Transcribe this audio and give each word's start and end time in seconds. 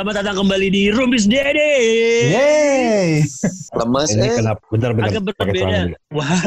Selamat 0.00 0.24
datang 0.24 0.48
kembali 0.48 0.72
di 0.72 0.88
Rumpis 0.88 1.28
Dede. 1.28 1.76
Yeay. 2.32 3.20
Lemes 3.76 4.08
Ini 4.16 4.32
eh. 4.32 4.36
kenapa? 4.40 4.64
Bentar, 4.72 4.96
bentar. 4.96 5.12
Agak 5.12 5.22
berbeda. 5.28 5.92
Wah, 6.16 6.40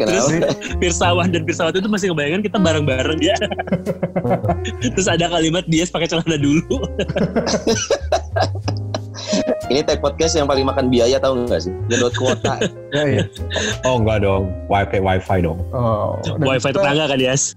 terus? 0.00 0.26
Pirsawan 0.80 1.28
dan 1.28 1.44
Pirsawati 1.44 1.84
itu 1.84 1.92
masih 1.92 2.08
ngebayangkan 2.08 2.48
kita 2.48 2.56
bareng-bareng 2.56 3.20
ya. 3.20 3.36
terus 4.96 5.12
ada 5.12 5.28
kalimat 5.28 5.68
dia 5.68 5.84
pakai 5.92 6.08
celana 6.08 6.40
dulu. 6.40 6.88
Ini 9.68 9.80
tag 9.84 10.00
podcast 10.00 10.36
yang 10.36 10.44
paling 10.44 10.64
makan 10.64 10.88
biaya 10.88 11.16
tahu 11.16 11.44
nggak 11.44 11.68
sih? 11.68 11.72
Nyedot 11.88 12.12
kuota. 12.16 12.56
Ya, 12.88 13.04
ya. 13.04 13.24
Oh 13.84 14.00
enggak 14.00 14.24
dong, 14.24 14.48
wifi 14.72 14.96
wifi 14.96 15.44
dong. 15.44 15.60
Oh, 15.76 16.16
Wifi 16.40 16.72
kita- 16.72 16.80
tetangga 16.80 17.04
kan 17.12 17.20
Yas. 17.20 17.52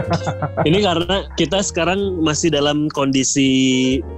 Ini 0.68 0.84
karena 0.84 1.24
kita 1.40 1.64
sekarang 1.64 2.20
masih 2.20 2.52
dalam 2.52 2.92
kondisi 2.92 3.48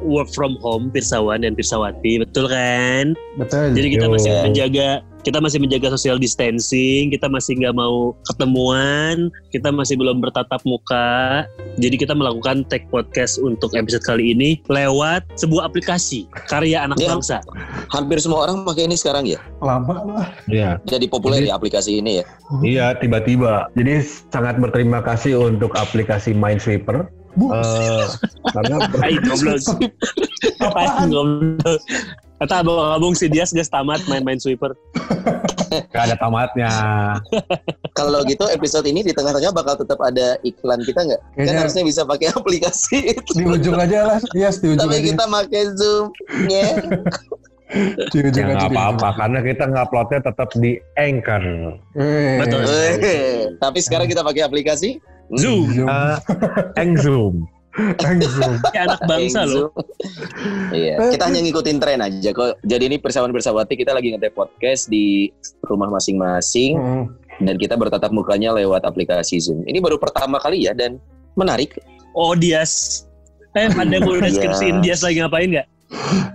work 0.02 0.26
from 0.34 0.58
home 0.58 0.90
Pirsawan 0.90 1.46
dan 1.46 1.54
Pirsawati, 1.54 2.18
betul 2.26 2.50
kan? 2.50 3.14
Betul. 3.38 3.70
Jadi 3.70 3.86
kita 3.94 4.10
Yo. 4.10 4.18
masih 4.18 4.30
menjaga 4.42 4.88
kita 5.22 5.38
masih 5.38 5.58
menjaga 5.58 5.90
social 5.90 6.16
distancing, 6.16 7.10
kita 7.10 7.26
masih 7.26 7.58
nggak 7.58 7.74
mau 7.74 8.14
ketemuan, 8.24 9.28
kita 9.50 9.68
masih 9.68 9.94
belum 9.94 10.18
bertatap 10.18 10.62
muka. 10.62 11.44
Jadi 11.76 11.96
kita 11.96 12.12
melakukan 12.12 12.66
tag 12.66 12.86
podcast 12.88 13.38
untuk 13.38 13.74
episode 13.74 14.02
kali 14.02 14.32
ini 14.32 14.58
lewat 14.66 15.26
sebuah 15.34 15.66
aplikasi 15.66 16.26
karya 16.46 16.82
anak 16.82 16.98
Ya. 16.98 17.08
bangsa. 17.10 17.36
Hampir 17.90 18.18
semua 18.18 18.46
orang 18.46 18.62
pakai 18.62 18.86
ini 18.86 18.94
sekarang 18.94 19.24
ya. 19.24 19.38
lama 19.58 20.06
lah. 20.06 20.26
Iya, 20.46 20.78
Jadi 20.86 21.10
populer 21.10 21.42
Jadi- 21.42 21.50
ya 21.50 21.54
aplikasi 21.54 21.90
ini 21.98 22.22
ya. 22.22 22.24
iya 22.62 22.86
tiba-tiba. 22.94 23.66
Jadi 23.74 24.00
sangat 24.30 24.56
berterima 24.56 25.02
kasih 25.02 25.34
untuk 25.36 25.74
aplikasi 25.74 26.30
Minesweeper. 26.30 27.10
Bu, 27.38 27.46
Eh, 27.48 28.04
karena 28.50 28.76
Hai 29.02 29.14
goblok. 29.16 29.62
Apaan? 30.58 31.06
goblok. 31.08 31.80
Kata 32.38 32.62
abang-abang 32.62 33.14
si 33.14 33.26
Dias 33.26 33.50
gas 33.50 33.66
tamat 33.66 34.02
main-main 34.06 34.38
sweeper. 34.38 34.74
gak 35.90 36.04
ada 36.06 36.16
tamatnya. 36.16 36.70
Kalau 37.92 38.22
gitu 38.24 38.46
episode 38.48 38.86
ini 38.86 39.02
di 39.02 39.10
tengah-tengah 39.10 39.50
bakal 39.52 39.74
tetap 39.74 39.98
ada 40.00 40.38
iklan 40.42 40.80
kita 40.80 41.02
nggak? 41.04 41.20
Kan 41.36 41.54
harusnya 41.56 41.82
bisa 41.82 42.02
pakai 42.02 42.30
aplikasi 42.32 43.12
itu. 43.12 43.30
di 43.32 43.44
ujung 43.44 43.74
aja 43.76 44.06
lah. 44.06 44.18
Yes, 44.32 44.58
di 44.58 44.70
ujung 44.70 44.80
Tapi 44.80 44.96
aja. 44.96 45.06
kita 45.08 45.24
pakai 45.26 45.62
Zoom. 45.74 46.06
Ya. 46.46 46.68
Di 48.08 48.18
ujung 48.24 48.44
Ya 48.44 48.54
nggak 48.56 48.70
apa-apa, 48.70 49.08
karena 49.14 49.38
kita 49.44 49.64
nguploadnya 49.66 50.20
tetap 50.24 50.48
di 50.56 50.72
Anchor. 50.96 51.42
Eh, 51.94 52.38
Betul. 52.38 52.62
Eh, 52.64 53.36
Tapi 53.58 53.78
sekarang 53.82 54.06
kita 54.06 54.22
pakai 54.22 54.42
aplikasi 54.42 54.96
Zoom. 55.36 55.68
Zoom. 55.74 55.88
Eh, 55.88 56.16
Engzoom. 56.80 57.34
Zoom. 58.26 58.54
Kayak 58.74 58.84
anak 58.90 59.00
bangsa 59.06 59.46
loh. 59.46 59.70
Iya, 60.74 61.14
kita 61.14 61.30
hanya 61.30 61.40
ngikutin 61.44 61.78
tren 61.78 62.00
aja 62.02 62.30
kok. 62.32 62.58
Jadi 62.66 62.84
ini 62.90 62.96
persawan 62.98 63.30
bersawati 63.30 63.78
kita 63.78 63.94
lagi 63.94 64.10
ngetek 64.10 64.34
podcast 64.34 64.90
di 64.90 65.30
rumah 65.68 65.86
masing-masing 65.92 66.74
Hmm. 66.74 67.04
dan 67.38 67.54
kita 67.54 67.78
bertatap 67.78 68.10
mukanya 68.10 68.50
lewat 68.50 68.82
aplikasi 68.82 69.38
Zoom. 69.38 69.62
Ini 69.62 69.78
baru 69.78 69.94
pertama 70.00 70.42
kali 70.42 70.66
ya 70.66 70.74
dan 70.74 70.98
menarik. 71.38 71.78
Oh 72.16 72.34
Dias. 72.34 73.04
Eh, 73.54 73.70
ada 73.70 73.86
yang 73.86 74.02
mau 74.02 74.18
deskripsiin 74.26 74.82
Dias 74.82 75.06
lagi 75.06 75.22
ngapain 75.22 75.46
nggak? 75.46 75.68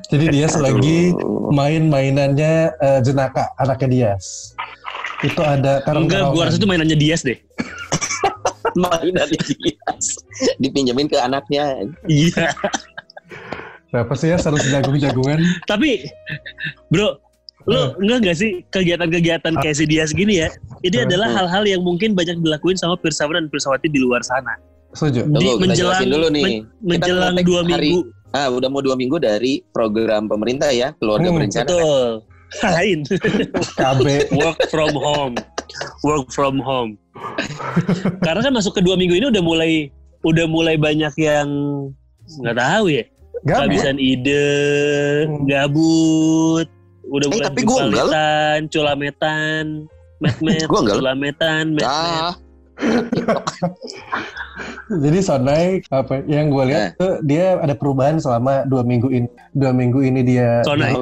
Jadi 0.09 0.25
dia 0.34 0.47
lagi 0.57 1.13
Aduh. 1.13 1.51
main 1.51 1.85
mainannya 1.91 2.72
eh, 2.73 3.00
jenaka 3.03 3.51
anaknya 3.59 3.88
Dias. 4.16 4.56
Itu 5.23 5.40
ada 5.44 5.84
karang 5.84 6.07
Enggak, 6.07 6.35
gua 6.35 6.47
rasa 6.47 6.56
itu 6.56 6.67
mainannya 6.67 6.96
Dias 6.96 7.22
deh. 7.23 7.35
mainan 8.75 9.29
Dias 9.29 10.06
dipinjemin 10.57 11.07
ke 11.07 11.17
anaknya. 11.17 11.85
Iya. 12.06 12.51
Siapa 13.88 14.13
sih 14.13 14.28
ya 14.28 14.38
harus 14.38 14.63
jagung-jagungan? 14.63 15.38
Tapi, 15.63 16.09
bro, 16.88 17.13
lu 17.63 17.94
enggak 18.00 18.19
nggak 18.22 18.35
sih 18.35 18.51
kegiatan-kegiatan 18.67 19.53
kayak 19.56 19.75
si 19.75 19.85
Dias 19.85 20.11
gini 20.11 20.41
ya? 20.41 20.50
Ini 20.81 20.97
Hmm. 20.97 21.06
adalah 21.07 21.29
hal-hal 21.31 21.63
yang 21.63 21.81
mungkin 21.81 22.11
banyak 22.11 22.41
dilakuin 22.41 22.75
sama 22.75 22.97
Pirsawan 22.97 23.38
dan 23.38 23.47
Pirsawati 23.47 23.88
di 23.88 24.01
luar 24.01 24.19
sana. 24.22 24.57
Setuju. 24.91 25.25
Tunggu, 25.25 25.38
Di 25.38 25.45
kita 25.47 25.61
menjelang 25.63 26.01
dulu 26.07 26.28
nih. 26.29 26.44
men- 26.44 26.63
menjelang 26.81 27.35
dua 27.40 27.61
hari- 27.63 27.94
minggu. 27.94 28.01
Ah, 28.29 28.50
udah 28.50 28.66
mau 28.66 28.81
dua 28.81 28.94
minggu 28.94 29.17
dari 29.17 29.61
program 29.69 30.25
pemerintah 30.25 30.69
ya, 30.69 30.90
keluarga 30.97 31.29
Hmm, 31.29 31.38
berencana. 31.38 31.67
Betul. 31.69 32.05
Lain. 32.63 33.00
KB. 33.75 34.05
Work 34.34 34.59
from 34.69 34.94
home. 34.95 35.34
Work 36.01 36.29
from 36.29 36.57
home. 36.57 36.97
Karena 38.19 38.41
kan 38.41 38.53
masuk 38.53 38.75
ke 38.75 38.81
dua 38.81 38.94
minggu 38.94 39.13
ini 39.13 39.25
udah 39.28 39.39
mulai 39.39 39.88
udah 40.22 40.45
mulai 40.45 40.75
banyak 40.75 41.11
yang 41.16 41.47
nggak 42.39 42.56
tahu 42.56 42.85
ya. 42.89 43.03
Gabut. 43.44 43.67
kehabisan 43.67 44.00
ide, 44.00 44.47
Hmm. 45.28 45.44
gabut, 45.44 46.63
udah 47.11 47.28
Eh, 47.28 47.31
mulai 47.34 47.44
tapi 47.44 47.59
gua 47.67 47.79
enggak 47.84 48.07
culametan, 48.72 49.63
met-met, 50.23 50.63
Gua 50.72 50.79
enggak 50.79 50.97
culametan, 51.03 51.63
met-met. 51.75 51.84
Ah, 51.84 52.31
Jadi 55.03 55.19
Sonai 55.19 55.81
apa 55.90 56.23
yang 56.23 56.47
gue 56.50 56.63
Eh. 56.63 56.67
lihat 56.72 56.84
tuh 56.95 57.19
dia 57.22 57.57
ada 57.57 57.73
perubahan 57.73 58.16
selama 58.16 58.63
dua 58.63 58.81
minggu 58.81 59.09
ini. 59.09 59.28
Dua 59.51 59.72
minggu 59.72 60.00
ini 60.00 60.19
dia 60.23 60.63
Sonai. 60.63 60.94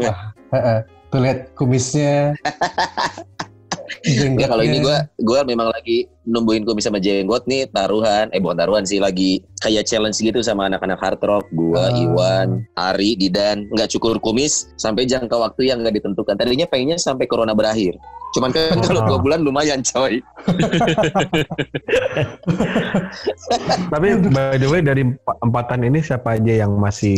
Tuh 1.12 1.20
lihat 1.20 1.52
kumisnya. 1.54 2.34
ya 4.04 4.48
kalau 4.48 4.62
ini 4.62 4.78
jenggotnya. 4.78 5.06
gua 5.20 5.38
gua 5.38 5.40
memang 5.44 5.68
lagi 5.70 5.98
numbuhin 6.24 6.62
kumis 6.62 6.84
sama 6.84 6.98
jenggot 6.98 7.46
nih 7.46 7.66
taruhan, 7.68 8.30
eh 8.30 8.38
bukan 8.38 8.54
taruhan 8.56 8.82
sih 8.82 8.98
lagi 8.98 9.42
kayak 9.58 9.86
challenge 9.86 10.18
gitu 10.18 10.40
sama 10.40 10.66
anak-anak 10.66 10.98
hard 10.98 11.22
rock, 11.22 11.46
gua, 11.52 11.88
Ah. 11.88 11.96
Iwan, 11.96 12.48
Ari, 12.76 13.14
Didan, 13.16 13.66
nggak 13.68 13.90
cukur 13.92 14.18
kumis 14.18 14.70
sampai 14.76 15.06
jangka 15.06 15.34
waktu 15.34 15.70
yang 15.70 15.82
nggak 15.82 15.98
ditentukan. 15.98 16.34
Tadinya 16.36 16.66
pengennya 16.66 16.98
sampai 16.98 17.26
corona 17.26 17.52
berakhir. 17.52 17.94
Cuman 18.32 18.50
kan 18.50 18.80
kalau 18.80 19.02
Ah. 19.02 19.08
dua 19.08 19.18
bulan 19.20 19.40
lumayan 19.40 19.82
coy. 19.84 20.22
Tapi 23.92 24.08
by 24.26 24.56
the 24.56 24.68
way 24.68 24.80
dari 24.80 25.04
emp- 25.04 25.20
empatan 25.42 25.84
ini 25.84 26.00
siapa 26.00 26.38
aja 26.38 26.64
yang 26.64 26.72
masih 26.76 27.18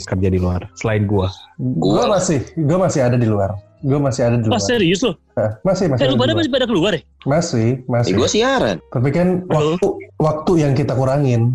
kerja 0.00 0.28
di 0.28 0.38
luar 0.38 0.66
selain 0.74 1.04
gua? 1.04 1.28
Gue 1.56 2.00
Gua- 2.00 2.10
masih, 2.10 2.42
gue 2.50 2.78
masih 2.78 3.00
ada 3.02 3.14
di 3.14 3.26
luar. 3.26 3.54
Gue 3.84 4.00
masih 4.00 4.22
ada 4.24 4.36
di 4.40 4.48
Oh 4.48 4.56
luar. 4.56 4.64
serius 4.64 5.04
loh? 5.04 5.12
Hah, 5.36 5.60
masih, 5.60 5.92
masih. 5.92 6.02
Eh 6.02 6.08
lu 6.08 6.16
pada 6.16 6.32
masih 6.32 6.48
pada 6.48 6.64
keluar 6.64 6.96
ya? 6.96 7.04
Masih, 7.28 7.68
Eh, 7.76 7.84
masih. 7.84 8.16
gua 8.16 8.24
siaran. 8.24 8.80
Tapi 8.88 9.08
kan 9.12 9.44
waktu 9.44 9.86
waktu 10.16 10.52
yang 10.56 10.72
kita 10.72 10.96
kurangin. 10.96 11.52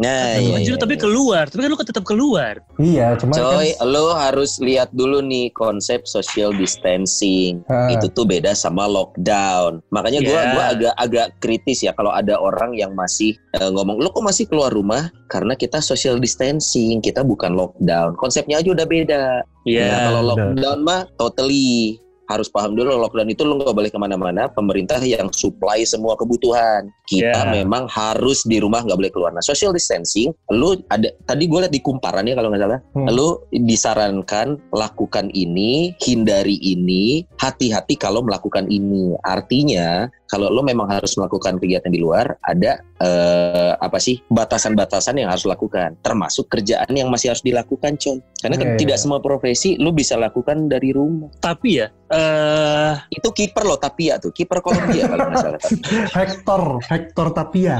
Nah, 0.00 0.40
iya, 0.40 0.56
anjir, 0.56 0.74
iya, 0.74 0.80
tapi 0.80 0.96
iya. 0.96 1.04
keluar. 1.04 1.44
Tapi 1.52 1.60
kan 1.60 1.68
lu 1.68 1.76
kan 1.76 1.88
tetap 1.88 2.04
keluar. 2.08 2.54
Iya, 2.80 3.12
cuma 3.20 3.36
Coy, 3.36 3.76
kan 3.76 3.92
lo 3.92 4.16
harus 4.16 4.56
lihat 4.56 4.88
dulu 4.96 5.20
nih 5.20 5.52
konsep 5.52 6.08
social 6.08 6.48
distancing. 6.56 7.60
Ah. 7.68 7.92
Itu 7.92 8.08
tuh 8.08 8.24
beda 8.24 8.56
sama 8.56 8.88
lockdown. 8.88 9.84
Makanya 9.92 10.24
gua 10.24 10.40
Yeah. 10.42 10.52
gua 10.56 10.64
agak 10.74 10.94
agak 10.96 11.28
kritis 11.38 11.84
ya 11.84 11.92
kalau 11.94 12.10
ada 12.10 12.34
orang 12.40 12.72
yang 12.72 12.96
masih 12.96 13.36
eh, 13.60 13.70
ngomong, 13.70 14.00
"Lo 14.00 14.10
kok 14.10 14.24
masih 14.24 14.48
keluar 14.48 14.72
rumah?" 14.72 15.12
Karena 15.28 15.52
kita 15.52 15.84
social 15.84 16.16
distancing, 16.16 17.04
kita 17.04 17.20
bukan 17.20 17.52
lockdown. 17.52 18.16
Konsepnya 18.16 18.64
aja 18.64 18.72
udah 18.72 18.86
beda. 18.88 19.24
Iya. 19.68 19.86
Nah, 19.86 19.98
kalau 20.08 20.22
lockdown 20.34 20.78
mah 20.82 21.00
totally 21.20 22.00
harus 22.34 22.48
paham 22.48 22.72
dulu 22.72 22.96
lockdown 22.96 23.28
itu 23.28 23.44
lo 23.44 23.60
nggak 23.60 23.76
boleh 23.76 23.90
ke 23.92 23.98
mana-mana. 24.00 24.48
Pemerintah 24.48 24.98
yang 25.04 25.28
supply 25.32 25.84
semua 25.84 26.16
kebutuhan. 26.16 26.88
Kita 27.04 27.44
Ya. 27.44 27.52
memang 27.52 27.86
harus 27.92 28.42
di 28.48 28.56
rumah 28.58 28.80
nggak 28.80 28.98
boleh 28.98 29.12
keluar. 29.12 29.30
Nah, 29.36 29.44
social 29.44 29.70
distancing, 29.76 30.32
lu 30.48 30.80
ada 30.88 31.12
tadi 31.28 31.44
gue 31.44 31.58
liat 31.66 31.72
di 31.72 31.84
kumparan 31.84 32.24
ya 32.24 32.34
kalau 32.38 32.48
nggak 32.48 32.62
salah. 32.64 32.80
Hmm. 32.96 33.08
Lu 33.12 33.28
disarankan 33.52 34.56
lakukan 34.72 35.28
ini, 35.34 35.92
hindari 36.00 36.56
ini, 36.62 37.26
hati-hati 37.36 37.98
kalau 38.00 38.24
melakukan 38.24 38.70
ini. 38.72 39.12
Artinya 39.26 40.08
kalau 40.32 40.48
lo 40.48 40.64
memang 40.64 40.88
harus 40.88 41.12
melakukan 41.20 41.60
kegiatan 41.60 41.92
di 41.92 42.00
luar, 42.00 42.40
ada 42.48 42.80
eh, 43.04 43.76
apa 43.76 44.00
sih 44.00 44.16
batasan-batasan 44.32 45.20
yang 45.20 45.28
harus 45.28 45.44
lakukan, 45.44 45.92
termasuk 46.00 46.48
kerjaan 46.48 46.88
yang 46.96 47.12
masih 47.12 47.36
harus 47.36 47.44
dilakukan, 47.44 48.00
coy. 48.00 48.16
Karena 48.40 48.56
kan 48.56 48.68
Iya, 48.72 48.78
tidak 48.80 48.96
semua 48.96 49.20
profesi 49.20 49.76
lu 49.76 49.92
bisa 49.92 50.16
lakukan 50.16 50.72
dari 50.72 50.96
rumah. 50.96 51.28
Tapi 51.36 51.84
ya, 51.84 51.92
eh 52.08 52.96
Itu 53.12 53.28
kiper 53.36 53.68
lo 53.68 53.76
Tapia 53.76 54.16
tuh, 54.16 54.32
kiper 54.32 54.64
Kolombia 54.64 55.04
kalau 55.04 55.28
nggak 55.28 55.38
salah. 55.44 55.60
Hector, 56.16 56.62
Hector 56.88 57.28
Tapia. 57.36 57.76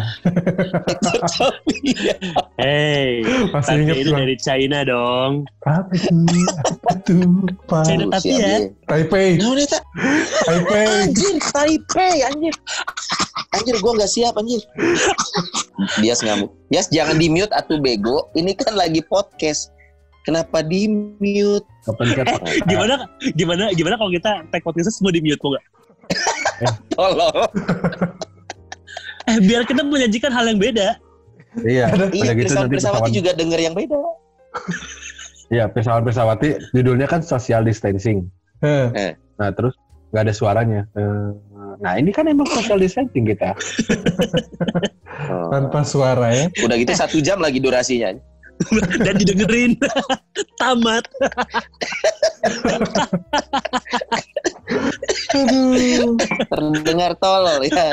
Tapia. 1.00 2.14
hey, 2.60 3.24
Masih 3.48 3.88
tapi 3.88 3.96
itu 3.96 4.10
gua. 4.12 4.20
dari 4.20 4.36
China 4.36 4.78
dong. 4.84 5.32
Apa 5.64 5.94
sih? 5.96 6.12
Apa 6.68 6.90
tuh? 7.00 7.48
Apa? 7.64 7.78
China 7.88 8.04
Tapia. 8.12 8.68
Taipei, 8.92 9.40
Nah, 9.40 9.56
udah, 9.56 9.66
tak. 9.72 9.82
Taipei. 10.44 10.84
Anjir, 11.08 11.34
Taipei, 11.40 12.16
anjir. 12.28 12.54
Anjir, 13.56 13.74
gua 13.80 13.96
nggak 13.96 14.12
siap, 14.12 14.36
anjir. 14.36 14.60
Bias 15.96 16.20
ngamuk. 16.20 16.52
Bias 16.68 16.92
jangan 16.92 17.16
di 17.16 17.32
mute 17.32 17.48
atuh 17.56 17.80
bego. 17.80 18.28
Ini 18.36 18.52
kan 18.52 18.76
lagi 18.76 19.00
podcast. 19.08 19.72
Kenapa 20.28 20.60
di 20.60 20.92
mute? 21.18 21.64
Kapan 21.88 22.08
kan? 22.20 22.26
Gimana 22.68 22.94
gimana 23.34 23.64
gimana 23.72 23.96
kalau 23.96 24.12
kita 24.12 24.44
tag 24.52 24.60
podcast 24.60 24.92
semua 24.92 25.10
di 25.10 25.24
mute 25.24 25.40
kok? 25.40 25.56
Tolong. 26.92 27.48
Eh 29.24 29.38
biar 29.40 29.64
kita 29.64 29.80
menyajikan 29.82 30.30
hal 30.36 30.52
yang 30.52 30.60
beda. 30.60 31.00
Iya, 31.64 31.92
Iya, 32.12 32.32
gitu 32.36 32.52
nanti 32.56 32.76
Pirsawati 32.76 33.08
pesawat 33.08 33.10
juga 33.12 33.30
denger 33.36 33.60
yang 33.60 33.74
beda. 33.76 33.98
Ya, 35.52 35.64
pesawat 35.68 36.04
pesawati 36.04 36.60
judulnya 36.72 37.08
kan 37.08 37.20
social 37.24 37.64
distancing. 37.64 38.28
Eh, 38.62 39.12
Nah, 39.36 39.50
terus 39.50 39.74
nggak 40.10 40.22
ada 40.22 40.34
suaranya. 40.34 40.82
Eh, 40.94 41.30
Nah, 41.82 41.98
ini 41.98 42.14
kan 42.14 42.28
emang 42.28 42.46
social 42.46 42.78
distancing 42.78 43.26
kita. 43.26 43.52
Oh. 45.22 45.52
tanpa 45.54 45.86
suara 45.86 46.34
ya. 46.34 46.46
Udah 46.66 46.74
gitu 46.74 46.90
satu 46.96 47.20
jam 47.22 47.38
lagi 47.38 47.62
durasinya. 47.62 48.10
dan 49.06 49.14
didengerin 49.16 49.74
tamat 50.60 51.04
Aduh. 55.32 56.14
Terdengar 56.46 57.12
tolol 57.18 57.64
ya. 57.66 57.90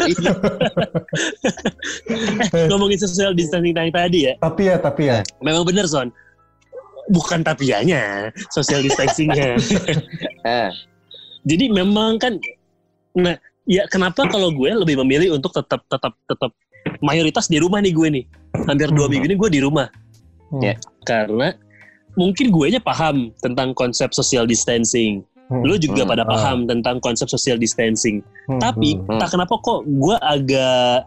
ngomongin 2.70 3.00
social 3.00 3.34
distancing 3.34 3.74
tadi 3.74 4.30
ya 4.30 4.34
Tapi 4.40 4.62
ya, 4.70 4.76
tapi 4.78 5.10
ya. 5.10 5.20
memang 5.42 5.64
bener 5.66 5.86
son 5.90 6.10
bukan 7.10 7.42
tapianya 7.42 8.30
social 8.50 8.80
distancingnya 8.80 9.58
Eh, 10.48 10.70
jadi 11.44 11.68
memang 11.68 12.16
kan 12.16 12.38
nah 13.12 13.36
ya 13.66 13.84
kenapa 13.86 14.26
kalau 14.26 14.50
gue 14.50 14.70
lebih 14.72 15.02
memilih 15.02 15.36
untuk 15.36 15.52
tetap 15.52 15.84
tetap 15.86 16.14
tetap 16.24 16.52
mayoritas 17.00 17.46
di 17.46 17.58
rumah 17.58 17.82
nih 17.82 17.92
gue 17.92 18.08
nih 18.10 18.24
hampir 18.64 18.90
dua 18.90 19.06
Hmm. 19.06 19.12
minggu 19.12 19.26
ini 19.28 19.36
gue 19.36 19.50
di 19.52 19.62
rumah 19.62 19.88
Hmm. 20.50 20.62
Ya. 20.64 20.74
karena 21.04 21.54
mungkin 22.16 22.50
gue 22.50 22.66
nya 22.70 22.82
paham 22.82 23.30
tentang 23.38 23.74
konsep 23.74 24.10
social 24.12 24.46
distancing 24.46 25.22
Hmm. 25.46 25.62
lu 25.62 25.76
juga 25.76 26.06
Hmm. 26.06 26.12
pada 26.14 26.24
Ah. 26.24 26.30
paham 26.30 26.58
tentang 26.66 26.98
konsep 27.00 27.26
social 27.26 27.58
distancing 27.58 28.22
Hmm, 28.46 28.58
tapi. 28.58 28.98
Hmm. 28.98 29.18
tak 29.18 29.34
kenapa 29.34 29.58
kok 29.58 29.82
gue 29.84 30.16
agak 30.16 31.06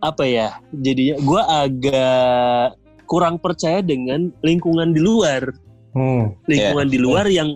apa 0.00 0.24
ya 0.24 0.48
jadinya 0.74 1.16
gue 1.18 1.40
agak 1.44 2.64
kurang 3.10 3.42
percaya 3.42 3.82
dengan 3.82 4.30
lingkungan 4.46 4.94
di 4.94 5.02
luar 5.02 5.50
Hmm. 5.90 6.30
lingkungan 6.46 6.86
di 6.86 7.02
luar 7.02 7.26
yang 7.26 7.50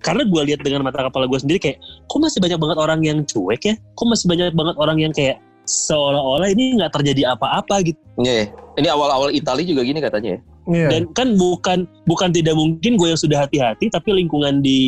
karena 0.00 0.24
gue 0.24 0.42
lihat 0.48 0.64
dengan 0.64 0.88
mata 0.88 1.04
kepala 1.04 1.28
gue 1.28 1.36
sendiri 1.36 1.60
kayak 1.60 1.78
kok 2.08 2.16
masih 2.16 2.40
banyak 2.40 2.56
banget 2.56 2.78
orang 2.80 3.00
yang 3.04 3.18
cuek 3.28 3.60
ya 3.60 3.74
kok 3.76 4.06
masih 4.08 4.24
banyak 4.24 4.56
banget 4.56 4.74
orang 4.80 4.96
yang 5.04 5.12
kayak 5.12 5.36
seolah-olah 5.68 6.48
ini 6.48 6.80
nggak 6.80 6.92
terjadi 6.96 7.36
apa-apa 7.36 7.84
gitu 7.84 8.00
iya. 8.24 8.48
Ini 8.74 8.88
awal-awal 8.90 9.30
Itali 9.30 9.68
juga 9.68 9.84
gini 9.84 10.00
katanya 10.00 10.40
ya. 10.40 10.40
Iya. 10.64 10.88
dan 10.96 11.02
kan 11.12 11.28
bukan 11.36 11.84
bukan 12.08 12.32
tidak 12.32 12.56
mungkin 12.56 12.96
gue 12.96 13.08
yang 13.12 13.20
sudah 13.20 13.44
hati-hati 13.44 13.92
tapi 13.92 14.16
lingkungan 14.16 14.64
di 14.64 14.80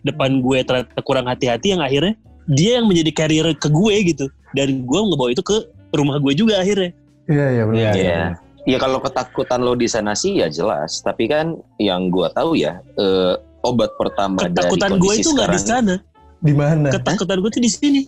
depan 0.00 0.40
gue 0.40 0.64
ternyata 0.64 1.00
kurang 1.04 1.28
hati-hati 1.28 1.76
yang 1.76 1.84
akhirnya 1.84 2.16
dia 2.48 2.80
yang 2.80 2.88
menjadi 2.88 3.12
carrier 3.12 3.52
ke 3.52 3.68
gue 3.68 4.16
gitu 4.16 4.32
dan 4.56 4.88
gue 4.88 5.00
ngebawa 5.04 5.28
itu 5.28 5.44
ke 5.44 5.60
rumah 5.92 6.16
gue 6.16 6.32
juga 6.32 6.56
akhirnya 6.64 6.96
Iya, 7.30 7.46
iya 7.52 7.62
benar. 7.62 7.78
Iya, 7.78 7.90
Iya. 7.94 8.22
Ya 8.64 8.76
kalau 8.76 8.98
ketakutan 8.98 9.60
lo 9.60 9.72
di 9.72 9.86
sana 9.86 10.12
sih 10.12 10.36
ya 10.36 10.48
jelas. 10.48 11.00
Tapi 11.00 11.26
kan 11.26 11.54
yang 11.76 12.08
gua 12.08 12.28
tahu 12.30 12.54
ya 12.54 12.76
eh, 12.94 13.34
obat 13.60 13.92
pertama 13.94 14.40
ketakutan 14.40 14.56
dari 14.90 14.96
gue 14.96 15.08
kondisi 15.08 15.20
itu 15.20 15.30
nggak 15.32 15.50
di 15.50 15.60
sana 15.60 15.94
Di 16.40 16.52
mana? 16.52 16.88
ketakutan 16.88 17.36
gue 17.38 17.50
tuh 17.50 17.60
di 17.60 17.68
sini 17.68 18.02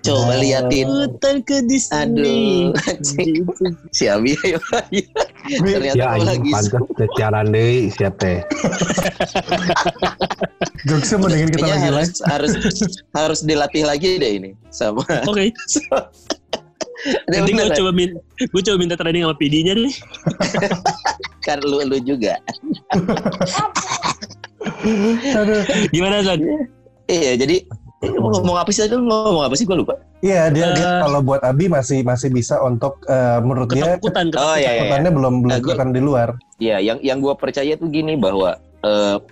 Coba 0.00 0.38
liatin. 0.38 0.86
ketakutan 0.86 1.36
ke 1.42 1.56
di 1.60 1.76
sini 1.76 2.00
Aduh. 2.00 2.72
Gitu. 3.04 3.66
Si 3.90 4.06
Abi 4.06 4.32
ayo. 4.40 4.56
Ternyata 5.60 5.98
Ya, 5.98 6.16
lagi 6.16 6.48
pantas 6.48 6.80
secara 6.94 7.44
deh 7.44 7.90
siap 7.90 8.14
teh. 8.22 8.40
Jokesnya 10.84 11.16
mau 11.18 11.28
dengan 11.28 11.48
kita 11.50 11.58
Kayaknya 11.60 11.74
lagi 11.74 11.88
harus, 11.90 12.08
live. 12.08 12.24
harus 12.30 12.52
harus 13.12 13.40
dilatih 13.42 13.84
lagi 13.84 14.08
deh 14.16 14.32
ini 14.38 14.50
sama. 14.70 15.02
oke 15.24 15.44
Dia 15.50 15.98
nanti 17.28 17.50
gue 17.52 17.68
coba 17.76 17.90
min 17.92 18.10
gue 18.38 18.62
coba 18.64 18.76
minta 18.80 18.96
training 18.96 19.22
sama 19.24 19.36
PD-nya 19.36 19.72
deh 19.76 19.94
kan 21.46 21.60
lu 21.60 21.76
lu 21.84 22.00
juga. 22.00 22.40
Gimana 25.92 26.24
Son? 26.24 26.40
Iya 27.04 27.36
jadi 27.36 27.64
mau 28.20 28.32
ngomong 28.32 28.56
apa 28.60 28.70
sih 28.72 28.84
tadi? 28.84 28.96
Lu 28.96 29.04
ngomong 29.04 29.44
apa 29.48 29.54
sih 29.56 29.64
gua 29.64 29.80
lupa. 29.80 29.94
Iya, 30.24 30.48
dia, 30.48 30.72
dia 30.72 30.88
Eh. 30.88 31.00
kalau 31.04 31.20
buat 31.20 31.44
Abi 31.44 31.68
masih 31.68 32.00
masih 32.00 32.32
bisa 32.32 32.56
untuk 32.64 32.96
eh, 33.08 33.40
menurut 33.44 33.68
dia 33.68 34.00
ketakutan 34.00 34.32
Oh 34.40 34.56
iya 34.56 34.56
iya. 34.56 34.56
iya. 34.56 34.72
ketakutannya 34.88 35.10
belum 35.12 35.34
belum 35.44 35.52
Nah, 35.52 35.60
di 35.92 36.00
luar. 36.00 36.28
Ya, 36.56 36.80
yang 36.80 36.96
yang 37.04 37.20
gue 37.20 37.32
percaya 37.36 37.76
tuh 37.76 37.92
gini 37.92 38.16
bahwa 38.16 38.56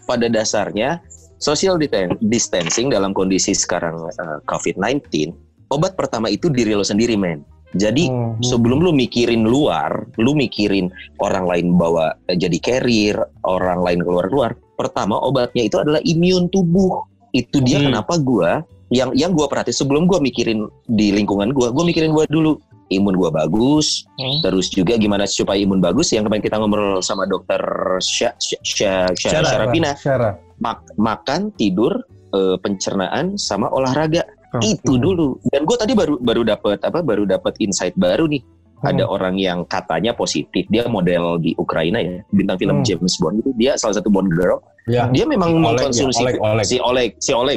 pada 0.04 0.28
dasarnya 0.28 1.00
social 1.40 1.80
distancing 2.20 2.92
dalam 2.92 3.16
kondisi 3.16 3.56
sekarang 3.56 3.96
eh, 4.20 4.38
COVID-19, 4.48 5.32
obat 5.72 5.96
pertama 5.96 6.28
itu 6.28 6.52
diri 6.52 6.76
lo 6.76 6.84
sendiri, 6.84 7.16
men. 7.16 7.40
Jadi 7.72 8.08
Hmm, 8.08 8.36
hmm. 8.36 8.44
sebelum 8.44 8.84
lu 8.84 8.92
mikirin 8.92 9.48
luar, 9.48 10.04
lu 10.20 10.36
mikirin 10.36 10.92
orang 11.19 11.48
lain 11.48 11.72
bawa 11.74 12.12
eh, 12.28 12.36
jadi 12.36 12.56
carrier, 12.60 13.16
orang 13.44 13.80
lain 13.80 14.04
keluar-keluar. 14.04 14.52
Pertama 14.76 15.16
obatnya 15.16 15.64
itu 15.64 15.80
adalah 15.80 16.00
imun 16.04 16.52
tubuh. 16.52 17.04
Itu 17.32 17.64
dia 17.64 17.80
Hmm. 17.80 17.88
kenapa 17.88 18.20
gua 18.20 18.60
yang 18.92 19.08
yang 19.16 19.32
gua 19.32 19.48
perhati 19.48 19.72
sebelum 19.72 20.04
gua 20.04 20.20
mikirin 20.20 20.69
di 20.84 21.16
lingkungan 21.16 21.48
gua, 21.50 21.72
gua 21.72 21.84
mikirin 21.88 22.12
gua 22.12 22.28
dulu. 22.28 22.60
Imun 22.92 23.16
gua 23.16 23.32
bagus, 23.32 24.04
Hmm. 24.20 24.44
terus 24.44 24.69
juga 24.69 25.00
gimana 25.00 25.24
supaya 25.24 25.56
imun 25.56 25.80
bagus 25.80 26.12
yang 26.12 26.28
kemarin 26.28 26.44
kita 26.44 26.60
ngobrol 26.60 27.00
sama 27.00 27.24
dokter 27.24 27.56
Sya, 28.04 28.36
Sya, 28.36 28.60
Sya, 28.60 28.92
Sya, 29.16 29.28
Syara. 29.32 29.48
Syarafina. 29.48 29.90
Syara. 29.96 30.30
Mak- 30.60 30.92
makan, 31.00 31.56
tidur, 31.56 32.04
eh, 32.36 32.60
pencernaan 32.60 33.40
sama 33.40 33.72
olahraga 33.72 34.28
Itu 34.60 35.00
dulu. 35.00 35.40
Dan 35.49 35.64
gue 35.64 35.76
tadi 35.81 35.96
baru 35.96 36.20
baru 36.20 36.44
dapat 36.44 36.84
apa 36.84 37.00
baru 37.00 37.25
dapat 37.25 37.56
insight 37.64 37.96
baru 37.96 38.28
nih 38.28 38.43
Hmm. 38.82 38.90
ada 38.90 39.05
orang 39.06 39.38
yang 39.38 39.62
katanya 39.64 40.11
positif 40.11 40.67
dia 40.67 40.82
model 40.87 41.38
di 41.38 41.55
Ukraina 41.55 41.96
ya 41.96 42.19
bintang 42.29 42.58
film 42.58 42.82
Hmm. 42.82 42.84
James 42.84 43.14
Bond 43.17 43.38
itu 43.38 43.50
dia 43.55 43.79
salah 43.79 43.94
satu 43.94 44.11
Bond 44.11 44.29
girl 44.29 44.58
Ya. 44.82 45.06
dia 45.06 45.23
memang 45.23 45.55
Oleg, 45.55 45.79
mengkonsumsi 45.79 46.19
ya, 46.19 46.26
Oleg, 46.26 46.37
Oleg. 46.43 46.67
si 46.67 46.76
Oleg 46.76 47.11
si 47.17 47.31
Oleg 47.31 47.55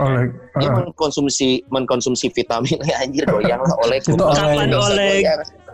dia 0.56 0.70
ah, 0.70 0.74
mengkonsumsi 0.78 1.48
mengkonsumsi 1.68 2.30
vitamin 2.30 2.78
ya 2.80 2.96
anjir 3.02 3.26
goyang 3.26 3.58
lah 3.58 3.74
Oleg 3.82 4.06
Itu 4.06 4.22
Oleg. 4.22 4.70
Oleg? 4.70 5.26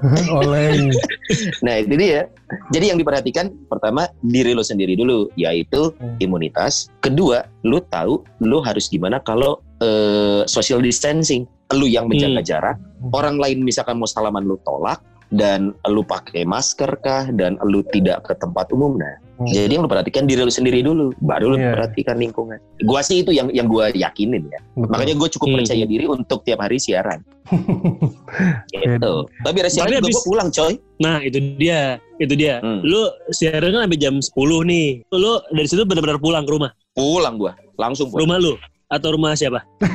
nah 1.65 1.75
itu 1.77 1.93
dia 1.93 2.25
jadi 2.72 2.96
yang 2.96 2.98
diperhatikan 2.98 3.51
pertama 3.67 4.08
diri 4.22 4.51
lo 4.51 4.63
sendiri 4.63 4.96
dulu 4.96 5.27
yaitu 5.36 5.91
Hmm. 5.93 6.15
imunitas 6.17 6.88
kedua 7.00 7.43
lu 7.62 7.84
tahu 7.84 8.24
lu 8.39 8.63
harus 8.63 8.88
gimana 8.88 9.20
kalau 9.20 9.60
eh, 9.77 10.48
social 10.48 10.79
distancing 10.79 11.43
lu 11.72 11.86
yang 11.86 12.08
menjaga 12.08 12.39
Hmm. 12.39 12.48
jarak 12.48 12.77
orang 13.12 13.36
lain 13.36 13.60
misalkan 13.62 13.96
mau 13.96 14.08
salaman 14.08 14.43
lu 14.43 14.55
tolak 14.62 15.03
dan 15.31 15.59
lu 15.85 16.03
pakai 16.03 16.43
masker 16.43 16.91
kah 17.00 17.31
dan 17.31 17.55
lu 17.63 17.81
tidak 17.88 18.23
ke 18.23 18.35
tempat 18.35 18.67
umum 18.69 18.95
nah 18.95 19.15
Hmm. 19.33 19.50
jadi 19.50 19.73
yang 19.73 19.81
lu 19.81 19.89
perhatikan 19.89 20.29
diri 20.29 20.38
lu 20.39 20.53
sendiri 20.53 20.85
dulu 20.85 21.17
baru 21.17 21.50
lu 21.50 21.57
Iya. 21.57 21.73
perhatikan 21.73 22.13
lingkungan 22.15 22.61
gua 22.83 23.01
sih 23.01 23.25
itu 23.25 23.33
yang 23.33 23.50
yang 23.50 23.65
gua 23.65 23.89
yakinin 23.89 24.45
ya 24.45 24.61
Betul. 24.75 24.85
makanya 24.85 25.13
gue 25.17 25.29
cukup 25.33 25.47
Hmm. 25.50 25.57
percaya 25.57 25.85
diri 25.88 26.05
untuk 26.05 26.39
tiap 26.43 26.61
hari 26.61 26.77
siaran 26.77 27.25
gitu 28.71 29.13
tapi 29.41 29.57
resiko 29.59 29.81
juga 29.83 29.97
habis- 29.97 30.13
gua 30.13 30.23
pulang 30.23 30.50
coy 30.50 30.73
Nah 31.01 31.17
itu 31.17 31.41
dia, 31.57 31.97
itu 32.15 32.38
dia. 32.38 32.61
Hmm. 32.61 32.77
Lu 32.85 33.01
siaran 33.31 33.73
kan 33.73 33.89
sampai 33.89 33.97
jam 33.97 34.21
10 34.21 34.29
nih. 34.61 35.01
Lu 35.09 35.41
dari 35.50 35.65
situ 35.65 35.81
benar-benar 35.81 36.21
pulang 36.21 36.45
ke 36.45 36.53
rumah. 36.53 36.69
pulang 36.91 37.39
gua 37.39 37.57
langsung 37.73 38.11
pulang 38.11 38.27
Rumah 38.27 38.38
lu 38.38 38.53
atau 38.91 39.15
rumah 39.15 39.33
siapa? 39.33 39.63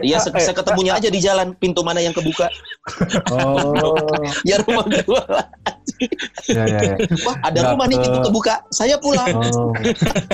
Iya, 0.00 0.22
se 0.22 0.30
seketemunya 0.30 0.94
aja 0.98 1.08
di 1.10 1.18
jalan, 1.18 1.54
pintu 1.58 1.82
mana 1.82 1.98
yang 1.98 2.14
kebuka. 2.14 2.46
oh 3.34 4.06
Ya 4.48 4.62
rumah 4.62 4.86
gua. 5.06 5.22
ya 6.46 6.62
ya 6.66 6.80
ya 6.84 6.96
Wah, 7.26 7.36
ada 7.42 7.58
Nggak 7.58 7.70
rumah 7.74 7.86
nih 7.90 7.98
pintu 7.98 8.18
kebuka. 8.30 8.54
Saya 8.70 8.94
pulang. 9.02 9.26
oh 9.34 9.72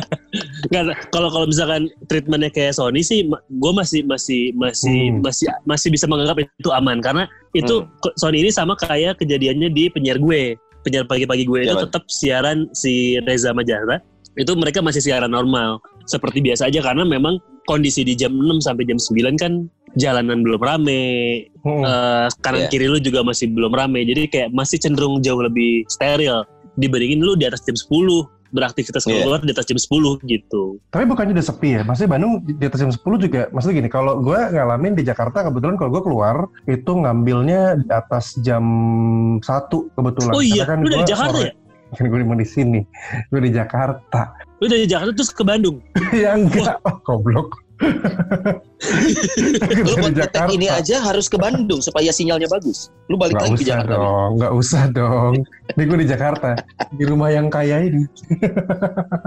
kalau 1.15 1.29
kalau 1.33 1.47
misalkan 1.49 1.89
treatmentnya 2.11 2.53
kayak 2.53 2.77
Sony 2.77 3.01
sih, 3.01 3.25
gue 3.33 3.73
masih 3.73 4.05
masih 4.05 4.53
masih 4.57 5.13
Hmm. 5.17 5.25
masih 5.25 5.47
masih 5.65 5.89
bisa 5.93 6.05
menganggap 6.09 6.43
itu 6.43 6.71
aman 6.73 7.01
karena 7.01 7.25
itu 7.57 7.85
Hmm. 7.85 8.13
Sony 8.21 8.45
ini 8.45 8.51
sama 8.53 8.77
kayak 8.77 9.21
kejadiannya 9.21 9.73
di 9.73 9.89
penyiar 9.89 10.21
gue, 10.21 10.57
penyiar 10.85 11.05
pagi-pagi 11.09 11.45
gue 11.49 11.61
itu 11.65 11.73
Siapa? 11.73 11.85
tetap 11.89 12.03
siaran 12.09 12.59
si 12.77 13.17
Reza 13.25 13.51
Majara 13.57 14.01
itu 14.37 14.53
mereka 14.53 14.85
masih 14.85 15.01
siaran 15.01 15.33
normal 15.33 15.81
seperti 16.05 16.45
biasa 16.45 16.69
aja 16.69 16.85
karena 16.85 17.09
memang 17.09 17.41
kondisi 17.67 18.01
di 18.01 18.15
jam 18.15 18.33
6 18.33 18.59
sampai 18.61 18.85
jam 18.85 18.97
9 18.97 19.35
kan 19.37 19.53
jalanan 19.93 20.41
belum 20.41 20.61
rame, 20.61 21.05
Hmm. 21.61 21.83
eh, 21.83 22.27
kanan 22.39 22.65
Iya. 22.65 22.71
kiri 22.71 22.87
lu 22.87 22.99
juga 22.99 23.21
masih 23.21 23.49
belum 23.49 23.71
rame 23.71 24.05
jadi 24.05 24.27
kayak 24.27 24.49
masih 24.51 24.77
cenderung 24.77 25.19
jauh 25.19 25.41
lebih 25.41 25.85
steril 25.87 26.45
dibandingin 26.75 27.19
lu 27.19 27.33
di 27.33 27.45
atas 27.45 27.61
jam 27.63 27.75
10 27.75 28.29
beraktivitas 28.49 29.03
Iya. 29.05 29.21
keluar 29.21 29.41
di 29.41 29.51
atas 29.51 29.65
jam 29.65 29.75
10 29.75 30.23
gitu. 30.23 30.79
Tapi 30.87 31.05
bukannya 31.05 31.35
udah 31.35 31.45
sepi 31.45 31.69
ya? 31.73 31.83
Maksudnya 31.83 32.09
Bandung 32.09 32.33
di 32.41 32.63
atas 32.63 32.79
jam 32.79 32.89
10 32.89 33.19
juga, 33.19 33.51
maksudnya 33.51 33.75
gini, 33.77 33.91
kalau 33.91 34.23
gue 34.23 34.39
ngalamin 34.39 34.95
di 34.95 35.03
Jakarta, 35.03 35.43
kebetulan 35.43 35.75
kalau 35.75 35.91
gue 35.91 36.03
keluar, 36.03 36.37
itu 36.65 36.89
ngambilnya 36.89 37.61
di 37.77 37.91
atas 37.91 38.39
jam 38.39 38.63
1 39.43 39.91
kebetulan. 39.93 40.33
Oh 40.33 40.41
iya, 40.41 40.63
Karena 40.63 40.71
kan 40.71 40.79
lu 40.79 40.89
dari 40.93 41.05
Jakarta 41.05 41.37
sore- 41.37 41.49
ya? 41.51 41.53
Kan 41.95 42.11
gue 42.11 42.19
emang 42.19 42.43
di 42.43 42.49
sini, 42.49 42.83
gue 43.31 43.41
di 43.43 43.55
Jakarta. 43.55 44.35
Lu 44.59 44.67
dari 44.67 44.89
Jakarta 44.91 45.13
terus 45.15 45.31
ke 45.31 45.47
Bandung. 45.47 45.79
ya 46.17 46.35
enggak, 46.35 46.83
oh, 46.83 46.99
goblok. 47.07 47.66
Lu 49.77 49.93
ngetek 50.03 50.49
ini 50.51 50.67
aja 50.67 51.01
harus 51.03 51.27
ke 51.27 51.37
Bandung 51.37 51.81
supaya 51.81 52.09
sinyalnya 52.09 52.49
bagus. 52.49 52.89
Lu 53.07 53.15
balik 53.15 53.37
Nggak 53.37 53.45
lagi 53.45 53.55
ke 53.55 53.63
usah 53.63 53.69
Jakarta. 53.69 53.95
dong, 53.95 54.31
nggak 54.37 54.53
usah 54.53 54.83
dong. 54.91 55.33
Ini 55.67 55.83
gue 55.83 55.99
di 55.99 56.09
Jakarta, 56.09 56.51
di 56.91 57.05
rumah 57.05 57.29
yang 57.29 57.47
kaya 57.47 57.83
ini. 57.83 58.03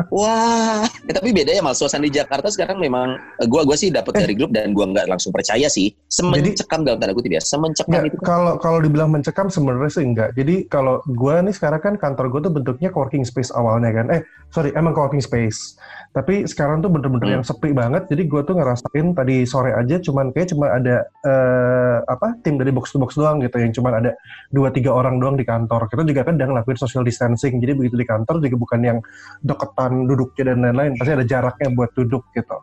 Wah, 0.10 0.84
eh, 0.84 1.14
tapi 1.14 1.30
beda 1.30 1.52
ya 1.52 1.62
mal 1.62 1.74
suasana 1.74 2.04
di 2.04 2.12
Jakarta 2.12 2.48
sekarang 2.48 2.80
memang 2.80 3.14
eh, 3.38 3.46
gua 3.46 3.64
gua 3.64 3.76
sih 3.76 3.90
dapat 3.90 4.16
Eh. 4.16 4.22
dari 4.26 4.34
grup 4.34 4.52
dan 4.52 4.72
gua 4.72 4.88
nggak 4.88 5.08
langsung 5.08 5.30
percaya 5.30 5.68
sih. 5.68 5.94
Semencekam 6.08 6.84
dalam 6.84 7.00
tanda 7.00 7.14
kutip 7.14 7.32
ya. 7.32 7.42
Semencekam 7.42 7.92
Nggak, 7.92 8.06
itu 8.10 8.18
kan. 8.20 8.26
kalau 8.26 8.54
kalau 8.58 8.80
dibilang 8.80 9.10
mencekam 9.10 9.48
sebenarnya 9.48 9.92
sih 9.92 10.04
enggak. 10.04 10.34
Jadi 10.34 10.66
kalau 10.66 11.00
gue 11.06 11.36
nih 11.40 11.54
sekarang 11.54 11.80
kan 11.80 11.94
kantor 11.96 12.26
gue 12.30 12.42
tuh 12.48 12.54
bentuknya 12.54 12.90
coworking 12.90 13.24
space 13.24 13.52
awalnya 13.52 13.92
kan. 13.92 14.06
Eh 14.10 14.22
sorry 14.50 14.74
emang 14.74 14.92
coworking 14.92 15.22
space. 15.22 15.76
Tapi 16.10 16.50
sekarang 16.50 16.82
tuh 16.82 16.90
bener-bener 16.90 17.28
Hmm. 17.30 17.36
yang 17.40 17.46
sepi 17.46 17.70
banget. 17.70 18.10
Jadi 18.10 18.26
gue 18.26 18.42
tuh 18.42 18.58
ngerasain 18.58 19.14
tadi 19.14 19.46
sore 19.46 19.78
aja 19.78 20.02
cuman 20.02 20.34
kayak 20.34 20.50
cuma 20.52 20.74
ada 20.74 21.06
eh, 21.22 21.98
apa 22.02 22.34
tim 22.42 22.58
dari 22.58 22.74
box 22.74 22.90
to 22.90 22.98
box 22.98 23.14
doang 23.14 23.38
gitu 23.46 23.62
yang 23.62 23.70
cuman 23.70 23.94
ada 24.02 24.12
dua 24.50 24.74
tiga 24.74 24.90
orang 24.90 25.22
doang 25.22 25.38
di 25.38 25.46
kantor. 25.46 25.86
Kita 25.86 26.02
juga 26.02 26.26
kan 26.26 26.42
udah 26.42 26.48
ngelakuin 26.50 26.82
social 26.82 27.06
distancing. 27.06 27.62
Jadi 27.62 27.78
begitu 27.78 27.94
di 27.94 28.10
kantor 28.10 28.42
juga 28.42 28.58
bukan 28.58 28.80
yang 28.82 28.98
deketan 29.46 30.10
duduknya 30.10 30.44
dan 30.54 30.58
lain-lain. 30.66 30.92
Pasti 30.98 31.12
ada 31.14 31.26
jaraknya 31.26 31.70
buat 31.78 31.94
duduk 31.94 32.26
gitu. 32.34 32.58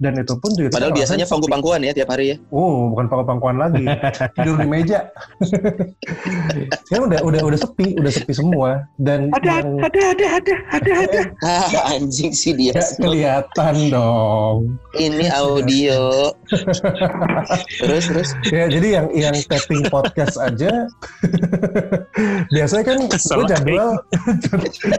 Dan 0.00 0.16
itu 0.16 0.34
pun 0.40 0.50
juga 0.56 0.72
Padahal 0.72 0.94
biasanya 0.94 1.26
pangku-pangkuan 1.28 1.80
ya 1.84 1.92
tiap 1.92 2.08
hari 2.12 2.32
ya. 2.32 2.36
Oh, 2.48 2.92
bukan 2.92 3.06
pangku-pangkuan 3.12 3.56
lagi. 3.60 3.84
Tidur 4.38 4.56
di 4.60 4.68
meja. 4.68 5.12
Sekarang 6.88 7.12
udah 7.12 7.20
udah 7.24 7.40
udah 7.52 7.58
sepi, 7.58 7.96
udah 8.00 8.12
sepi 8.12 8.32
semua 8.32 8.68
dan 8.96 9.28
yang 9.42 9.80
ada, 9.82 10.00
ada, 10.14 10.26
ada, 10.38 10.54
ada, 10.72 10.92
ada. 11.04 11.20
Ah, 11.44 11.68
anjing 11.96 12.32
sih 12.32 12.56
dia. 12.56 12.72
nggak 12.72 12.90
kelihatan 12.98 13.74
dong. 13.92 14.56
Ini 14.96 15.26
audio. 15.34 16.32
terus 17.82 18.04
terus. 18.08 18.30
Ya, 18.48 18.68
jadi 18.68 18.88
yang 19.02 19.06
yang 19.12 19.36
tapping 19.48 19.86
podcast 19.88 20.36
aja 20.40 20.88
biasanya 22.54 22.84
kan 22.84 22.98
gue 23.08 23.44
jadwal 23.48 23.90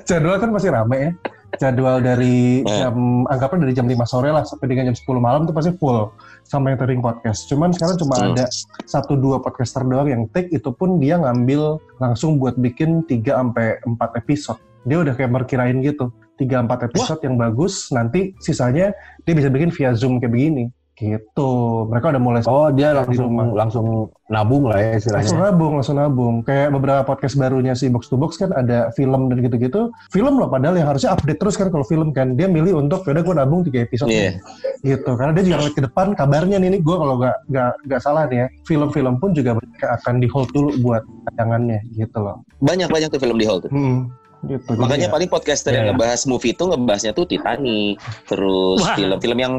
jadwal 0.05 0.37
kan 0.39 0.49
masih 0.51 0.69
rame 0.73 0.97
ya. 0.97 1.11
Jadwal 1.55 2.01
dari 2.01 2.61
Eh. 2.61 2.69
jam 2.73 3.23
anggapnya 3.25 3.69
dari 3.69 3.73
jam 3.73 3.85
5 3.85 4.03
sore 4.03 4.29
lah 4.29 4.41
sampai 4.41 4.65
dengan 4.65 4.89
jam 4.89 4.97
10 4.97 5.21
malam 5.21 5.45
tuh 5.45 5.53
pasti 5.53 5.71
full 5.77 6.09
sama 6.43 6.73
yang 6.73 6.77
tapping 6.77 6.99
podcast. 6.99 7.45
Cuman 7.45 7.69
sekarang 7.69 7.95
cuma 7.97 8.15
Hmm. 8.17 8.33
ada 8.33 8.45
satu 8.83 9.13
dua 9.13 9.37
podcaster 9.37 9.85
doang 9.85 10.09
yang 10.09 10.23
take 10.29 10.49
itu 10.49 10.69
pun 10.69 10.97
dia 10.97 11.15
ngambil 11.15 11.77
langsung 11.97 12.37
buat 12.37 12.57
bikin 12.57 13.05
3 13.05 13.37
sampai 13.37 13.77
4 13.85 14.17
episode. 14.17 14.57
Dia 14.83 14.99
udah 14.99 15.13
kayak 15.13 15.31
merkirain 15.31 15.77
gitu. 15.79 16.09
3 16.33 16.65
4 16.65 16.89
episode 16.89 17.21
yang 17.21 17.37
bagus, 17.37 17.93
nanti 17.93 18.33
sisanya 18.41 18.89
dia 19.21 19.33
bisa 19.33 19.47
bikin 19.47 19.69
via 19.69 19.93
Zoom 19.93 20.17
kayak 20.17 20.33
begini. 20.33 20.73
Gitu. 21.03 21.51
Mereka 21.91 22.15
udah 22.15 22.21
mulai 22.23 22.41
Oh 22.47 22.71
dia 22.71 22.95
Di 22.95 23.03
langsung 23.03 23.27
rumah. 23.27 23.45
langsung 23.51 23.85
nabung 24.31 24.63
lah 24.71 24.79
ya 24.79 24.95
langsung 24.95 25.19
istilahnya. 25.19 25.51
nabung, 25.51 25.71
langsung 25.75 25.97
nabung. 25.99 26.35
Kayak 26.41 26.71
beberapa 26.71 27.01
podcast 27.03 27.35
barunya 27.35 27.75
si 27.75 27.91
Box 27.91 28.07
to 28.07 28.15
Box 28.15 28.39
kan 28.39 28.55
ada 28.55 28.87
film 28.95 29.27
dan 29.27 29.43
gitu-gitu. 29.43 29.91
Film 30.15 30.39
loh 30.39 30.47
padahal 30.47 30.79
yang 30.79 30.87
harusnya 30.87 31.11
update 31.11 31.39
terus 31.43 31.59
kan 31.59 31.67
kalau 31.67 31.83
film 31.83 32.15
kan. 32.15 32.39
Dia 32.39 32.47
milih 32.47 32.79
untuk 32.79 33.03
yaudah 33.03 33.19
gue 33.21 33.35
nabung 33.35 33.61
3 33.67 33.83
episode. 33.83 34.07
Iya. 34.07 34.39
Gitu. 34.79 35.11
Karena 35.11 35.35
dia 35.35 35.43
juga 35.43 35.55
ngeliat 35.59 35.75
ke 35.75 35.83
depan 35.83 36.07
kabarnya 36.15 36.57
nih, 36.63 36.79
nih 36.79 36.81
gue 36.81 36.95
kalau 36.95 37.15
nggak 37.19 37.35
nggak 37.51 37.71
nggak 37.91 38.01
salah 38.01 38.23
nih 38.31 38.37
ya. 38.39 38.47
Film-film 38.63 39.19
pun 39.19 39.35
juga 39.35 39.59
akan 39.83 40.23
di 40.23 40.27
hold 40.31 40.47
dulu 40.55 40.71
buat 40.79 41.03
tayangannya 41.35 41.83
gitu 41.93 42.17
loh. 42.23 42.39
Banyak-banyak 42.63 43.11
tuh 43.11 43.19
film 43.19 43.35
di 43.35 43.45
tuh. 43.45 43.67
Hmm, 43.67 44.07
gitu. 44.47 44.71
Makanya 44.79 45.07
ya, 45.07 45.11
paling 45.11 45.27
podcaster 45.27 45.71
yang 45.75 45.87
Iya. 45.87 45.91
ngebahas 45.95 46.21
movie 46.25 46.55
itu 46.55 46.63
ngebahasnya 46.63 47.11
tuh 47.11 47.27
Titanic, 47.27 47.99
terus 48.25 48.79
film-film 48.95 49.37
yang 49.39 49.53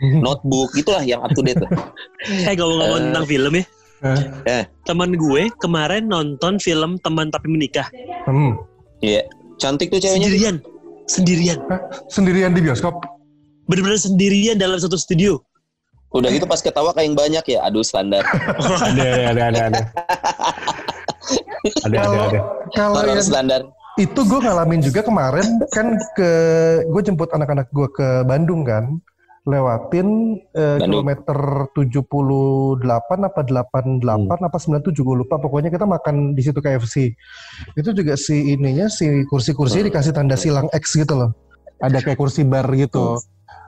notebook 0.00 0.72
gitulah 0.72 1.00
yang 1.00 1.22
up 1.22 1.30
to 1.32 1.40
date 1.40 1.58
tuh. 1.58 1.70
Eh 2.48 2.54
ngomong-ngomong 2.54 2.98
Eh. 2.98 3.04
tentang 3.08 3.26
film 3.26 3.52
ya. 3.54 3.64
Eh. 4.44 4.64
Teman 4.84 5.14
gue 5.14 5.48
kemarin 5.58 6.04
nonton 6.04 6.58
film 6.58 6.96
Teman 6.98 7.28
Tapi 7.28 7.46
Menikah. 7.48 7.88
hmm. 8.24 8.58
Iya. 9.00 9.24
Cantik 9.56 9.88
tuh 9.88 9.98
ceweknya. 9.98 10.26
Sendirian. 10.26 10.56
Sendirian. 11.06 11.58
Sendirian 12.08 12.50
di 12.52 12.60
bioskop. 12.60 13.00
Bener-bener 13.64 13.96
sendirian 13.96 14.56
dalam 14.56 14.76
satu 14.76 14.96
studio. 14.96 15.40
Udah 16.10 16.30
gitu 16.30 16.44
pas 16.44 16.58
ketawa 16.58 16.92
kayak 16.92 17.06
yang 17.06 17.16
banyak 17.16 17.44
ya. 17.48 17.58
Aduh 17.64 17.82
standar. 17.82 18.22
ada, 18.88 19.04
ada, 19.30 19.42
ada, 19.50 19.60
ada. 19.68 19.80
Ada, 21.84 21.96
ada, 21.96 22.08
Kalau 22.08 22.22
ada. 22.28 22.40
kalau 22.76 23.00
yang 23.04 23.24
standar. 23.24 23.60
itu 23.94 24.20
gue 24.20 24.40
ngalamin 24.42 24.82
juga 24.82 25.06
kemarin 25.06 25.46
kan 25.70 25.94
ke 26.18 26.30
gue 26.82 26.98
jemput 27.00 27.30
anak-anak 27.30 27.70
gue 27.70 27.86
ke 27.94 28.26
Bandung 28.26 28.66
kan 28.66 28.98
lewatin 29.44 30.40
eh, 30.56 30.80
kilometer 30.80 31.68
78 31.76 32.80
apa 33.20 33.40
88 33.44 34.00
apa 34.40 34.56
97 34.58 34.96
gue 34.96 35.16
lupa. 35.20 35.36
Pokoknya 35.36 35.68
kita 35.68 35.84
makan 35.84 36.32
di 36.32 36.40
situ 36.40 36.58
KFC 36.58 37.12
itu 37.76 37.90
juga 37.92 38.16
si 38.16 38.56
ininya 38.56 38.88
si 38.88 39.24
kursi-kursi 39.28 39.84
Hmm. 39.84 39.86
dikasih 39.92 40.12
tanda 40.16 40.36
silang 40.36 40.68
X 40.72 40.96
gitu 40.96 41.12
loh. 41.12 41.30
Ada 41.84 42.00
kayak 42.00 42.16
kursi 42.16 42.42
bar 42.42 42.64
gitu. 42.72 43.20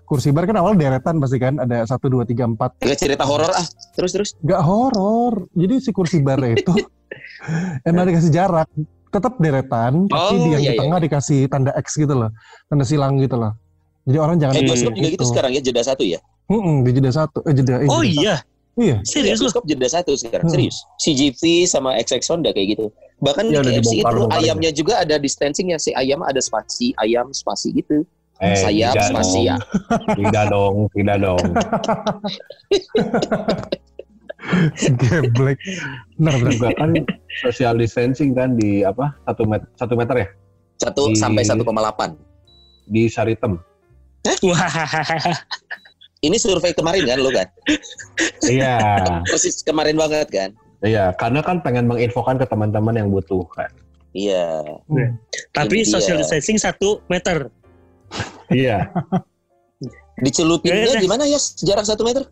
Kursi 0.06 0.30
bar 0.30 0.46
kan 0.46 0.56
awal 0.56 0.78
deretan 0.78 1.18
pasti 1.18 1.36
kan 1.36 1.58
ada 1.60 1.84
satu 1.84 2.08
dua 2.08 2.24
tiga 2.24 2.46
empat. 2.48 2.78
Kayak 2.80 2.96
cerita 3.02 3.24
horor 3.28 3.50
ah. 3.52 3.66
Terus 3.92 4.10
terus. 4.16 4.30
nggak 4.40 4.62
horor. 4.64 5.44
Jadi 5.52 5.74
si 5.82 5.90
kursi 5.92 6.24
bar 6.24 6.40
itu 6.46 6.72
emang 7.88 8.08
dikasih 8.08 8.32
jarak 8.32 8.70
tetap 9.12 9.38
deretan 9.40 10.08
tapi 10.08 10.34
Oh, 10.34 10.44
di 10.44 10.50
yang 10.52 10.62
iya, 10.62 10.72
di 10.72 10.76
iya. 10.76 10.80
tengah 10.82 10.98
dikasih 11.00 11.40
tanda 11.48 11.72
X 11.78 11.96
gitu 11.96 12.12
loh 12.12 12.30
tanda 12.68 12.84
silang 12.84 13.16
gitu 13.16 13.38
loh 13.38 13.54
jadi 14.06 14.18
orang 14.18 14.36
jangan 14.38 14.54
Eh 14.54 14.62
bioskop 14.62 14.92
juga 14.94 15.08
gitu 15.10 15.24
sekarang 15.26 15.50
ya 15.50 15.60
jeda 15.60 15.82
satu 15.82 16.02
ya. 16.02 16.18
Mm-mm, 16.46 16.76
di 16.80 16.90
jeda 16.92 17.10
satu 17.10 17.38
eh 17.42 17.52
jeda 17.52 17.74
eh, 17.76 17.88
Oh 17.88 18.00
jeda 18.00 18.14
iya. 18.16 18.34
satu. 18.36 18.54
iya 18.76 18.96
Serius 19.02 19.36
loh. 19.36 19.50
bioskop 19.50 19.64
jeda 19.66 19.88
satu 19.88 20.12
sekarang 20.14 20.46
Hmm. 20.46 20.54
serius. 20.54 20.76
CGV 20.96 21.40
sama 21.64 21.96
XX 21.96 22.22
Honda 22.28 22.50
kayak 22.50 22.68
gitu. 22.72 22.86
Bahkan 23.16 23.44
Iya, 23.44 23.50
di 23.50 23.56
udah 23.58 23.72
KFC 23.74 23.92
itu 23.96 24.22
ayamnya 24.30 24.70
juga 24.70 24.94
ada 25.00 25.16
distancingnya. 25.16 25.76
Si 25.76 25.90
ayam 25.90 26.20
ada 26.20 26.38
spasi 26.38 26.94
ayam 26.96 27.32
spasi 27.32 27.74
gitu. 27.74 28.06
Eh, 28.36 28.52
Sayap 28.54 28.92
tidak 28.92 29.08
spasi 29.10 29.32
dong. 29.34 29.48
ya. 29.48 29.56
Tidak 30.12 30.44
dong, 30.46 30.74
tidak 30.92 31.16
dong. 31.18 31.40
geblek 35.00 35.58
benar 36.14 36.34
benar 36.38 36.70
kan 36.76 36.90
social 37.40 37.74
distancing 37.74 38.30
kan 38.30 38.54
di 38.54 38.84
apa 38.84 39.16
satu 39.24 39.42
meter 39.42 39.66
satu 39.74 39.94
meter 39.94 40.16
ya 40.16 40.28
Satu 40.76 41.08
Di- 41.08 41.16
sampai 41.16 41.40
1,8. 41.42 41.64
di 42.86 43.08
Saritem. 43.08 43.56
Wah. 44.46 44.88
Ini 46.24 46.36
survei 46.40 46.72
kemarin 46.72 47.04
kan 47.04 47.18
lo 47.20 47.30
kan? 47.30 47.46
Iya, 48.46 48.74
Persis 49.30 49.60
kemarin 49.62 49.96
banget 50.00 50.28
kan? 50.32 50.50
iya. 50.84 51.12
Karena 51.16 51.44
kan 51.44 51.60
pengen 51.60 51.86
menginfokan 51.86 52.40
ke 52.40 52.46
teman-teman 52.48 52.96
yang 52.96 53.08
butuh 53.12 53.44
kan. 53.52 53.68
Iya. 54.16 54.64
Tapi 55.52 55.84
Ini 55.84 55.92
social 55.92 56.16
distancing 56.16 56.56
satu 56.56 57.04
meter. 57.12 57.52
Iya. 58.48 58.88
Dicelupinnya 60.24 60.96
Iya, 60.96 61.04
gimana 61.04 61.28
ya? 61.28 61.36
Jarak 61.36 61.84
satu 61.84 62.08
meter? 62.08 62.24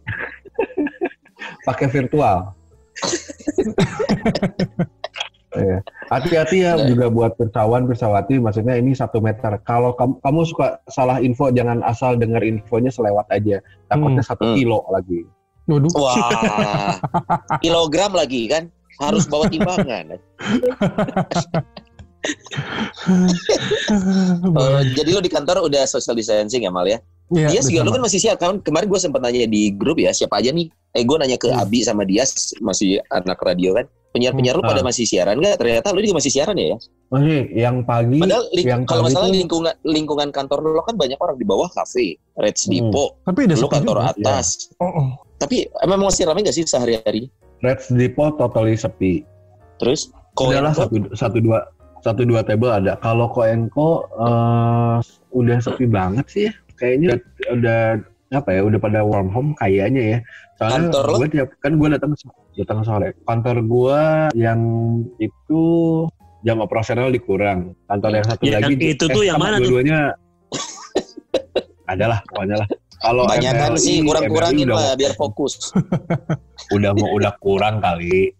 Pakai 1.68 1.92
virtual. 1.92 2.56
Iya. 5.54 5.78
Hati-hati 6.10 6.56
ya 6.62 6.74
Nah. 6.74 6.86
juga 6.86 7.06
buat 7.08 7.32
persawan 7.38 7.86
persawati. 7.86 8.42
Maksudnya 8.42 8.74
ini 8.74 8.90
satu 8.92 9.22
meter. 9.22 9.54
Kalau 9.62 9.94
kamu, 9.94 10.18
kamu 10.20 10.40
suka 10.44 10.82
salah 10.90 11.22
info, 11.22 11.50
jangan 11.50 11.80
asal 11.86 12.18
dengar 12.18 12.42
infonya 12.42 12.90
selewat 12.90 13.30
aja. 13.30 13.62
Takutnya 13.86 14.22
satu 14.22 14.52
Hmm. 14.52 14.56
kilo 14.58 14.82
lagi. 14.90 15.22
waduh 15.64 15.88
Wah. 15.96 17.00
Kilogram 17.64 18.12
lagi 18.12 18.52
kan? 18.52 18.68
Harus 19.00 19.24
bawa 19.24 19.48
timbangan. 19.48 20.12
Eh, 24.54 24.82
jadi 24.96 25.10
lo 25.12 25.20
di 25.20 25.28
kantor 25.28 25.60
udah 25.68 25.84
social 25.84 26.16
distancing 26.16 26.64
ya 26.64 26.72
Mal 26.72 26.88
ya? 26.88 26.98
Iya, 27.34 27.48
dia 27.50 27.60
juga 27.60 27.80
lu 27.80 27.90
kan 27.90 28.02
masih 28.02 28.20
siap 28.20 28.36
kan 28.38 28.56
kemarin 28.58 28.86
gue 28.86 28.96
sempat 28.96 29.18
nanya 29.18 29.44
di 29.44 29.68
grup 29.70 29.96
ya 29.96 30.10
siapa 30.10 30.38
aja 30.38 30.48
nih 30.48 30.66
eh 30.92 31.02
gue 31.02 31.16
nanya 31.16 31.34
ke 31.34 31.46
Hmm. 31.46 31.58
Abi 31.58 31.82
sama 31.82 32.02
dia 32.02 32.22
masih 32.60 33.02
anak 33.08 33.38
radio 33.38 33.74
kan 33.74 33.84
penyiar-penyiar 34.08 34.54
lu 34.54 34.62
Hmm. 34.62 34.70
pada 34.70 34.80
Ah. 34.80 34.86
masih 34.86 35.04
siaran 35.04 35.34
nggak 35.36 35.56
ternyata 35.56 35.90
lu 35.90 35.98
juga 36.00 36.16
masih 36.16 36.30
siaran 36.30 36.54
ya 36.54 36.78
Masih 37.06 37.40
yang 37.52 37.76
pagi, 37.82 38.18
padahal 38.18 38.44
ling- 38.48 38.66
yang 38.66 38.82
kalau 38.84 39.02
masalah 39.04 39.26
tuh- 39.26 39.34
lingkungan 39.34 39.74
lingkungan 39.82 40.28
kantor 40.30 40.58
lu 40.64 40.80
kan 40.80 40.94
banyak 40.94 41.18
orang 41.18 41.34
di 41.34 41.44
bawah 41.44 41.66
kafe 41.68 42.14
Reds 42.34 42.64
Hmm. 42.64 42.72
Depot 42.86 43.10
tapi 43.20 43.38
udah 43.44 43.56
lu 43.56 43.68
kantor 43.68 43.96
juga. 43.98 44.10
atas 44.14 44.46
Oh, 44.76 44.86
oh. 44.86 45.08
tapi 45.36 45.56
emang 45.80 45.98
masih 46.00 46.24
ramai 46.24 46.40
nggak 46.40 46.54
sih 46.54 46.62
sehari-hari 46.64 47.26
Reds 47.58 47.90
Depot 47.90 48.30
totally 48.32 48.74
sepi. 48.74 49.26
terus 49.74 50.06
kok 50.32 50.54
satu, 50.72 50.96
satu 51.12 51.38
dua 51.40 51.58
satu 52.00 52.22
dua 52.22 52.40
table 52.40 52.68
ada. 52.68 52.94
Kalau 52.96 53.26
Koenko 53.26 53.90
eh 54.14 54.96
udah 55.32 55.58
sepi 55.58 55.86
banget 55.86 56.26
sih 56.28 56.42
ya. 56.44 56.52
Kayaknya 56.84 57.10
udah 57.48 57.82
apa 58.34 58.50
ya 58.50 58.60
udah 58.66 58.80
pada 58.82 59.00
warm 59.00 59.32
home 59.32 59.56
kayaknya 59.56 60.02
ya. 60.04 60.18
Soalnya 60.60 60.92
Kantor 60.92 61.06
gue 61.16 61.28
tiap 61.32 61.48
kan 61.64 61.72
gue 61.80 61.88
datang 61.96 62.10
datang 62.60 62.78
sore. 62.84 63.08
Kantor 63.24 63.56
gue 63.64 64.00
yang 64.36 64.60
itu 65.16 65.64
jam 66.44 66.60
operasional 66.60 67.08
dikurang. 67.08 67.72
Kantor 67.88 68.20
yang 68.20 68.26
satu 68.28 68.42
Yang 68.44 68.60
lagi 68.68 68.74
itu 68.92 69.04
tuh 69.08 69.24
yang 69.24 69.40
mana 69.40 69.56
tuh? 69.56 69.72
dua-duanya 69.72 70.12
adalah 71.88 72.20
pokoknya 72.28 72.56
lah. 72.60 72.68
Kalau 73.04 73.24
Banyakan 73.28 73.76
MLI, 73.76 73.84
sih 73.84 73.96
kurang-kurangin 74.00 74.68
lah 74.68 74.96
biar 74.96 75.12
fokus. 75.16 75.72
Udah 76.76 76.96
mau 76.96 77.12
udah 77.12 77.36
kurang 77.44 77.84
kali. 77.84 78.32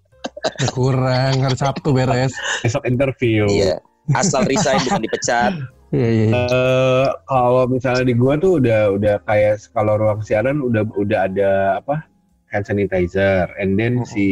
Ya, 0.57 0.69
kurang 0.73 1.45
hari 1.45 1.57
Sabtu 1.57 1.93
beres. 1.93 2.33
Besok 2.65 2.89
interview. 2.89 3.45
Iya. 3.45 3.77
Asal 4.17 4.49
resign 4.49 4.81
bukan 4.89 5.05
dipecat. 5.05 5.53
Iya 5.95 6.09
iya. 6.11 6.25
iya. 6.27 6.43
Eh, 6.51 7.07
kalau 7.25 7.65
misalnya 7.65 8.05
di 8.05 8.15
gua 8.15 8.35
tuh 8.35 8.59
udah 8.59 8.91
udah 8.91 9.15
kayak 9.23 9.63
kalau 9.71 9.95
ruang 9.95 10.21
siaran 10.21 10.59
udah 10.59 10.83
udah 10.93 11.21
ada 11.25 11.51
apa 11.79 12.03
hand 12.51 12.67
sanitizer, 12.67 13.47
and 13.57 13.79
then 13.79 14.03
Mm-mm. 14.03 14.11
si 14.11 14.27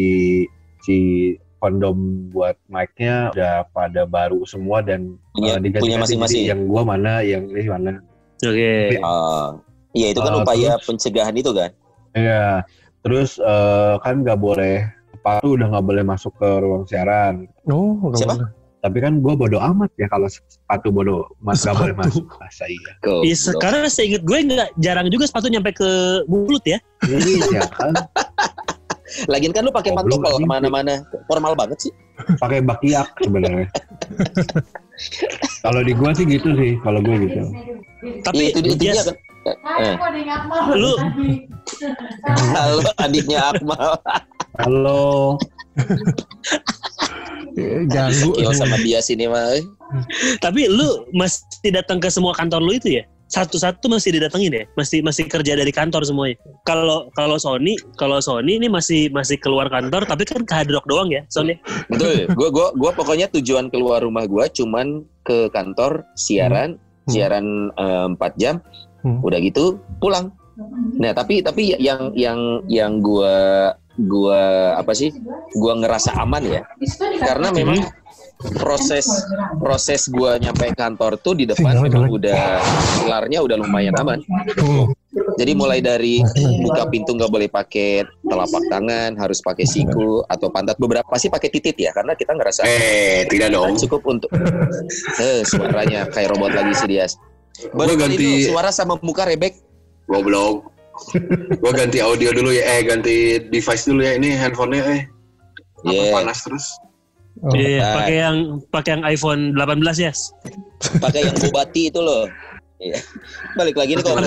si 0.83 0.97
kondom 1.59 1.95
buat 2.35 2.59
mic-nya 2.66 3.31
udah 3.31 3.71
pada 3.71 4.02
baru 4.02 4.42
semua 4.42 4.83
dan 4.83 5.14
Punya- 5.31 5.54
eh, 5.54 5.62
diganti-ganti. 5.62 5.83
punya 5.87 5.99
masing-masing. 6.02 6.42
Yang 6.50 6.61
gua 6.66 6.83
mana, 6.83 7.23
yang 7.23 7.47
ini 7.47 7.71
mana. 7.71 7.92
Oke. 8.42 8.99
Ah, 8.99 9.54
Iya 9.92 10.07
itu 10.11 10.19
kan 10.19 10.33
Ah, 10.33 10.40
upaya 10.40 10.71
terus? 10.75 10.87
pencegahan 10.88 11.35
itu 11.37 11.52
kan. 11.52 11.71
Iya. 12.12 12.64
Terus 13.02 13.38
eh, 13.38 13.95
kan 14.00 14.26
nggak 14.26 14.40
boleh 14.40 14.83
sepatu 15.12 15.54
udah 15.54 15.66
nggak 15.71 15.87
boleh 15.87 16.02
masuk 16.02 16.33
ke 16.35 16.49
ruang 16.59 16.83
siaran. 16.83 17.47
Oh, 17.69 17.95
nggak 18.00 18.19
Siapa? 18.19 18.35
boleh. 18.35 18.50
Tapi 18.83 18.99
kan 18.99 19.23
gua 19.23 19.39
bodo 19.39 19.62
amat 19.62 19.95
ya 19.95 20.11
kalau 20.11 20.27
sepatu 20.27 20.91
bodo 20.91 21.31
mas 21.39 21.62
nggak 21.62 21.79
boleh 21.79 21.95
masuk. 21.95 22.27
Masa 22.35 22.67
iya. 22.67 22.93
Go. 22.99 23.23
Iya, 23.23 23.37
sekarang 23.39 23.87
seinget 23.87 24.27
gue 24.27 24.39
nggak 24.43 24.75
jarang 24.77 25.07
juga 25.07 25.31
sepatu 25.31 25.47
nyampe 25.47 25.71
ke 25.71 25.87
mulut 26.27 26.67
ya. 26.67 26.83
Iya 27.07 27.62
kan. 27.79 27.95
Lagian 29.31 29.55
kan 29.55 29.62
lu 29.62 29.71
pakai 29.71 29.95
pantofel 29.95 30.35
anjing. 30.35 30.43
ke 30.43 30.51
mana-mana. 30.51 30.95
Formal 31.31 31.55
banget 31.55 31.79
sih. 31.87 31.93
pakai 32.39 32.59
bakiak 32.59 33.07
sebenarnya. 33.19 33.67
kalau 35.62 35.81
di 35.83 35.95
gua 35.95 36.11
sih 36.12 36.27
gitu 36.27 36.51
sih, 36.59 36.75
kalau 36.83 36.99
gua 37.03 37.17
gitu. 37.23 37.39
Tapi 38.27 38.35
Iya, 38.35 38.51
itu, 38.51 38.59
itu 38.67 38.75
dia 38.83 38.93
Jas, 38.99 39.07
kan. 39.07 39.17
Eh. 39.79 39.97
Lu- 40.75 40.99
Halo 42.51 42.83
adiknya 42.99 43.51
Akmal. 43.51 43.95
Halo, 44.59 45.03
Ganggu. 47.88 48.32
Kill 48.37 48.52
sama 48.56 48.76
dia 48.80 49.00
sini 49.04 49.28
mah. 49.28 49.56
eh. 49.56 49.64
tapi 50.40 50.66
lu 50.73 51.04
masih 51.12 51.68
datang 51.68 52.00
ke 52.00 52.09
semua 52.09 52.32
kantor 52.32 52.64
lu 52.64 52.73
itu 52.76 53.00
ya? 53.00 53.04
Satu-satu 53.32 53.88
masih 53.88 54.12
didatengin 54.12 54.52
ya? 54.52 54.64
Masih 54.76 55.00
masih 55.00 55.25
kerja 55.25 55.56
dari 55.56 55.73
kantor 55.73 56.04
semuanya. 56.04 56.37
Kalau 56.68 57.09
kalau 57.16 57.40
Sony, 57.40 57.80
kalau 57.97 58.21
Sony 58.21 58.61
ini 58.61 58.68
masih 58.68 59.09
masih 59.09 59.40
keluar 59.40 59.73
kantor 59.73 60.04
tapi 60.04 60.28
kan 60.28 60.44
ke 60.44 60.52
Hard 60.52 60.68
Rock 60.68 60.85
doang 60.85 61.09
ya, 61.09 61.25
Sony. 61.32 61.56
Betul. 61.88 62.28
Gua 62.37 62.52
gua 62.52 62.66
gua 62.76 62.92
pokoknya 62.92 63.32
tujuan 63.32 63.73
keluar 63.73 64.04
rumah 64.04 64.28
gua 64.28 64.52
cuman 64.52 65.09
ke 65.25 65.49
kantor 65.49 66.04
siaran, 66.12 66.76
Hmm. 67.02 67.11
siaran 67.11 67.47
eh, 67.75 68.06
4 68.14 68.21
jam. 68.37 68.61
Hmm. 69.00 69.25
Udah 69.25 69.40
gitu 69.40 69.80
pulang. 69.97 70.30
Nah, 71.00 71.16
tapi 71.16 71.40
tapi 71.40 71.73
yang 71.80 72.12
yang 72.12 72.61
yang 72.68 73.00
gua 73.00 73.73
gua 73.97 74.41
apa 74.75 74.93
sih? 74.93 75.13
Gua 75.53 75.77
ngerasa 75.77 76.17
aman 76.17 76.43
ya. 76.43 76.63
Karena 77.19 77.51
memang 77.51 77.81
proses 78.59 79.07
proses 79.57 80.11
gua 80.11 80.35
nyampe 80.35 80.67
kantor 80.75 81.15
tuh 81.17 81.39
di 81.39 81.47
depan 81.47 81.79
memang 81.79 82.11
udah 82.11 82.59
pilarnya 82.99 83.39
udah 83.39 83.57
lumayan 83.57 83.95
aman. 83.99 84.19
Jadi 85.13 85.53
mulai 85.53 85.79
dari 85.79 86.25
buka 86.65 86.89
pintu 86.89 87.13
nggak 87.13 87.29
boleh 87.29 87.49
pakai 87.49 88.01
telapak 88.25 88.65
tangan, 88.67 89.13
harus 89.21 89.45
pakai 89.45 89.69
siku 89.69 90.25
atau 90.25 90.49
pantat. 90.49 90.81
Beberapa 90.81 91.13
sih 91.21 91.29
pakai 91.29 91.53
titit 91.53 91.77
ya, 91.77 91.93
karena 91.93 92.17
kita 92.17 92.33
ngerasa 92.33 92.65
Eh, 92.65 93.29
tidak 93.29 93.53
dong. 93.53 93.77
cukup 93.77 94.01
untuk. 94.09 94.33
Eh, 95.21 95.45
suaranya 95.45 96.09
kayak 96.09 96.33
robot 96.33 96.52
lagi 96.57 96.73
sih 96.75 96.89
dia. 96.89 97.05
Baru 97.76 97.95
ganti- 97.95 98.17
itu 98.17 98.49
suara 98.50 98.73
sama 98.73 98.97
muka 99.05 99.28
rebek. 99.28 99.61
Goblok. 100.09 100.73
Gua 101.59 101.73
ganti 101.73 101.99
audio 101.99 102.31
dulu 102.31 102.52
ya, 102.52 102.63
eh 102.78 102.81
ganti 102.85 103.17
device 103.49 103.85
dulu 103.89 104.00
ya. 104.05 104.13
Ini 104.17 104.28
handphonenya 104.37 104.85
eh 104.85 105.02
apa, 105.83 105.91
Iya, 105.91 106.13
panas 106.13 106.39
terus. 106.45 106.67
Oh. 107.41 107.52
Iya, 107.57 107.81
Nah. 107.81 107.93
pakai 107.97 108.17
yang 108.21 108.37
pakai 108.69 108.91
yang 108.93 109.02
iPhone 109.09 109.43
18 109.57 109.99
ya. 109.99 110.13
pakai 111.00 111.21
yang 111.26 111.37
bobati 111.39 111.89
itu 111.89 112.00
loh. 112.00 112.28
Iya. 112.76 112.99
Balik 113.57 113.78
lagi 113.78 113.95
nih 113.95 114.05
kalau 114.05 114.21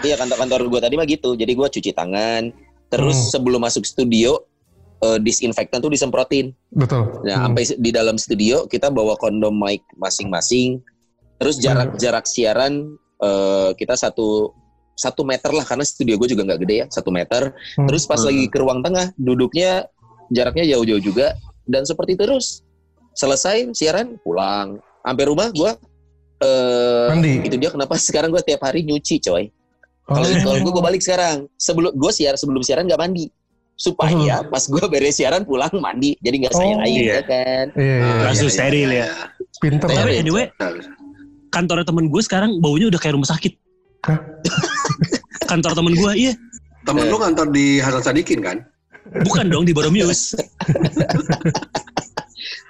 iya 0.00 0.14
kantor-kantor 0.14 0.60
gue 0.70 0.80
tadi 0.80 0.94
mah 0.96 1.06
gitu. 1.06 1.34
Jadi 1.34 1.52
gue 1.52 1.68
cuci 1.68 1.90
tangan. 1.92 2.48
Terus 2.88 3.18
Hmm. 3.18 3.30
sebelum 3.36 3.60
masuk 3.60 3.84
studio 3.84 4.40
eh, 4.98 5.18
disinfektan 5.20 5.78
tuh 5.78 5.92
disemprotin. 5.92 6.50
Betul. 6.74 7.22
Nah, 7.22 7.38
Hmm. 7.38 7.54
sampai 7.54 7.62
di 7.78 7.90
dalam 7.92 8.16
studio 8.16 8.66
kita 8.66 8.90
bawa 8.90 9.14
kondom 9.14 9.54
mic 9.54 9.84
masing-masing. 9.94 10.82
Terus 11.38 11.60
jarak 11.60 11.94
jarak 11.98 12.26
siaran 12.26 12.98
eh, 13.18 13.70
kita 13.74 13.94
satu 13.94 14.54
satu 14.98 15.22
meter 15.22 15.54
lah 15.54 15.62
karena 15.62 15.86
studio 15.86 16.18
gue 16.18 16.28
juga 16.28 16.42
nggak 16.42 16.60
gede 16.60 16.74
ya 16.74 16.86
satu 16.90 17.08
meter. 17.08 17.54
Hmm. 17.78 17.86
Terus 17.86 18.02
pas 18.04 18.18
lagi 18.18 18.50
ke 18.50 18.58
ruang 18.58 18.82
tengah 18.82 19.14
duduknya 19.14 19.86
jaraknya 20.28 20.74
jauh-jauh 20.74 20.98
juga 21.00 21.38
dan 21.64 21.86
seperti 21.86 22.18
terus. 22.18 22.66
Selesai 23.14 23.70
siaran 23.72 24.18
pulang. 24.20 24.82
Sampai 25.00 25.24
rumah 25.24 25.48
gue 25.48 25.70
eh 26.38 27.08
Mandi. 27.10 27.34
itu 27.42 27.56
dia 27.56 27.70
kenapa 27.70 27.94
sekarang 27.94 28.30
gue 28.30 28.42
tiap 28.42 28.62
hari 28.62 28.82
nyuci 28.82 29.18
coy. 29.20 29.46
Kalau 30.02 30.24
Oh. 30.24 30.38
kalau 30.40 30.58
gue 30.60 30.72
gue 30.72 30.84
balik 30.84 31.00
sekarang 31.00 31.46
sebelum 31.54 31.92
gue 31.92 32.10
siar 32.10 32.34
sebelum 32.34 32.62
siaran 32.62 32.86
nggak 32.86 32.96
mandi 32.96 33.28
supaya 33.74 34.42
pas 34.42 34.64
gue 34.64 34.80
beres 34.88 35.14
siaran 35.14 35.42
pulang 35.42 35.70
mandi 35.78 36.18
jadi 36.18 36.36
nggak 36.42 36.54
sayang 36.54 36.80
Oh. 36.80 36.86
air 36.86 36.98
Iya. 36.98 37.12
ya 37.12 37.22
kan. 37.22 37.66
Iya, 37.74 37.94
iya. 37.94 38.02
Ah, 38.02 38.22
Langsung 38.26 38.46
iya, 38.46 38.54
iya, 38.54 38.58
steril 38.58 38.88
iya, 38.88 38.98
ya. 38.98 39.06
iya. 39.06 39.14
Pinter. 39.58 39.86
Tapi 39.86 39.98
Iya, 40.08 40.20
anyway, 40.20 40.44
kantornya 41.48 41.84
temen 41.84 42.06
gue 42.06 42.22
sekarang 42.22 42.50
baunya 42.58 42.86
udah 42.86 42.98
kayak 42.98 43.14
rumah 43.14 43.26
sakit. 43.26 43.52
Hah? 44.04 44.18
Kantor 45.48 45.72
temen 45.74 45.92
gue, 45.92 46.12
iya. 46.14 46.32
Temen 46.84 47.02
Eh. 47.02 47.08
lu 47.08 47.16
kantor 47.16 47.46
di 47.50 47.80
Hasan 47.80 48.02
Sadikin 48.04 48.40
kan? 48.40 48.56
Bukan 49.24 49.48
dong 49.48 49.64
di 49.64 49.72
Boromius. 49.72 50.32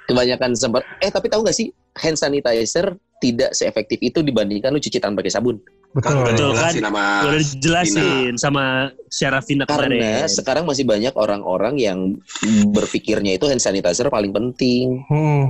Kebanyakan 0.09 0.57
sempat 0.57 0.81
eh 1.05 1.13
tapi 1.13 1.29
tahu 1.29 1.45
nggak 1.45 1.53
sih 1.53 1.69
hand 2.01 2.17
sanitizer 2.17 2.97
tidak 3.19 3.51
seefektif 3.53 3.99
itu 4.01 4.25
dibandingkan 4.25 4.71
lu 4.71 4.81
cuci 4.81 4.97
tangan 4.97 5.13
pakai 5.13 5.29
sabun. 5.29 5.59
Betul. 5.89 6.05
Kan 6.05 6.15
udah 6.15 6.33
Betul, 6.33 6.49
dijelasin 6.53 6.83
sama 6.85 7.03
Udah 7.25 7.39
dijelasin 7.41 8.31
sama 8.37 8.65
Syarafina 9.09 9.65
Karena 9.65 9.89
kemarin. 9.89 10.29
sekarang 10.29 10.65
masih 10.65 10.85
banyak 10.85 11.13
orang-orang 11.13 11.75
yang 11.77 11.99
berpikirnya 12.71 13.35
itu 13.35 13.45
hand 13.45 13.59
sanitizer 13.59 14.07
paling 14.09 14.31
penting. 14.31 15.01
Hmm, 15.09 15.49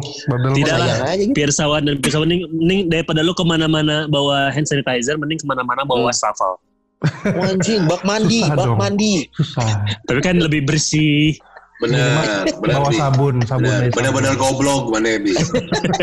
Tidak 0.54 0.74
lah. 0.74 1.06
Aja 1.06 1.20
gitu. 1.20 1.34
Pirsawan 1.34 1.84
dan 1.84 1.94
Pirsawan 1.98 2.26
mending, 2.26 2.42
mending 2.50 2.80
daripada 2.86 3.20
lu 3.20 3.34
ke 3.34 3.42
mana-mana 3.42 4.06
bawa 4.06 4.48
hand 4.48 4.64
sanitizer, 4.64 5.14
mending 5.14 5.38
ke 5.38 5.46
mana-mana 5.46 5.82
bawa 5.82 6.08
wastafel. 6.08 6.56
Wah, 6.98 7.48
anjing, 7.48 7.84
bak 7.84 8.02
mandi, 8.02 8.42
Susah 8.42 8.54
bak 8.54 8.66
dong. 8.66 8.76
mandi. 8.76 9.12
Susah. 9.32 9.68
Tapi 10.04 10.18
kan 10.18 10.36
lebih 10.36 10.64
bersih. 10.64 11.36
bener, 11.78 12.42
bener 12.58 12.74
Bawa 12.74 12.90
sabun, 12.90 13.38
sabun. 13.46 13.86
Bener-bener 13.94 14.34
goblok 14.34 14.90
mana 14.90 15.14
Bi. 15.14 15.30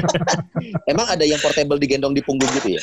Emang 0.92 1.04
ada 1.04 1.22
yang 1.22 1.38
portable 1.38 1.76
digendong 1.76 2.16
di 2.16 2.24
punggung 2.24 2.48
gitu 2.56 2.80
ya? 2.80 2.82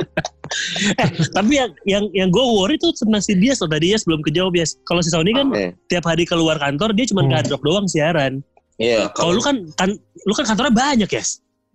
Tapi 1.36 1.52
yang 1.52 1.70
yang 1.84 2.04
yang 2.10 2.28
gue 2.28 2.42
worry 2.42 2.74
tuh 2.76 2.90
tentang 2.96 3.20
si 3.20 3.36
Bias 3.36 3.60
loh 3.60 3.68
tadi 3.68 3.92
ya 3.92 3.96
sebelum 4.00 4.20
kejawab 4.20 4.50
Bias. 4.52 4.76
Kalau 4.82 5.00
si 5.00 5.12
Sony 5.12 5.30
kan 5.30 5.46
Eh, 5.52 5.70
tiap 5.86 6.08
hari 6.08 6.24
keluar 6.24 6.56
kantor 6.56 6.92
dia 6.92 7.06
cuma 7.06 7.22
Hmm. 7.22 7.36
Rock 7.46 7.60
doang 7.60 7.84
siaran. 7.84 8.40
Iya. 8.80 9.12
Kalau 9.12 9.36
lu 9.36 9.42
kan 9.44 9.60
kan 9.76 9.92
lu 10.24 10.32
kan 10.32 10.48
kantornya 10.48 10.72
banyak 10.72 11.10
ya. 11.12 11.22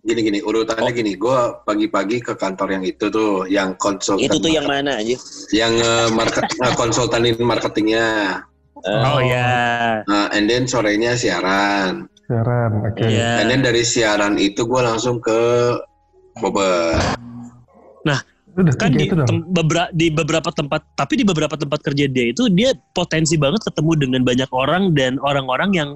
Gini-gini, 0.06 0.38
urutannya 0.38 0.94
gini. 0.94 1.18
Gue 1.18 1.34
pagi-pagi 1.66 2.22
ke 2.22 2.38
kantor 2.38 2.78
yang 2.78 2.84
itu 2.86 3.10
tuh, 3.10 3.50
yang 3.50 3.74
konsultan. 3.74 4.22
Itu 4.22 4.38
tuh 4.38 4.54
yang 4.54 4.70
mana 4.70 5.02
aja? 5.02 5.18
Yang 5.50 5.74
eh, 5.82 6.08
market, 6.14 6.46
eh, 6.64 6.74
konsultanin 6.78 7.34
marketingnya. 7.42 8.40
Oh, 8.86 9.18
ya. 9.18 10.00
Nah, 10.06 10.30
and 10.30 10.46
then 10.46 10.70
sorenya 10.70 11.18
siaran. 11.18 12.06
Siaran, 12.30 12.86
oke. 12.86 13.02
Iya. 13.02 13.42
And 13.42 13.50
then 13.50 13.66
dari 13.66 13.82
siaran 13.82 14.38
itu 14.38 14.62
gue 14.62 14.80
langsung 14.86 15.18
ke 15.18 15.74
Bobber. 16.38 16.94
Udah 18.56 18.72
kan 18.72 18.88
di, 18.88 19.04
tem- 19.04 19.44
bebera- 19.52 19.92
di 19.92 20.08
beberapa 20.08 20.48
tempat 20.48 20.80
tapi 20.96 21.20
di 21.20 21.24
beberapa 21.28 21.60
tempat 21.60 21.84
kerja 21.84 22.08
dia 22.08 22.32
itu 22.32 22.48
dia 22.48 22.72
potensi 22.96 23.36
banget 23.36 23.60
ketemu 23.68 23.92
dengan 24.00 24.20
banyak 24.24 24.48
orang 24.48 24.96
dan 24.96 25.20
orang-orang 25.20 25.70
yang 25.76 25.90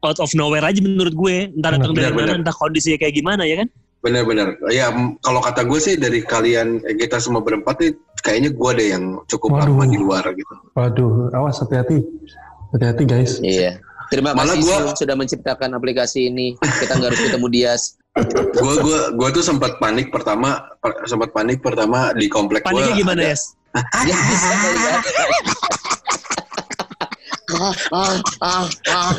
out 0.00 0.18
of 0.18 0.30
nowhere 0.32 0.62
aja 0.62 0.78
menurut 0.78 1.12
gue 1.12 1.36
entah 1.50 1.70
datang 1.72 1.92
dari 1.92 2.10
mana 2.10 2.34
entah 2.34 2.52
kondisinya 2.52 2.96
kayak 2.96 3.14
gimana 3.14 3.44
ya 3.44 3.60
kan 3.60 3.68
Bener-bener. 4.00 4.56
Ya, 4.72 4.88
kalau 5.20 5.44
kata 5.44 5.60
gue 5.60 5.76
sih 5.76 5.92
dari 5.92 6.24
kalian 6.24 6.80
eh, 6.82 6.96
kita 6.96 7.20
semua 7.20 7.44
berempat 7.44 7.76
nih, 7.76 7.92
kayaknya 8.18 8.48
gue 8.50 8.70
deh 8.72 8.88
yang 8.90 9.20
cukup 9.28 9.52
Waduh. 9.52 9.76
lama 9.76 9.84
di 9.84 9.98
luar 10.00 10.24
gitu. 10.32 10.54
Waduh, 10.72 11.28
awas 11.30 11.60
hati-hati. 11.60 12.00
Hati-hati 12.72 13.04
guys. 13.04 13.36
Iya. 13.40 13.76
Terima 14.08 14.32
Malah 14.32 14.56
kasih 14.56 14.64
gua- 14.64 14.96
sudah 14.96 15.12
menciptakan 15.14 15.76
aplikasi 15.76 16.32
ini. 16.32 16.56
Kita 16.56 16.96
nggak 16.96 17.12
harus 17.12 17.20
ketemu 17.22 17.46
Dias. 17.52 17.82
gue 18.50 18.74
gua 18.80 19.00
gua 19.12 19.28
tuh 19.30 19.44
sempat 19.44 19.76
panik 19.76 20.08
pertama 20.08 20.48
per- 20.80 21.04
sempat 21.04 21.30
panik 21.30 21.60
pertama 21.60 22.10
di 22.12 22.24
komplek 22.26 22.64
gue. 22.64 22.72
paniknya 22.72 22.96
gimana 22.96 23.20
ya 23.30 23.36
Dia 24.00 24.16
bisa 24.16 24.48
melihat. 24.56 25.02
Ah, 27.92 28.16
ah, 28.40 28.66
ah. 28.88 29.12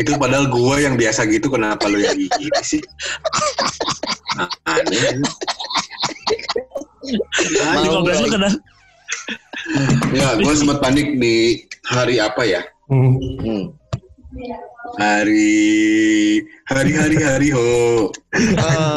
Itu 0.00 0.16
padahal 0.16 0.48
gue 0.48 0.76
yang 0.80 0.96
biasa 0.96 1.28
gitu 1.28 1.52
kenapa 1.52 1.84
lu 1.84 2.00
yang 2.00 2.16
gini 2.16 2.48
sih? 2.64 2.80
Nah, 4.40 4.48
aneh. 4.64 5.20
Di 7.52 7.84
kompleks 7.84 8.24
lu 8.24 8.32
kena 8.32 8.48
Ya, 10.16 10.40
gue 10.40 10.54
sempat 10.56 10.80
panik 10.80 11.20
di 11.20 11.68
hari 11.84 12.16
apa 12.16 12.48
ya? 12.48 12.64
Hmm. 12.88 13.20
Hmm. 13.44 13.76
Hari 14.96 15.60
hari 16.64 16.92
hari 16.96 17.18
hari 17.20 17.48
ho. 17.52 18.08
Ah. 18.56 18.96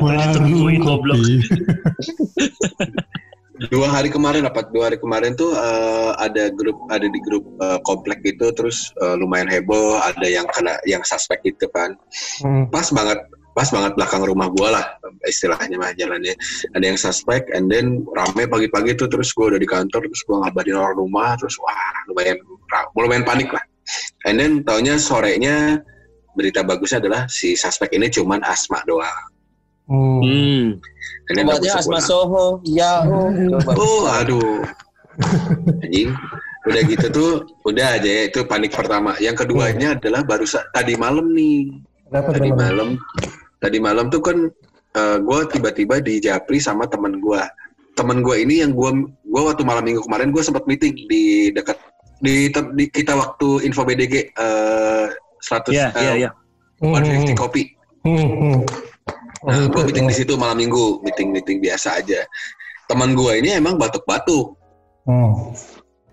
ditungguin 0.00 0.80
goblok. 0.80 1.20
Dua 3.68 3.92
hari 3.92 4.08
kemarin 4.08 4.48
apa? 4.48 4.64
Dua 4.72 4.88
hari 4.88 4.96
kemarin 4.96 5.36
tuh 5.36 5.52
eh, 5.52 6.12
ada 6.16 6.48
grup 6.48 6.80
ada 6.88 7.04
di 7.04 7.20
grup 7.20 7.44
eh, 7.60 7.76
komplek 7.84 8.24
gitu 8.24 8.48
terus 8.56 8.88
eh, 9.04 9.20
lumayan 9.20 9.52
heboh, 9.52 10.00
ada 10.00 10.24
yang 10.24 10.48
kena 10.56 10.80
yang 10.88 11.04
suspek 11.04 11.44
gitu 11.44 11.68
kan. 11.68 11.92
Hmm. 12.40 12.72
Pas 12.72 12.88
banget 12.88 13.20
pas 13.52 13.66
banget 13.68 13.92
belakang 13.98 14.22
rumah 14.24 14.48
gua 14.54 14.68
lah 14.78 14.86
istilahnya 15.26 15.76
mah 15.76 15.90
jalannya 15.98 16.32
ada 16.72 16.84
yang 16.86 16.96
suspek 16.96 17.44
and 17.50 17.66
then 17.66 18.00
rame 18.14 18.46
pagi-pagi 18.46 18.94
tuh 18.94 19.10
terus 19.10 19.34
gua 19.34 19.52
udah 19.52 19.60
di 19.60 19.66
kantor 19.66 20.06
terus 20.06 20.22
gua 20.24 20.46
ngabarin 20.46 20.78
orang 20.78 20.96
rumah 20.96 21.34
terus 21.34 21.58
wah 21.58 21.74
lumayan 22.06 22.38
lumayan 22.94 23.26
panik 23.26 23.50
lah 23.50 23.60
and 24.30 24.38
then 24.38 24.62
taunya 24.62 24.94
sorenya 24.96 25.82
berita 26.38 26.62
bagusnya 26.62 27.02
adalah 27.02 27.26
si 27.26 27.58
suspek 27.58 27.90
ini 27.90 28.06
cuman 28.06 28.38
asma 28.46 28.80
doang 28.86 29.29
Hmm. 29.90 30.22
Hmm. 30.22 30.64
Obatnya 31.34 31.82
asma 31.82 31.98
soho, 31.98 32.62
ya 32.62 33.02
oh. 33.10 33.26
Oh, 33.82 34.06
aduh. 34.06 34.62
Anjing. 35.82 36.14
Udah 36.60 36.82
gitu 36.86 37.06
tuh, 37.10 37.30
udah 37.66 37.98
aja 37.98 38.06
ya, 38.06 38.22
itu 38.30 38.46
panik 38.46 38.70
pertama. 38.70 39.18
Yang 39.18 39.46
keduanya 39.46 39.98
adalah 39.98 40.22
baru 40.22 40.46
tadi 40.70 40.94
malam 40.94 41.34
nih. 41.34 41.74
Kenapa 42.06 42.28
Tadi 42.38 42.50
malam. 42.54 42.88
Tadi 43.58 43.78
malam 43.82 44.06
tuh 44.10 44.22
kan 44.22 44.38
gue 45.22 45.40
tiba-tiba 45.50 45.98
di 45.98 46.22
Japri 46.22 46.62
sama 46.62 46.86
temen 46.86 47.18
gue. 47.18 47.42
Temen 47.98 48.22
gue 48.22 48.36
ini 48.46 48.62
yang 48.62 48.70
gue 48.70 48.90
gua 49.26 49.50
waktu 49.50 49.66
malam 49.66 49.82
minggu 49.82 50.06
kemarin 50.06 50.30
gue 50.30 50.42
sempat 50.42 50.64
meeting 50.70 50.94
di 51.10 51.50
dekat 51.50 51.78
di, 52.22 52.52
di 52.52 52.84
kita 52.92 53.16
waktu 53.16 53.66
info 53.66 53.82
BDG 53.82 54.14
eh 54.36 55.06
100 55.40 55.72
Iya, 55.72 55.86
iya, 55.96 56.12
iya. 56.26 56.30
Hmm, 56.80 56.96
150 56.96 57.36
kopi. 57.36 57.62
hmm, 58.04 58.30
hmm. 58.38 58.58
Nah, 59.40 59.56
Oh, 59.56 59.66
gue 59.72 59.82
meeting 59.88 60.04
di 60.04 60.16
situ 60.16 60.36
malam 60.36 60.60
minggu, 60.60 61.00
meeting-meeting 61.00 61.64
biasa 61.64 61.96
aja. 62.04 62.28
Teman 62.84 63.16
gue 63.16 63.32
ini 63.40 63.56
emang 63.56 63.80
batuk-batuk. 63.80 64.56
Hmm. 65.08 65.56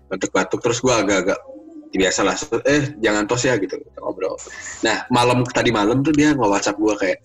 batuk-batuk 0.08 0.64
terus 0.64 0.80
gue 0.80 0.88
agak-agak 0.88 1.36
biasalah 1.92 2.32
eh 2.64 2.96
jangan 3.04 3.28
tos 3.28 3.44
ya 3.44 3.60
gitu 3.60 3.76
kita 3.76 4.00
ngobrol. 4.00 4.40
Nah 4.80 5.04
malam 5.12 5.44
tadi 5.44 5.68
malam 5.68 6.00
tuh 6.00 6.16
dia 6.16 6.32
nge 6.32 6.48
WhatsApp 6.48 6.80
gue 6.80 6.94
kayak 6.96 7.18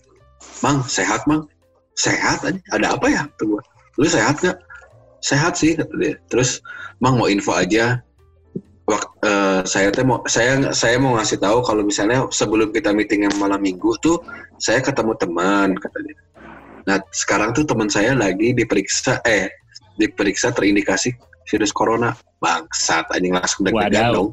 mang 0.60 0.84
sehat 0.84 1.24
mang? 1.24 1.48
Sehat 1.96 2.44
aja 2.44 2.60
ada 2.76 2.92
apa 2.92 3.06
ya? 3.08 3.22
tuh 3.40 3.56
gue 3.56 3.62
lu 3.96 4.04
sehat 4.04 4.36
gak 4.44 4.60
sehat 5.24 5.56
sih 5.56 5.72
kata 5.72 5.94
dia. 5.96 6.14
Terus 6.28 6.60
mang 7.00 7.16
mau 7.16 7.32
info 7.32 7.56
aja 7.56 8.04
Wak, 8.84 9.04
eh, 9.24 9.60
saya 9.64 9.88
teh 9.88 10.04
mau 10.04 10.20
saya 10.28 10.76
saya 10.76 11.00
mau 11.00 11.16
ngasih 11.16 11.40
tahu 11.40 11.64
kalau 11.64 11.80
misalnya 11.80 12.28
sebelum 12.28 12.68
kita 12.68 12.92
meeting 12.92 13.24
yang 13.24 13.32
malam 13.40 13.64
minggu 13.64 13.96
tuh 14.04 14.20
saya 14.60 14.84
ketemu 14.84 15.16
teman 15.16 15.72
kata 15.72 15.98
dia 16.04 16.16
nah 16.84 17.00
sekarang 17.16 17.56
tuh 17.56 17.64
teman 17.64 17.88
saya 17.88 18.12
lagi 18.12 18.52
diperiksa 18.52 19.24
eh 19.24 19.48
diperiksa 19.96 20.52
terindikasi 20.52 21.16
virus 21.48 21.72
corona 21.72 22.12
bangsat 22.44 23.08
anjing 23.16 23.32
langsung 23.32 23.64
deg-degan 23.64 24.12
dong 24.12 24.30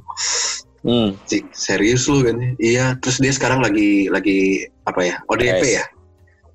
Hmm. 0.82 1.14
Cik, 1.30 1.54
serius 1.54 2.10
lu 2.10 2.26
kan 2.26 2.58
iya 2.58 2.98
terus 2.98 3.22
dia 3.22 3.30
sekarang 3.30 3.62
lagi 3.62 4.10
lagi 4.10 4.66
apa 4.90 5.02
ya 5.06 5.16
ODP 5.30 5.62
Yes. 5.62 5.78
ya 5.78 5.86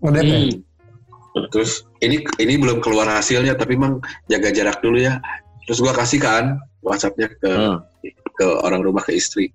Hmm. 0.03 0.19
hmm. 0.19 1.47
terus 1.55 1.87
ini 2.03 2.27
ini 2.43 2.59
belum 2.59 2.83
keluar 2.83 3.07
hasilnya 3.07 3.55
tapi 3.55 3.79
emang 3.79 4.03
jaga 4.27 4.51
jarak 4.51 4.83
dulu 4.83 4.99
ya 4.99 5.23
terus 5.65 5.79
gua 5.79 5.95
kasih 5.95 6.19
kan 6.19 6.59
WhatsAppnya 6.87 7.29
ke 7.43 7.51
Hmm. 7.51 7.79
ke 8.37 8.47
orang 8.63 8.81
rumah 8.87 9.03
ke 9.03 9.13
istri. 9.19 9.51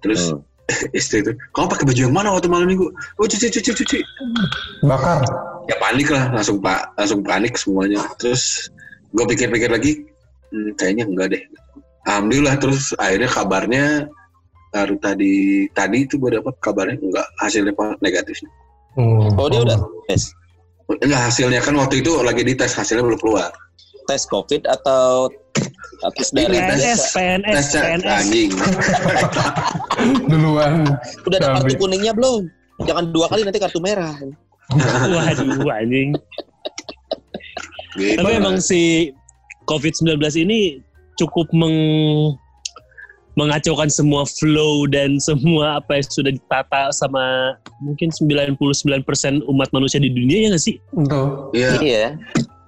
Terus 0.00 0.32
Hmm. 0.32 0.40
istri 0.98 1.20
itu 1.20 1.34
kamu 1.52 1.66
pakai 1.68 1.84
baju 1.84 2.00
yang 2.00 2.14
mana 2.14 2.28
waktu 2.32 2.48
malam 2.48 2.70
minggu? 2.70 2.88
Oh 3.20 3.26
cuci 3.28 3.50
cuci 3.50 3.70
cuci 3.76 3.98
bakar. 4.86 5.20
ya 5.70 5.78
panik 5.78 6.10
lah 6.10 6.26
langsung 6.34 6.58
pak 6.58 6.90
langsung 6.96 7.20
panik 7.22 7.54
semuanya. 7.54 8.00
Terus 8.18 8.72
gue 9.12 9.24
pikir-pikir 9.28 9.68
lagi 9.70 10.06
hmm, 10.50 10.74
kayaknya 10.80 11.04
enggak 11.06 11.28
deh. 11.36 11.42
Alhamdulillah 12.08 12.56
terus 12.58 12.90
akhirnya 12.98 13.30
kabarnya 13.30 13.84
baru 14.72 14.96
tadi 14.98 15.68
tadi 15.76 16.08
itu 16.08 16.16
gue 16.16 16.40
dapat 16.40 16.54
kabarnya 16.64 16.96
enggak 16.98 17.26
hasilnya 17.38 17.74
negatif. 18.00 18.38
Hmm. 18.96 19.34
Oh 19.38 19.46
dia 19.50 19.62
udah 19.62 19.78
tes? 20.08 20.32
Enggak 20.88 21.30
hasilnya 21.30 21.60
kan 21.62 21.74
waktu 21.78 22.02
itu 22.02 22.10
lagi 22.22 22.42
dites 22.42 22.74
hasilnya 22.74 23.04
belum 23.06 23.20
keluar. 23.20 23.50
Tes 24.10 24.26
COVID 24.26 24.66
atau 24.66 25.30
darah 26.02 26.12
tes- 26.18 26.32
PNS? 26.34 27.00
PNS, 27.14 27.66
PNS. 27.70 28.10
anjing 28.10 28.50
Duluan. 30.30 30.98
Udah 31.28 31.38
ada 31.38 31.48
kartu 31.62 31.74
kuningnya 31.78 32.12
belum? 32.16 32.50
Jangan 32.82 33.14
dua 33.14 33.30
kali 33.30 33.46
nanti 33.46 33.62
kartu 33.62 33.78
merah. 33.78 34.10
Waduh, 34.72 35.68
anjing. 35.70 36.16
gitu. 37.94 38.18
Tapi 38.18 38.30
emang 38.34 38.58
si 38.58 39.12
COVID-19 39.68 40.18
ini 40.42 40.82
cukup 41.20 41.46
meng 41.54 41.76
mengacaukan 43.32 43.88
semua 43.88 44.28
flow 44.28 44.84
dan 44.84 45.16
semua 45.16 45.80
apa 45.80 45.96
yang 45.96 46.04
sudah 46.04 46.32
ditata 46.36 46.92
sama 46.92 47.56
mungkin 47.80 48.12
99% 48.12 48.60
umat 49.48 49.68
manusia 49.72 49.96
di 49.96 50.12
dunia 50.12 50.44
ya 50.44 50.48
nggak 50.52 50.60
sih? 50.60 50.76
Tuh. 51.08 51.48
Iya. 51.56 51.70
Iya. 51.80 52.06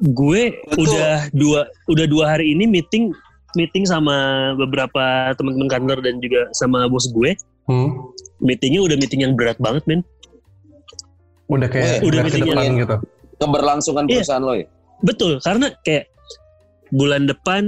Gue 0.05 0.53
Betul. 0.69 0.85
udah 0.85 1.13
dua 1.33 1.61
udah 1.89 2.07
dua 2.07 2.25
hari 2.37 2.53
ini 2.53 2.69
meeting 2.69 3.09
meeting 3.55 3.87
sama 3.87 4.13
beberapa 4.55 5.33
teman-teman 5.33 5.71
kantor 5.71 5.99
dan 6.05 6.21
juga 6.21 6.51
sama 6.53 6.85
bos 6.87 7.09
gue. 7.09 7.33
Hmm. 7.65 8.13
Meetingnya 8.45 8.85
udah 8.85 8.97
meeting 8.99 9.25
yang 9.25 9.33
berat 9.33 9.57
banget, 9.57 9.81
men. 9.89 10.05
Udah 11.49 11.69
kayak 11.71 12.05
Weh, 12.05 12.09
udah 12.09 12.09
udah 12.09 12.21
ke 12.21 12.27
meetingnya 12.29 12.55
depan 12.55 12.67
ya. 12.67 12.81
gitu. 12.85 12.97
Keberlangsungan 13.35 14.05
Iya. 14.05 14.13
perusahaan 14.21 14.45
lo 14.45 14.55
ya. 14.55 14.67
Betul, 15.01 15.33
karena 15.41 15.67
kayak 15.81 16.05
bulan 16.91 17.23
depan 17.25 17.63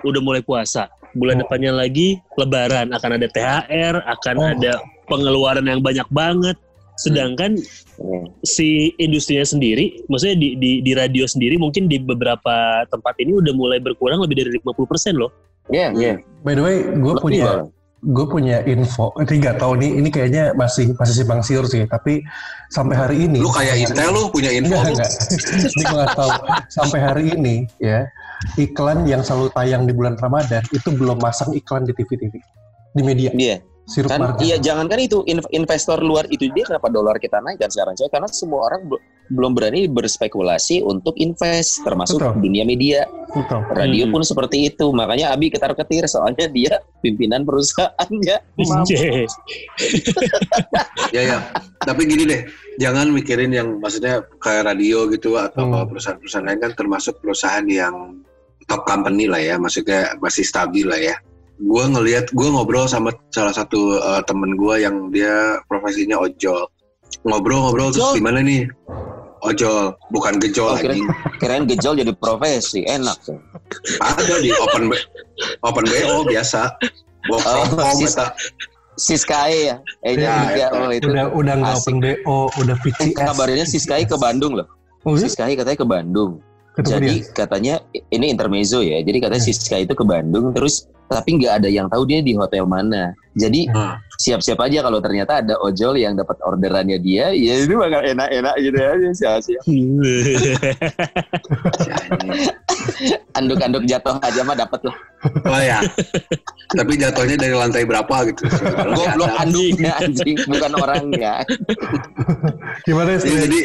udah 0.00 0.20
mulai 0.20 0.40
puasa. 0.40 0.88
Bulan 1.12 1.36
Oh. 1.36 1.40
depannya 1.44 1.72
lagi 1.74 2.16
lebaran, 2.38 2.94
akan 2.94 3.10
ada 3.18 3.26
THR, 3.26 3.94
akan 4.06 4.34
Oh. 4.38 4.48
ada 4.48 4.72
pengeluaran 5.06 5.66
yang 5.66 5.82
banyak 5.82 6.06
banget. 6.08 6.56
Sedangkan 7.00 7.56
Hmm. 8.00 8.32
si 8.40 8.96
industrinya 8.96 9.44
sendiri, 9.44 10.00
maksudnya 10.08 10.36
di, 10.40 10.56
di, 10.56 10.80
di 10.80 10.92
radio 10.96 11.28
sendiri 11.28 11.60
mungkin 11.60 11.84
di 11.84 12.00
beberapa 12.00 12.84
tempat 12.88 13.12
ini 13.20 13.36
udah 13.36 13.52
mulai 13.52 13.76
berkurang 13.76 14.24
lebih 14.24 14.40
dari 14.40 14.56
50% 14.56 15.20
loh. 15.20 15.28
Iya, 15.68 15.92
iya. 15.92 16.14
By 16.40 16.56
the 16.56 16.64
way, 16.64 16.76
gue 16.96 17.14
punya 17.20 17.68
gue 18.00 18.24
punya 18.24 18.64
info. 18.64 19.12
Ini 19.20 19.36
nggak 19.36 19.60
tahu 19.60 19.76
nih. 19.76 19.90
Ini 20.00 20.08
kayaknya 20.08 20.44
masih 20.56 20.96
masih 20.96 21.14
simpang 21.20 21.44
siur 21.44 21.68
sih. 21.68 21.84
Tapi 21.84 22.24
sampai 22.72 22.96
hari 22.96 23.16
ini. 23.28 23.36
lu 23.44 23.52
kayak 23.52 23.76
Intel 23.76 24.08
lu 24.16 24.32
punya 24.32 24.48
info 24.48 24.72
Enggak, 24.80 24.96
enggak. 24.96 25.10
Ini 25.76 25.82
gue 25.84 25.96
nggak 26.00 26.16
tahu. 26.16 26.30
Sampai 26.72 26.98
hari 27.04 27.24
ini 27.36 27.54
ya 27.76 28.08
iklan 28.56 29.04
yang 29.04 29.20
selalu 29.20 29.52
tayang 29.52 29.84
di 29.84 29.92
bulan 29.92 30.16
Ramadan 30.16 30.64
itu 30.72 30.88
belum 30.88 31.20
masang 31.20 31.52
iklan 31.52 31.84
di 31.84 31.92
TV-TV 31.92 32.32
di 32.96 33.02
media 33.04 33.30
Iya. 33.36 33.60
Sirup 33.90 34.06
Kan 34.06 34.22
marga. 34.22 34.38
iya 34.38 34.56
jangan 34.56 34.86
kan 34.86 34.96
itu 34.96 35.26
in- 35.26 35.42
investor 35.50 35.98
luar 35.98 36.22
itu 36.28 36.46
dia 36.48 36.62
kenapa 36.62 36.86
dolar 36.86 37.18
kita 37.18 37.38
naik 37.38 37.58
kan 37.58 37.68
sekarang 37.68 37.92
coy 37.92 38.06
karena 38.06 38.28
semua 38.30 38.60
orang 38.64 38.86
bel- 38.86 39.02
belum 39.28 39.52
berani 39.52 39.86
berspekulasi 39.86 40.82
untuk 40.82 41.14
invest 41.16 41.82
termasuk 41.82 42.18
Betul. 42.18 42.38
dunia 42.40 42.62
media. 42.64 43.06
Betul. 43.28 43.62
Radio 43.70 44.02
Hmm. 44.04 44.12
pun 44.12 44.22
seperti 44.24 44.66
itu. 44.66 44.90
Makanya 44.90 45.30
Abi 45.30 45.46
ketar-ketir 45.48 46.02
soalnya 46.04 46.46
dia 46.46 46.78
pimpinan 46.98 47.42
perusahaannya. 47.42 48.36
Ya 51.10 51.22
ya. 51.24 51.38
Tapi 51.80 52.02
gini 52.04 52.22
deh, 52.24 52.42
jangan 52.76 53.08
mikirin 53.08 53.50
yang 53.50 53.78
maksudnya 53.78 54.22
kayak 54.36 54.68
radio 54.68 55.08
gitu 55.08 55.34
atau 55.34 55.64
Hmm. 55.64 55.86
perusahaan-perusahaan 55.86 56.44
lain 56.44 56.60
kan 56.60 56.72
termasuk 56.74 57.18
perusahaan 57.18 57.64
yang 57.64 58.20
top 58.66 58.84
company 58.84 59.26
lah 59.26 59.40
ya, 59.40 59.56
maksudnya 59.56 60.14
masih 60.18 60.42
stabil 60.42 60.84
lah 60.84 60.98
ya. 60.98 61.16
Gua 61.60 61.84
ngelihat, 61.86 62.32
gua 62.32 62.48
ngobrol 62.50 62.88
sama 62.88 63.12
salah 63.28 63.52
satu 63.52 63.96
uh, 63.96 64.24
temen 64.24 64.56
gua 64.56 64.80
yang 64.80 65.12
dia 65.12 65.60
profesinya 65.66 66.16
ojol. 66.16 66.64
Ngobrol-ngobrol 67.20 67.92
terus 67.92 68.16
gimana 68.16 68.40
nih? 68.40 68.64
Ojol, 69.40 69.92
bukan 70.08 70.36
gejol 70.36 70.68
Oh, 70.68 70.76
anjing. 70.76 71.04
Keren 71.40 71.64
gejol 71.64 71.96
jadi 71.96 72.12
profesi, 72.12 72.84
enak 72.84 73.16
tuh. 73.22 73.40
Ada 73.98 74.36
di 74.38 74.52
open 74.52 74.88
B- 74.88 75.04
open 75.60 75.84
BO 75.84 76.24
biasa. 76.24 76.76
Work 77.28 77.44
Oh, 77.44 77.64
home 77.78 78.04
sis- 78.04 78.16
ya. 79.48 79.76
Eh 80.04 80.12
Ya, 80.12 80.44
juga 80.44 80.64
eta. 80.68 80.76
oh 80.78 80.90
itu. 80.92 81.08
udah 81.08 81.24
udah 81.32 81.54
nggak 81.56 81.74
open 81.74 81.96
BO, 81.98 82.38
udah 82.56 82.76
Eh, 82.76 82.80
VCS. 82.82 83.16
Kabarnya 83.16 83.64
Siskai 83.64 84.04
ke 84.04 84.16
Bandung 84.16 84.56
loh. 84.56 84.68
Oh, 85.04 85.16
iya? 85.16 85.24
Siskai 85.24 85.56
katanya 85.56 85.76
ke 85.76 85.88
Bandung. 85.88 86.40
Ketemu 86.70 86.92
Jadi 86.92 87.12
dia. 87.12 87.32
katanya 87.34 87.74
ini 88.08 88.26
intermezzo 88.28 88.78
ya. 88.80 89.02
Jadi 89.02 89.18
katanya 89.18 89.42
Hmm. 89.42 89.50
Siska 89.52 89.76
itu 89.78 89.92
ke 89.92 90.04
Bandung 90.04 90.50
terus 90.50 90.86
tapi 91.06 91.34
nggak 91.34 91.58
ada 91.58 91.66
yang 91.66 91.90
tahu 91.90 92.06
dia 92.06 92.22
di 92.22 92.32
hotel 92.32 92.62
mana. 92.64 93.10
Jadi 93.32 93.66
Hmm. 93.66 93.98
siap-siap 94.16 94.60
aja 94.60 94.78
kalau 94.80 95.00
ternyata 95.00 95.40
ada 95.40 95.58
ojol 95.58 95.96
yang 95.96 96.14
dapat 96.14 96.38
orderannya 96.40 96.98
dia, 96.98 97.32
ya 97.32 97.54
itu 97.58 97.74
bakal 97.74 97.98
enak-enak 98.00 98.54
gitu 98.56 98.78
aja 98.78 99.08
siap-siap. 99.10 99.62
Si 99.64 99.74
anjing. 99.80 100.54
Anduk-anduk 103.32 103.84
jatuh 103.86 104.18
aja 104.20 104.40
mah 104.42 104.54
dapat 104.54 104.80
loh. 104.82 104.96
Oh 105.44 105.60
ya. 105.60 105.80
Tapi 106.70 106.92
jatuhnya 106.94 107.36
dari 107.36 107.54
lantai 107.54 107.82
berapa 107.82 108.14
gitu. 108.28 108.44
Goblok 108.92 109.32
anduknya 109.36 109.92
anjing, 109.98 110.36
bukan 110.44 110.72
orangnya. 110.76 111.34
Gimana 112.84 113.16
sih? 113.16 113.30
jadi 113.32 113.60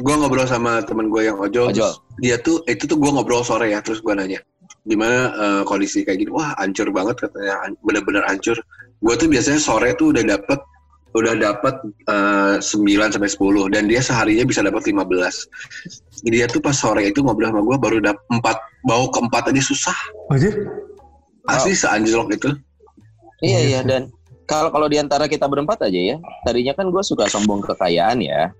gue 0.00 0.14
ngobrol 0.16 0.48
sama 0.48 0.80
temen 0.84 1.12
gue 1.12 1.28
yang 1.28 1.36
ojol, 1.36 1.68
Ojol. 1.68 1.74
terus 1.74 2.00
dia 2.20 2.36
tuh 2.40 2.64
itu 2.64 2.88
tuh 2.88 2.96
gue 2.96 3.10
ngobrol 3.12 3.44
sore 3.44 3.68
ya 3.72 3.84
terus 3.84 4.00
gue 4.00 4.12
nanya 4.16 4.40
gimana 4.82 5.18
eh, 5.36 5.62
kondisi 5.68 6.02
kayak 6.02 6.26
gini? 6.26 6.30
Wah 6.32 6.56
hancur 6.58 6.90
banget 6.90 7.22
katanya 7.28 7.54
an- 7.62 7.78
bener-bener 7.86 8.24
hancur. 8.26 8.58
Gue 8.98 9.14
tuh 9.14 9.30
biasanya 9.30 9.60
sore 9.62 9.94
tuh 9.94 10.10
udah 10.10 10.24
dapet 10.26 10.58
udah 11.12 11.36
dapat 11.36 11.76
9 12.08 12.64
sampai 13.12 13.28
10 13.28 13.68
dan 13.68 13.84
dia 13.84 14.00
seharinya 14.00 14.48
bisa 14.48 14.64
dapat 14.64 14.80
15 14.80 15.04
dia 16.24 16.48
tuh 16.48 16.64
pas 16.64 16.72
sore 16.72 17.04
itu 17.04 17.20
ngobrol 17.20 17.52
sama 17.52 17.60
gue 17.60 17.76
baru 17.76 17.96
dapat 18.00 18.24
4 18.32 18.88
bau 18.88 19.04
keempat 19.12 19.52
aja 19.52 19.60
susah. 19.62 19.98
Aja? 20.32 20.48
asli 21.52 21.74
seanjlok 21.74 22.32
itu. 22.32 22.48
Iya 23.42 23.60
iya 23.60 23.80
dan 23.82 24.08
kalau 24.46 24.70
kalau 24.70 24.86
di 24.86 24.96
antara 24.98 25.26
kita 25.26 25.46
berempat 25.50 25.84
aja 25.90 26.16
ya, 26.16 26.16
tadinya 26.46 26.72
kan 26.74 26.88
gue 26.88 27.02
suka 27.02 27.26
sombong 27.28 27.60
kekayaan 27.66 28.22
ya. 28.22 28.50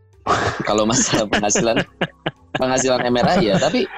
Kalau 0.62 0.86
masalah 0.86 1.26
penghasilan 1.26 1.76
penghasilan 2.54 3.00
MRA 3.10 3.42
ya, 3.42 3.54
tapi 3.58 3.88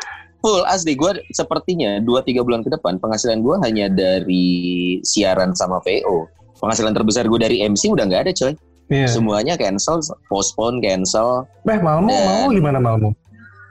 full 0.41 0.61
asli 0.69 0.93
gue 0.93 1.25
sepertinya 1.33 2.01
2-3 2.05 2.45
bulan 2.45 2.61
ke 2.61 2.71
depan 2.73 3.01
penghasilan 3.01 3.41
gue 3.41 3.57
hanya 3.65 3.87
dari 3.89 4.47
siaran 5.01 5.53
sama 5.57 5.81
VO. 5.85 6.29
Penghasilan 6.61 6.93
terbesar 6.97 7.29
gue 7.29 7.41
dari 7.41 7.61
MC 7.61 7.93
udah 7.93 8.05
nggak 8.09 8.23
ada 8.29 8.33
coy. 8.33 8.53
Iya. 8.93 9.09
Semuanya 9.09 9.57
cancel, 9.57 10.01
postpone, 10.29 10.81
cancel. 10.85 11.49
Eh, 11.65 11.81
Malmo, 11.81 12.13
Dan- 12.13 12.25
Malmo 12.29 12.49
gimana 12.53 12.79
Malmo? 12.81 13.11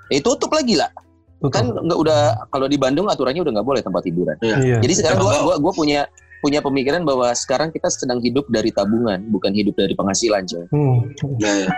Eh 0.10 0.22
tutup 0.22 0.50
lagi 0.50 0.74
lah. 0.78 0.90
Tutup. 1.38 1.54
Kan 1.54 1.70
nggak 1.70 2.00
udah 2.02 2.20
kalau 2.50 2.66
di 2.66 2.78
Bandung 2.82 3.06
aturannya 3.10 3.46
udah 3.46 3.54
nggak 3.62 3.68
boleh 3.68 3.82
tempat 3.86 4.02
hiburan. 4.10 4.38
Iya. 4.42 4.82
Jadi 4.82 4.94
sekarang 4.94 5.22
gua, 5.22 5.34
Coba. 5.38 5.46
gua, 5.46 5.56
gua 5.70 5.74
punya 5.74 6.02
punya 6.44 6.60
pemikiran 6.60 7.08
bahwa 7.08 7.32
sekarang 7.32 7.72
kita 7.72 7.88
sedang 7.88 8.20
hidup 8.20 8.44
dari 8.52 8.70
tabungan, 8.76 9.24
bukan 9.32 9.56
hidup 9.56 9.80
dari 9.80 9.96
penghasilan, 9.96 10.44
coy. 10.44 10.68
Hmm. 10.76 11.08
Nah, 11.40 11.56
ya. 11.64 11.70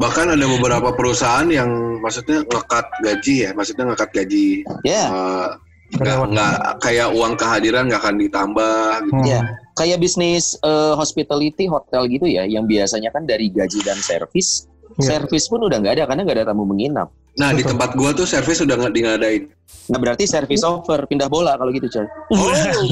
bahkan 0.00 0.32
ada 0.32 0.46
beberapa 0.48 0.94
perusahaan 0.96 1.44
yang 1.50 1.68
maksudnya 2.00 2.46
ngekat 2.46 2.86
gaji 3.02 3.34
ya 3.44 3.50
maksudnya 3.50 3.84
ngekat 3.90 4.10
gaji 4.14 4.62
Ya, 4.86 5.04
eh, 5.10 5.48
nggak 5.98 6.06
Karyawan. 6.06 6.28
nggak 6.32 6.54
kayak 6.78 7.08
uang 7.18 7.34
kehadiran 7.34 7.84
nggak 7.90 8.00
akan 8.00 8.16
ditambah 8.16 8.78
gitu. 9.10 9.20
Hmm. 9.20 9.26
ya. 9.28 9.40
Kayak 9.76 9.98
bisnis 10.00 10.56
eh, 10.64 10.94
hospitality 10.96 11.68
hotel 11.68 12.08
gitu 12.08 12.26
ya, 12.26 12.48
yang 12.48 12.64
biasanya 12.64 13.12
kan 13.12 13.28
dari 13.28 13.52
gaji 13.52 13.84
dan 13.84 13.98
servis. 14.00 14.64
Iya. 14.98 15.20
Servis 15.20 15.46
pun 15.46 15.62
udah 15.62 15.78
nggak 15.78 16.00
ada 16.00 16.04
karena 16.08 16.22
nggak 16.24 16.36
ada 16.42 16.46
tamu 16.50 16.64
menginap. 16.64 17.12
Nah 17.38 17.54
di 17.54 17.62
tempat 17.62 17.94
gua 17.94 18.10
tuh 18.10 18.26
servis 18.26 18.58
udah 18.58 18.74
nggak 18.74 18.92
di 18.92 19.00
ngadain. 19.06 19.42
Nah 19.88 19.98
berarti 20.02 20.28
servis 20.28 20.60
over, 20.66 21.06
pindah 21.08 21.30
bola 21.30 21.56
kalau 21.56 21.72
gitu 21.72 21.88
coy. 21.88 22.04
Oh, 22.34 22.52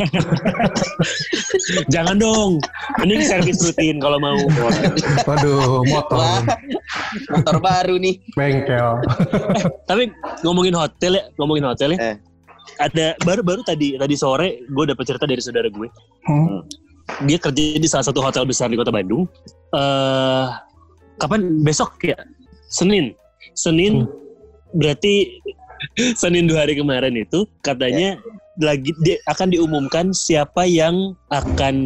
Jangan 1.93 2.17
dong. 2.17 2.63
Mending 3.03 3.27
servis 3.27 3.61
rutin 3.61 4.01
kalau 4.01 4.17
mau. 4.17 4.39
Waduh, 5.29 5.85
motor, 5.85 6.17
Wah, 6.17 6.41
motor 7.37 7.57
baru 7.61 8.01
nih. 8.01 8.17
bengkel. 8.33 9.03
Tapi 9.85 10.09
ngomongin 10.47 10.73
hotel 10.73 11.21
ya, 11.21 11.25
ngomongin 11.37 11.69
hotel 11.69 11.99
ya. 11.99 12.15
Eh. 12.15 12.17
Ada 12.81 13.17
baru-baru 13.25 13.61
tadi 13.67 13.97
tadi 13.97 14.15
sore 14.17 14.65
gue 14.65 14.85
dapat 14.89 15.05
cerita 15.05 15.29
dari 15.29 15.43
saudara 15.43 15.69
gue. 15.69 15.89
Hmm. 16.29 16.65
Dia 17.29 17.37
kerja 17.41 17.77
di 17.77 17.89
salah 17.89 18.07
satu 18.09 18.25
hotel 18.25 18.49
besar 18.49 18.73
di 18.73 18.77
kota 18.79 18.95
Bandung. 18.95 19.29
Eh 19.75 20.47
kapan 21.21 21.61
besok 21.65 21.97
ya? 22.05 22.17
Senin. 22.73 23.13
Senin 23.57 24.05
berarti 24.73 25.43
Senin 26.21 26.49
dua 26.49 26.65
hari 26.65 26.75
kemarin 26.75 27.15
itu 27.15 27.45
katanya 27.61 28.17
lagi 28.57 28.97
dia 29.05 29.21
akan 29.29 29.53
diumumkan 29.53 30.11
siapa 30.11 30.65
yang 30.65 31.13
akan 31.29 31.77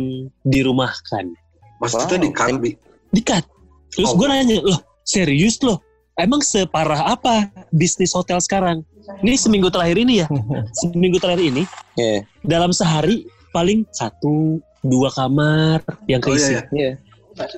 dirumahkan. 0.46 1.34
maksudnya 1.80 2.20
Wow. 2.20 2.22
di 2.22 2.30
cut, 2.30 2.54
Bi. 2.60 2.70
Dikat. 3.10 3.44
Terus 3.90 4.12
Oh. 4.12 4.14
gue 4.14 4.28
nanya, 4.28 4.60
loh 4.60 4.78
serius 5.02 5.58
loh? 5.60 5.82
Emang 6.14 6.38
separah 6.38 7.10
apa 7.10 7.48
bisnis 7.72 8.12
hotel 8.12 8.38
sekarang? 8.38 8.84
Ini 9.24 9.34
seminggu 9.34 9.72
terakhir 9.72 9.98
ini 9.98 10.22
ya, 10.22 10.26
seminggu 10.84 11.18
terakhir 11.18 11.42
ini 11.42 11.64
Iya. 11.96 12.22
dalam 12.44 12.70
sehari 12.70 13.24
paling 13.50 13.82
satu 13.90 14.60
dua 14.84 15.10
kamar 15.10 15.82
yang 16.06 16.22
Oh 16.22 16.30
keisi. 16.30 16.54
iya, 16.54 16.62
Iya. 16.70 16.92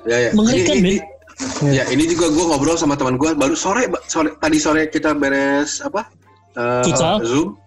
ya, 0.09 0.17
ya. 0.17 0.29
Mengerikan, 0.33 0.75
ini, 0.81 0.97
men. 0.97 1.12
Ini- 1.59 1.75
ya 1.75 1.83
ini 1.87 2.03
juga 2.05 2.29
gua 2.29 2.53
ngobrol 2.53 2.75
sama 2.75 2.93
teman 2.93 3.15
gua 3.15 3.33
baru 3.33 3.53
sore, 3.53 3.85
sore 4.05 4.33
tadi 4.37 4.57
sore 4.57 4.87
kita 4.87 5.13
beres 5.13 5.81
apa? 5.81 6.05
Eh, 6.53 6.85
Futsal? 6.85 7.17
Zoom. 7.25 7.57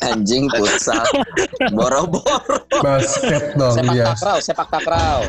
Anjing 0.00 0.48
futsal. 0.48 1.04
Boro-boro. 1.76 2.64
Basket 2.80 3.52
dong, 3.52 3.76
Sepak 3.76 3.92
iya. 3.92 4.04
takraw, 4.08 4.36
sepak 4.40 4.68
takraw. 4.70 5.20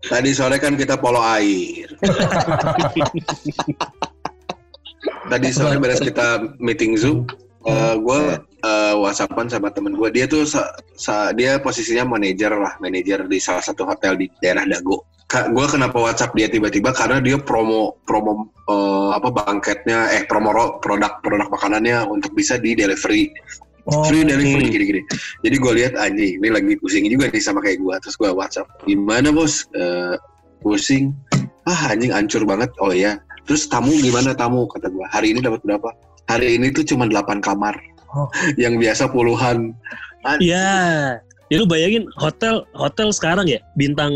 Tadi 0.00 0.30
sore 0.34 0.58
kan 0.58 0.74
kita 0.74 0.98
polo 0.98 1.22
air. 1.22 1.86
Tadi 5.28 5.48
sore 5.52 5.78
beres 5.78 6.00
kita 6.00 6.58
meeting 6.58 6.98
Zoom, 6.98 7.22
gue 8.00 8.20
whatsappan 8.98 9.46
sama 9.46 9.70
temen 9.70 9.94
gue. 9.94 10.08
Dia 10.10 10.26
tuh 10.26 10.42
sa- 10.42 10.66
sa- 10.94 11.30
dia 11.30 11.62
posisinya 11.62 12.02
manajer 12.08 12.50
lah, 12.50 12.74
manajer 12.78 13.22
di 13.24 13.38
salah 13.38 13.62
satu 13.62 13.86
hotel 13.86 14.18
di 14.18 14.26
daerah 14.40 14.66
Dago. 14.66 15.06
Gue 15.28 15.66
kenapa 15.68 16.00
WhatsApp 16.00 16.32
dia 16.32 16.48
tiba-tiba 16.48 16.88
karena 16.96 17.20
dia 17.20 17.36
promo 17.36 18.00
promo 18.08 18.48
eh, 18.64 19.10
apa 19.12 19.28
bangketnya, 19.28 20.08
eh 20.16 20.24
promo 20.24 20.56
ro- 20.56 20.80
produk 20.80 21.20
produk 21.20 21.52
makanannya 21.52 22.00
untuk 22.08 22.32
bisa 22.32 22.56
di 22.56 22.72
delivery, 22.72 23.28
Oh, 23.88 24.04
free 24.04 24.20
delivery 24.20 24.68
gini-gini. 24.68 25.00
Jadi 25.40 25.56
gue 25.56 25.72
lihat 25.80 25.96
anjing 25.96 26.40
ini 26.40 26.48
lagi 26.52 26.76
pusing 26.76 27.08
juga 27.08 27.28
nih 27.32 27.40
sama 27.40 27.64
kayak 27.64 27.80
gue. 27.80 27.94
Terus 28.04 28.16
gue 28.20 28.30
WhatsApp, 28.32 28.68
gimana 28.84 29.32
bos? 29.32 29.64
Eh, 29.72 30.16
pusing. 30.60 31.12
Ah 31.64 31.92
anjing 31.92 32.12
hancur 32.12 32.44
banget. 32.44 32.68
Oh 32.84 32.92
iya. 32.92 33.16
Terus 33.48 33.64
tamu 33.68 33.92
gimana 34.00 34.36
tamu? 34.36 34.68
Kata 34.68 34.92
gue. 34.92 35.04
Hari 35.08 35.32
ini 35.32 35.40
dapat 35.40 35.64
berapa? 35.64 35.88
Hari 36.28 36.60
ini 36.60 36.68
tuh 36.68 36.84
cuma 36.84 37.08
8 37.08 37.40
kamar. 37.40 37.76
Oh. 38.12 38.28
Yang 38.60 38.76
biasa 38.76 39.04
puluhan. 39.08 39.72
Ya, 40.44 41.16
ya 41.48 41.56
lu 41.56 41.64
bayangin 41.64 42.04
hotel 42.16 42.64
hotel 42.72 43.08
sekarang 43.08 43.48
ya 43.48 43.58
bintang 43.74 44.12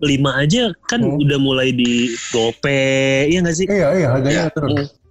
5 0.00 0.32
aja 0.36 0.72
kan 0.88 1.00
Hmm. 1.00 1.20
udah 1.20 1.38
mulai 1.38 1.70
di 1.70 2.16
gope, 2.30 3.28
iya 3.28 3.38
nggak 3.40 3.54
sih? 3.54 3.66
Iya, 3.68 3.88
iya, 3.96 4.08
harganya 4.08 4.42
Iya. 4.48 4.54
turun. 4.56 4.70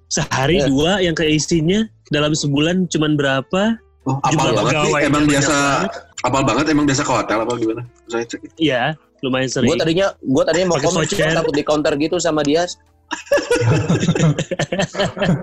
Sehari 0.10 0.58
Iya. 0.58 0.67
dua 0.67 0.91
yang 0.99 1.13
keisinya 1.13 1.86
dalam 2.10 2.34
sebulan 2.34 2.89
cuman 2.89 3.13
berapa? 3.13 3.77
Oh, 4.10 4.17
apal 4.25 4.58
banget 4.58 4.73
nih. 4.73 5.05
Emang 5.05 5.23
banyak 5.23 5.32
biasa 5.38 5.53
banget. 5.53 5.91
apal 6.25 6.41
banget 6.41 6.65
emang 6.73 6.86
biasa 6.89 7.01
ke 7.05 7.13
hotel 7.13 7.38
apa 7.45 7.53
gimana? 7.55 7.82
Saya 8.10 8.25
cek. 8.25 8.41
Iya, 8.58 8.82
lumayan 9.21 9.47
sering. 9.47 9.69
Gue 9.69 9.77
tadinya, 9.77 10.08
gue 10.17 10.43
tadinya 10.49 10.67
mau 10.73 10.82
komen, 10.82 11.05
takut 11.05 11.53
di 11.53 11.62
counter 11.62 11.93
gitu 11.93 12.17
sama 12.17 12.41
dia. 12.41 12.65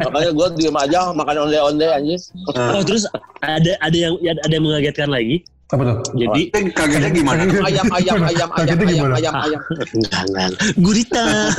Makanya 0.07 0.31
gue 0.33 0.47
diem 0.57 0.77
aja 0.77 0.99
makan 1.13 1.35
onde-onde 1.47 1.87
anjing. 1.87 2.21
Oh 2.55 2.83
terus 2.83 3.05
ada 3.43 3.73
ada 3.79 3.97
yang 3.97 4.15
ada 4.23 4.53
yang 4.53 4.65
mengagetkan 4.65 5.11
lagi. 5.11 5.43
Apa 5.67 5.83
tuh? 5.83 5.99
Jadi 6.15 6.43
Kagetnya 6.71 7.11
gimana? 7.11 7.43
Ayam, 7.43 7.91
ayam, 7.91 8.23
ayam, 8.23 8.23
ayam, 8.23 8.49
ayam, 8.55 8.79
ayam, 9.19 9.35
ayam. 9.35 9.61
jangan 10.07 10.51
gurita. 10.79 11.27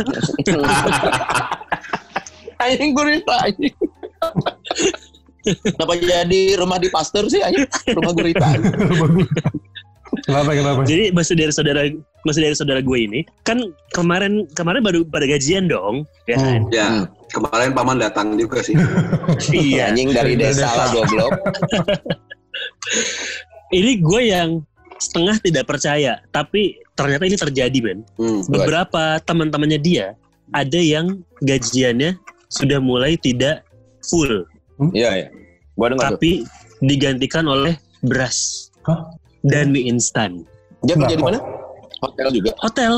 Anjing 2.57 2.91
gurita 2.97 3.35
anjing. 3.45 3.75
Kenapa 5.45 5.93
jadi 6.01 6.41
rumah 6.57 6.81
di 6.81 6.89
pastor 6.89 7.29
sih 7.29 7.39
anjing? 7.39 7.69
Rumah 7.97 8.13
gurita. 8.17 8.47
kenapa, 10.25 10.51
kenapa? 10.57 10.81
Jadi 10.83 11.13
masih 11.13 11.37
dari 11.37 11.53
saudara 11.53 11.85
masih 12.25 12.41
dari 12.43 12.55
saudara 12.57 12.81
gue 12.81 12.97
ini 12.97 13.21
kan 13.45 13.61
kemarin 13.93 14.49
kemarin 14.57 14.81
baru 14.81 15.05
pada 15.05 15.29
gajian 15.29 15.69
dong, 15.69 16.03
ya 16.25 16.35
kan? 16.35 16.61
Hmm. 16.65 16.73
Ya, 16.73 16.87
kemarin 17.29 17.71
paman 17.77 18.01
datang 18.01 18.33
juga 18.35 18.65
sih. 18.65 18.73
Iya. 19.53 19.93
Anjing 19.93 20.17
dari 20.17 20.33
desa. 20.33 20.65
lah 20.65 20.89
goblok. 20.91 21.31
Ini 23.67 23.99
gue 23.99 24.21
yang 24.31 24.49
setengah 24.97 25.37
tidak 25.43 25.67
percaya, 25.67 26.23
tapi 26.31 26.79
ternyata 26.97 27.23
ini 27.27 27.37
terjadi, 27.37 27.77
Ben. 27.83 27.99
Hmm. 28.17 28.41
Beberapa 28.47 29.19
teman-temannya 29.21 29.79
dia 29.79 30.15
ada 30.55 30.79
yang 30.79 31.21
gajiannya 31.43 32.15
sudah 32.47 32.79
mulai 32.79 33.19
tidak 33.19 33.67
full, 34.07 34.47
Iya, 34.93 35.25
iya. 35.25 35.27
Gua 35.73 35.93
dengar 35.93 36.15
tuh. 36.15 36.17
tapi 36.17 36.31
digantikan 36.81 37.45
oleh 37.49 37.75
beras 38.05 38.69
Hah? 38.85 39.09
dan 39.45 39.73
mie 39.73 39.89
instan. 39.89 40.45
Dia 40.85 40.93
kerja 40.97 41.17
di 41.17 41.23
mana? 41.25 41.41
Hotel 42.01 42.27
juga. 42.29 42.53
Hotel, 42.61 42.93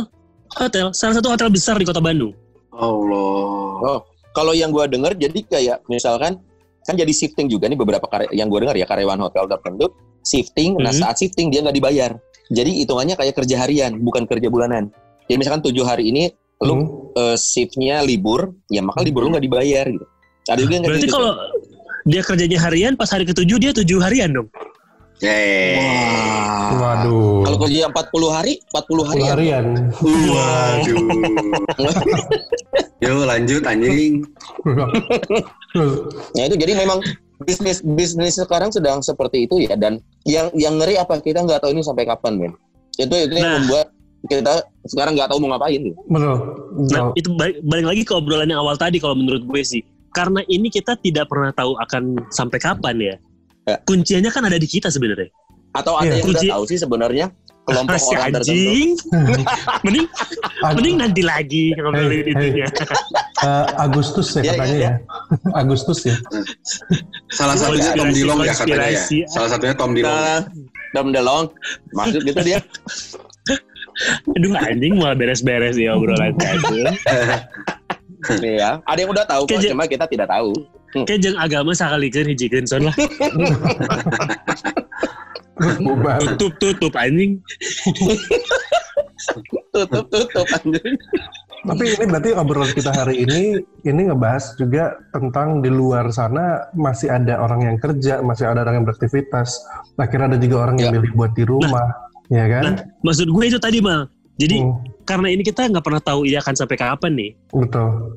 hotel, 0.59 0.85
salah 0.91 1.15
satu 1.19 1.31
hotel 1.31 1.47
besar 1.49 1.79
di 1.79 1.87
kota 1.87 2.03
Bandung. 2.03 2.35
Allah. 2.75 3.71
Oh, 3.83 3.99
kalau 4.35 4.51
yang 4.51 4.71
gua 4.71 4.87
dengar 4.87 5.15
jadi 5.15 5.39
kayak 5.43 5.87
misalkan 5.87 6.39
kan 6.83 6.95
jadi 6.95 7.11
shifting 7.11 7.47
juga 7.47 7.67
nih 7.67 7.79
beberapa 7.79 8.07
karya 8.07 8.31
yang 8.35 8.47
gua 8.51 8.63
dengar 8.67 8.75
ya 8.75 8.87
karyawan 8.87 9.19
hotel 9.23 9.47
tertentu 9.47 9.87
shifting. 10.21 10.75
Nah 10.75 10.91
Mhm. 10.91 10.99
saat 10.99 11.15
shifting 11.17 11.49
dia 11.49 11.61
nggak 11.61 11.75
dibayar. 11.75 12.11
Jadi 12.49 12.81
hitungannya 12.81 13.13
kayak 13.13 13.35
kerja 13.35 13.55
harian 13.61 13.99
bukan 13.99 14.25
kerja 14.25 14.49
bulanan. 14.49 14.89
Jadi 15.25 15.37
misalkan 15.37 15.61
tujuh 15.61 15.85
hari 15.85 16.09
ini 16.09 16.33
lu 16.59 16.75
Hmm. 16.75 16.87
eh, 17.15 17.37
shiftnya 17.37 18.01
libur, 18.01 18.51
ya 18.67 18.81
maka 18.81 18.99
libur 18.99 19.23
lu 19.23 19.31
nggak 19.31 19.45
dibayar 19.45 19.85
gitu. 19.85 20.05
Ada 20.45 20.59
juga 20.59 20.73
yang 20.75 20.83
Berarti 20.87 21.05
gitu. 21.05 21.13
kalau 21.13 21.31
dia 22.03 22.21
kerjanya 22.21 22.59
harian, 22.59 22.93
pas 22.95 23.07
hari 23.07 23.23
ketujuh 23.23 23.57
dia 23.59 23.71
tujuh 23.71 24.01
harian 24.01 24.33
dong. 24.33 24.49
Eh, 25.19 25.75
Wah. 25.75 26.71
Waduh. 26.79 27.43
Kalau 27.43 27.57
kerja 27.59 27.91
40 27.91 28.29
hari, 28.31 28.53
40 28.71 29.03
hari. 29.03 29.21
harian. 29.27 29.65
waduh. 29.99 30.97
Yuk 33.03 33.23
lanjut 33.23 33.61
anjing. 33.63 34.23
Ya 36.33 36.49
itu 36.49 36.55
jadi 36.57 36.73
memang 36.73 36.97
bisnis 37.39 37.79
bisnis 37.79 38.35
sekarang 38.35 38.67
sedang 38.69 38.99
seperti 38.99 39.47
itu 39.47 39.63
ya 39.63 39.75
dan 39.75 39.97
yang 40.23 40.51
yang 40.53 40.75
ngeri 40.75 40.95
apa 40.95 41.17
kita 41.17 41.39
nggak 41.39 41.63
tahu 41.63 41.71
ini 41.71 41.81
sampai 41.81 42.03
kapan 42.03 42.33
men. 42.35 42.53
Itu 42.95 43.15
itu 43.15 43.33
yang 43.33 43.47
Nah. 43.47 43.59
membuat 43.63 43.87
kita 44.21 44.53
sekarang 44.85 45.15
nggak 45.15 45.31
tahu 45.31 45.39
mau 45.39 45.55
ngapain 45.55 45.79
gitu. 45.79 45.95
Betul. 46.05 46.35
Nah, 46.91 47.15
itu 47.15 47.29
balik, 47.33 47.63
balik 47.63 47.85
lagi 47.87 48.01
ke 48.03 48.11
obrolan 48.11 48.47
yang 48.47 48.59
awal 48.59 48.75
tadi 48.75 48.99
kalau 48.99 49.15
menurut 49.15 49.47
gue 49.47 49.63
sih. 49.63 49.79
Karena 50.11 50.43
ini 50.45 50.67
kita 50.67 50.99
tidak 50.99 51.31
pernah 51.31 51.55
tahu 51.55 51.79
akan 51.79 52.27
sampai 52.27 52.59
kapan 52.59 52.95
ya. 52.99 53.15
Ya. 53.63 53.77
Kuncinya 53.87 54.27
kan 54.27 54.43
ada 54.43 54.59
di 54.59 54.67
kita 54.67 54.91
sebenarnya. 54.91 55.31
Atau 55.71 55.95
ada 55.95 56.11
Iya. 56.11 56.19
yang 56.19 56.27
Kunci- 56.27 56.51
tahu 56.51 56.63
sih 56.67 56.75
sebenarnya 56.75 57.31
kelompok 57.69 57.99
si 58.01 58.13
orang 58.17 58.31
tertentu. 58.33 58.51
anjing. 58.51 58.89
mending 59.85 60.05
mending 60.75 60.95
nanti 60.97 61.21
lagi 61.21 61.63
ngobrolin 61.77 62.25
Hey, 62.29 62.49
hey. 62.51 62.67
eh, 63.45 63.65
Agustus 63.77 64.27
ya 64.35 64.41
Iya, 64.41 64.51
katanya 64.57 64.75
iya, 64.75 64.91
ya. 64.91 64.93
Agustus 65.61 65.99
ya. 66.05 66.15
Salah 67.31 67.55
satunya 67.55 67.91
Tom 67.93 68.09
Dilong 68.11 68.39
ya 68.43 68.53
katanya 68.57 68.89
ya. 68.89 69.03
Salah 69.29 69.49
satunya 69.53 69.75
Tom 69.77 69.91
Dilong. 69.93 70.09
Nah, 70.11 70.41
Dom 70.89 71.13
DeLong 71.13 71.45
maksud 71.93 72.21
gitu 72.25 72.41
dia. 72.41 72.59
Aduh 74.35 74.55
anjing 74.55 74.95
malah 74.95 75.13
beres-beres 75.13 75.75
ya 75.75 75.93
obrolan 75.93 76.31
tadi. 76.39 76.87
Iya, 78.39 78.79
ada 78.83 78.99
yang 78.99 79.11
udah 79.11 79.25
tahu 79.27 79.43
cuma 79.47 79.87
kita 79.87 80.07
tidak 80.07 80.27
tahu. 80.27 80.51
Kayak 81.05 81.19
jeng 81.21 81.37
agama 81.37 81.71
sakalikeun 81.77 82.33
hijikeun 82.33 82.65
son 82.65 82.89
lah. 82.89 82.95
Bubar. 85.83 86.19
Tutup 86.23 86.53
tutup 86.57 86.93
anjing. 86.95 87.39
Tutup 89.75 90.05
tutup 90.09 90.47
anjing. 90.55 90.95
Tapi 91.59 91.83
ini 91.91 92.05
berarti 92.07 92.29
obrolan 92.39 92.71
kita 92.71 92.91
hari 92.95 93.27
ini 93.27 93.59
ini 93.83 94.01
ngebahas 94.07 94.55
juga 94.55 94.95
tentang 95.11 95.59
di 95.59 95.67
luar 95.67 96.07
sana 96.15 96.71
masih 96.71 97.11
ada 97.11 97.35
orang 97.43 97.67
yang 97.67 97.77
kerja, 97.77 98.23
masih 98.23 98.47
ada 98.47 98.63
orang 98.63 98.79
yang 98.79 98.85
beraktivitas. 98.87 99.59
Akhirnya 99.99 100.35
ada 100.35 100.39
juga 100.39 100.63
orang 100.63 100.79
yang 100.79 100.95
Ya. 100.95 101.03
milih 101.03 101.11
buat 101.19 101.35
di 101.35 101.43
rumah, 101.43 101.91
ya 102.31 102.47
kan? 102.47 102.63
Nah, 102.63 102.75
Maksud 103.03 103.27
gue 103.27 103.43
itu 103.43 103.59
tadi 103.59 103.83
mal. 103.83 104.07
Jadi 104.39 104.55
Hmm, 104.57 104.79
karena 105.03 105.27
ini 105.27 105.43
kita 105.43 105.67
nggak 105.67 105.83
pernah 105.83 105.99
tahu 105.99 106.23
ini 106.23 106.39
akan 106.39 106.55
sampai 106.55 106.75
kapan 106.75 107.11
nih. 107.11 107.31
betul. 107.51 108.15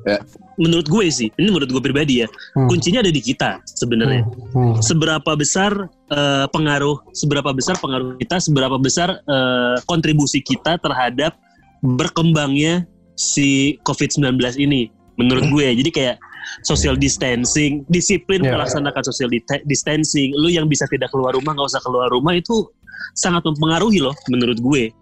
Menurut 0.55 0.87
gue 0.87 1.05
sih, 1.11 1.29
ini 1.35 1.49
menurut 1.51 1.67
gue 1.67 1.83
pribadi 1.83 2.23
ya. 2.23 2.29
Hmm, 2.55 2.71
Kuncinya 2.71 3.03
ada 3.03 3.11
di 3.11 3.19
kita 3.19 3.59
sebenarnya. 3.67 4.23
hmm, 4.23 4.55
hmm. 4.55 4.73
Seberapa 4.81 5.35
besar 5.35 5.75
eh, 6.09 6.47
pengaruh, 6.47 7.03
seberapa 7.11 7.51
besar 7.51 7.75
pengaruh 7.77 8.15
kita, 8.17 8.39
seberapa 8.39 8.79
besar 8.79 9.19
eh, 9.19 9.77
kontribusi 9.83 10.39
kita 10.39 10.79
terhadap 10.79 11.35
berkembangnya 11.83 12.87
si 13.15 13.77
COVID-19 13.83 14.39
ini. 14.57 14.89
Menurut 15.19 15.51
gue, 15.51 15.67
jadi 15.75 15.91
kayak 15.91 16.17
social 16.63 16.95
distancing, 16.95 17.83
disiplin 17.87 18.43
Ya. 18.43 18.55
melaksanakan 18.55 19.03
social 19.03 19.29
di- 19.29 19.45
distancing. 19.65 20.33
Lu 20.35 20.49
yang 20.49 20.67
bisa 20.67 20.87
tidak 20.87 21.11
keluar 21.11 21.35
rumah, 21.35 21.53
nggak 21.53 21.69
usah 21.69 21.83
keluar 21.83 22.09
rumah 22.09 22.33
itu 22.33 22.65
sangat 23.13 23.45
mempengaruhi 23.45 24.01
loh, 24.01 24.15
menurut 24.29 24.57
gue. 24.59 24.95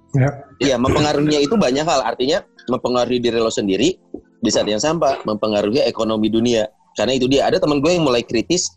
Iya, 0.59 0.75
mempengaruhinya 0.77 1.39
itu 1.39 1.55
banyak 1.55 1.87
hal. 1.87 2.03
Artinya 2.03 2.43
mempengaruhi 2.67 3.23
diri 3.23 3.39
lo 3.39 3.51
sendiri 3.51 3.95
di 4.41 4.51
saat 4.51 4.67
yang 4.67 4.83
sama, 4.83 5.21
mempengaruhi 5.23 5.83
ekonomi 5.83 6.27
dunia. 6.27 6.67
Karena 6.99 7.15
itu 7.15 7.31
dia 7.31 7.47
ada 7.47 7.57
teman 7.57 7.79
gue 7.79 7.91
yang 7.91 8.05
mulai 8.05 8.23
kritis. 8.23 8.75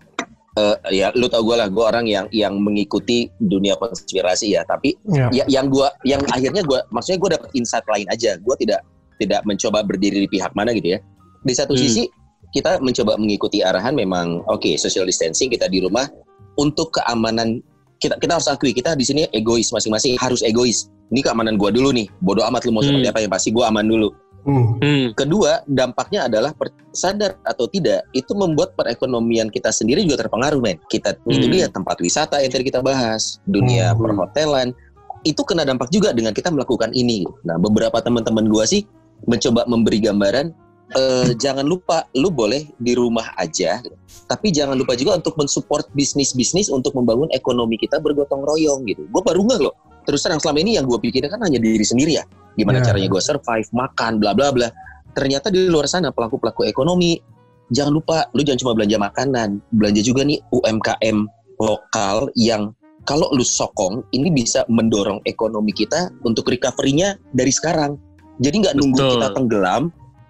eh, 0.53 0.77
ya, 0.93 1.09
lu 1.17 1.25
tau 1.25 1.41
gue 1.41 1.57
lah, 1.57 1.65
gue 1.65 1.81
orang 1.81 2.05
yang 2.05 2.29
yang 2.29 2.53
mengikuti 2.61 3.25
dunia 3.41 3.73
konspirasi 3.73 4.53
ya. 4.53 4.61
Tapi 4.61 4.93
Ya. 5.09 5.25
ya, 5.33 5.43
yang 5.49 5.65
gue, 5.65 5.89
yang 6.05 6.21
akhirnya 6.29 6.61
gue, 6.61 6.77
maksudnya 6.93 7.17
gue 7.17 7.29
dapet 7.33 7.49
insight 7.57 7.81
lain 7.89 8.05
aja. 8.05 8.37
Gue 8.37 8.53
tidak 8.61 8.85
tidak 9.17 9.41
mencoba 9.49 9.81
berdiri 9.81 10.21
di 10.21 10.29
pihak 10.29 10.53
mana 10.53 10.69
gitu 10.77 10.93
ya. 10.93 11.01
Di 11.41 11.57
satu 11.57 11.73
Hmm. 11.73 11.81
sisi 11.81 12.05
kita 12.53 12.77
mencoba 12.85 13.17
mengikuti 13.17 13.65
arahan 13.65 13.97
memang 13.97 14.45
oke 14.45 14.77
social 14.77 15.09
distancing 15.09 15.49
kita 15.49 15.65
di 15.65 15.81
rumah 15.81 16.05
untuk 16.61 16.93
keamanan 16.93 17.57
kita 18.03 18.19
kita 18.19 18.35
harus 18.35 18.51
akui 18.51 18.75
kita 18.75 18.99
di 18.99 19.07
sini 19.07 19.23
egois 19.31 19.71
masing-masing 19.71 20.19
harus 20.19 20.43
egois. 20.43 20.91
Ini 21.15 21.23
keamanan 21.23 21.55
gua 21.55 21.71
dulu 21.71 21.95
nih. 21.95 22.11
Bodoh 22.19 22.43
amat 22.51 22.67
lu 22.67 22.75
mau 22.75 22.83
Hmm. 22.83 22.91
seperti 22.91 23.07
apa 23.07 23.19
yang 23.23 23.31
pasti 23.31 23.49
gua 23.55 23.71
aman 23.71 23.87
dulu. 23.87 24.11
Hmm, 24.43 24.75
Hmm. 24.83 25.15
Kedua, 25.15 25.63
dampaknya 25.63 26.27
adalah 26.27 26.51
per- 26.51 26.75
sadar 26.91 27.39
atau 27.47 27.63
tidak 27.71 28.03
itu 28.11 28.35
membuat 28.35 28.75
perekonomian 28.75 29.47
kita 29.47 29.71
sendiri 29.71 30.03
juga 30.03 30.27
terpengaruh, 30.27 30.59
men. 30.59 30.83
Kita 30.91 31.15
itu 31.31 31.47
Hmm. 31.47 31.53
dia 31.55 31.65
tempat 31.71 31.95
wisata 32.03 32.43
yang 32.43 32.51
tadi 32.51 32.67
kita 32.67 32.83
bahas, 32.83 33.39
dunia 33.47 33.95
Hmm. 33.95 34.03
perhotelan 34.03 34.67
itu 35.23 35.39
kena 35.47 35.63
dampak 35.63 35.87
juga 35.95 36.11
dengan 36.11 36.35
kita 36.35 36.51
melakukan 36.51 36.91
ini. 36.91 37.23
Nah, 37.47 37.55
beberapa 37.55 38.03
teman-teman 38.03 38.51
gua 38.51 38.67
sih 38.67 38.83
mencoba 39.23 39.63
memberi 39.63 40.03
gambaran 40.03 40.51
eh, 40.91 41.31
jangan 41.39 41.63
lupa 41.63 42.03
lu 42.19 42.27
boleh 42.29 42.67
di 42.77 42.93
rumah 42.93 43.31
aja, 43.39 43.79
tapi 44.27 44.51
jangan 44.51 44.75
lupa 44.75 44.93
juga 44.99 45.19
untuk 45.19 45.35
mensupport 45.39 45.87
bisnis-bisnis 45.95 46.67
untuk 46.67 46.93
membangun 46.97 47.31
ekonomi 47.31 47.79
kita 47.79 47.99
bergotong 48.03 48.43
royong 48.43 48.83
gitu. 48.87 49.07
Gue 49.07 49.21
baru 49.23 49.43
nggak 49.47 49.61
loh. 49.63 49.75
Terus 50.03 50.19
terang 50.19 50.43
selama 50.43 50.59
ini 50.59 50.75
yang 50.75 50.83
gue 50.83 50.99
pikirin 50.99 51.31
kan 51.31 51.39
hanya 51.47 51.59
diri 51.63 51.83
sendiri 51.83 52.19
ya. 52.19 52.23
Gimana 52.59 52.83
Ya. 52.83 52.91
caranya 52.91 53.07
gue 53.07 53.21
survive, 53.23 53.67
makan, 53.71 54.19
bla 54.19 54.35
bla 54.35 54.51
bla. 54.51 54.67
Ternyata 55.15 55.47
di 55.47 55.69
luar 55.71 55.87
sana 55.87 56.11
pelaku-pelaku 56.11 56.67
ekonomi, 56.67 57.17
jangan 57.71 57.93
lupa 57.93 58.17
lu 58.35 58.43
jangan 58.43 58.59
cuma 58.59 58.73
belanja 58.75 58.97
makanan, 58.99 59.49
belanja 59.71 60.01
juga 60.03 60.27
nih 60.27 60.41
UMKM 60.51 61.17
lokal 61.61 62.27
yang 62.35 62.75
kalau 63.03 63.27
lu 63.35 63.43
sokong 63.43 64.03
ini 64.15 64.31
bisa 64.31 64.63
mendorong 64.71 65.19
ekonomi 65.27 65.75
kita 65.75 66.11
untuk 66.23 66.47
recovery-nya 66.47 67.19
dari 67.35 67.51
sekarang. 67.51 67.99
Jadi 68.39 68.65
nggak 68.65 68.75
nunggu 68.79 68.97
Betul. 68.97 69.11
kita 69.19 69.27
tenggelam, 69.35 69.83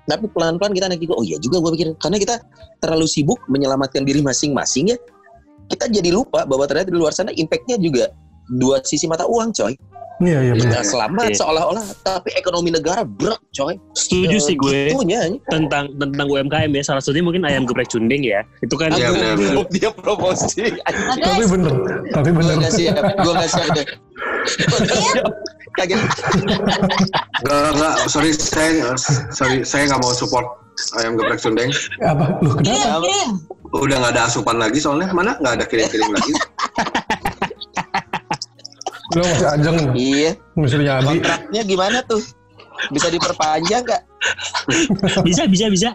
tapi 0.04 0.28
pelan-pelan 0.30 0.72
kita 0.72 0.86
naik 0.88 1.02
juga. 1.02 1.16
Oh 1.16 1.24
iya 1.24 1.38
juga 1.40 1.64
gue 1.64 1.72
pikir 1.74 1.88
karena 1.98 2.18
kita 2.18 2.36
terlalu 2.80 3.08
sibuk 3.08 3.40
menyelamatkan 3.48 4.04
diri 4.04 4.20
masing-masing 4.20 4.92
ya. 4.92 4.98
Kita 5.66 5.88
jadi 5.88 6.12
lupa 6.12 6.44
bahwa 6.44 6.68
ternyata 6.68 6.92
di 6.92 7.00
luar 7.00 7.12
sana 7.12 7.32
impact-nya 7.32 7.80
juga 7.80 8.12
dua 8.60 8.84
sisi 8.84 9.08
mata 9.08 9.24
uang, 9.24 9.56
coy. 9.56 9.74
Iya, 10.22 10.40
iya 10.40 10.54
benar. 10.54 10.62
Kita 10.62 10.80
selamat 10.86 11.26
Iya. 11.26 11.38
seolah-olah, 11.42 11.86
tapi 12.06 12.30
ekonomi 12.38 12.70
negara 12.70 13.02
brek, 13.02 13.42
coy. 13.50 13.76
Setuju 13.98 14.38
Eh, 14.38 14.40
sih 14.40 14.56
gue 14.56 14.94
Gitunya. 14.94 15.26
tentang 15.50 15.90
tentang 15.98 16.28
UMKM 16.30 16.70
ya. 16.70 16.84
Salah 16.86 17.02
satunya 17.02 17.26
mungkin 17.26 17.42
ayam 17.44 17.66
geprek 17.66 17.90
cunding 17.90 18.22
ya. 18.22 18.46
Itu 18.62 18.78
kan 18.78 18.94
Iya, 18.94 19.10
benar, 19.10 19.34
benar. 19.36 19.56
Dia 19.74 19.90
promosi. 19.90 20.64
Tapi 21.18 21.44
bener, 21.50 21.74
tapi 22.14 22.30
Gue 22.30 22.40
bener. 22.44 22.56
gak 22.62 22.72
siap, 22.72 22.96
gue 23.00 23.34
gak 23.34 23.50
siap 23.50 23.88
nggak. 24.44 25.28
Kaget. 25.74 26.00
Enggak, 27.42 27.70
enggak, 27.74 27.96
sorry 28.06 28.30
saya 28.36 28.94
sorry 29.34 29.66
saya 29.66 29.90
nggak 29.90 30.02
mau 30.06 30.14
support 30.14 30.46
ayam 31.02 31.18
geprek 31.18 31.40
Sundeng. 31.42 31.70
Apa? 32.02 32.38
Lu 32.42 32.54
kenapa? 32.58 33.02
Kirim, 33.02 33.30
Udah 33.74 33.96
nggak 33.98 34.14
ada 34.14 34.24
asupan 34.30 34.58
lagi 34.62 34.78
soalnya 34.78 35.10
mana 35.10 35.34
nggak 35.42 35.54
ada 35.62 35.66
kirim-kirim 35.66 36.10
lagi. 36.14 36.34
Lu 39.14 39.22
masih 39.22 39.48
ajeng, 39.50 39.78
Iya, 39.94 40.32
misalnya 40.58 41.02
kontraknya 41.06 41.62
gimana 41.62 41.98
tuh? 42.10 42.22
Bisa 42.90 43.08
diperpanjang 43.14 43.86
gak? 43.86 44.02
bisa 45.28 45.46
bisa 45.46 45.66
bisa. 45.70 45.90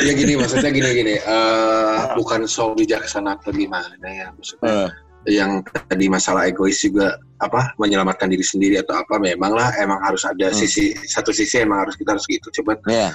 Ya 0.00 0.12
gini 0.12 0.36
maksudnya 0.36 0.72
gini 0.72 0.88
gini. 0.92 1.14
eh 1.20 2.00
bukan 2.16 2.48
so 2.48 2.72
bijaksana 2.72 3.36
atau 3.36 3.52
gimana 3.52 3.92
ya 4.04 4.32
maksudnya. 4.32 4.92
Yang 5.26 5.60
tadi 5.90 6.06
masalah 6.06 6.46
egois 6.46 6.78
juga 6.78 7.18
apa 7.36 7.74
menyelamatkan 7.76 8.30
diri 8.30 8.40
sendiri 8.40 8.80
atau 8.80 8.96
apa 8.96 9.18
memang 9.18 9.52
lah 9.52 9.74
emang 9.76 10.00
harus 10.00 10.24
ada 10.24 10.48
Hmm. 10.48 10.56
sisi 10.56 10.94
satu 11.04 11.34
sisi 11.34 11.60
emang 11.60 11.84
harus 11.84 11.98
kita 11.98 12.14
harus 12.16 12.24
gitu. 12.24 12.48
Cuman 12.62 12.78
Ya, 12.86 13.10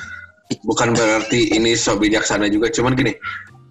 bukan 0.68 0.93
berarti 0.93 1.55
ini 1.55 1.74
so 1.74 1.95
bijaksana 1.95 2.51
juga. 2.51 2.68
Cuman 2.70 2.93
gini 2.93 3.16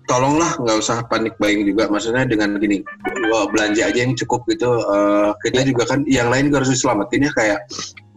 tolonglah 0.08 0.58
nggak 0.58 0.76
usah 0.80 1.06
panik 1.06 1.36
buying 1.38 1.62
juga. 1.62 1.86
Maksudnya 1.86 2.26
dengan 2.26 2.58
gini 2.58 2.82
wah, 3.30 3.46
belanja 3.46 3.86
aja 3.86 4.00
yang 4.02 4.16
cukup 4.18 4.42
gitu. 4.50 4.66
Eh, 4.74 5.30
kita 5.46 5.60
Ya. 5.62 5.66
juga 5.70 5.82
kan 5.86 6.00
yang 6.08 6.32
lain 6.32 6.50
juga 6.50 6.64
harus 6.64 6.72
diselamatin 6.74 7.28
ya. 7.28 7.32
Kayak 7.36 7.60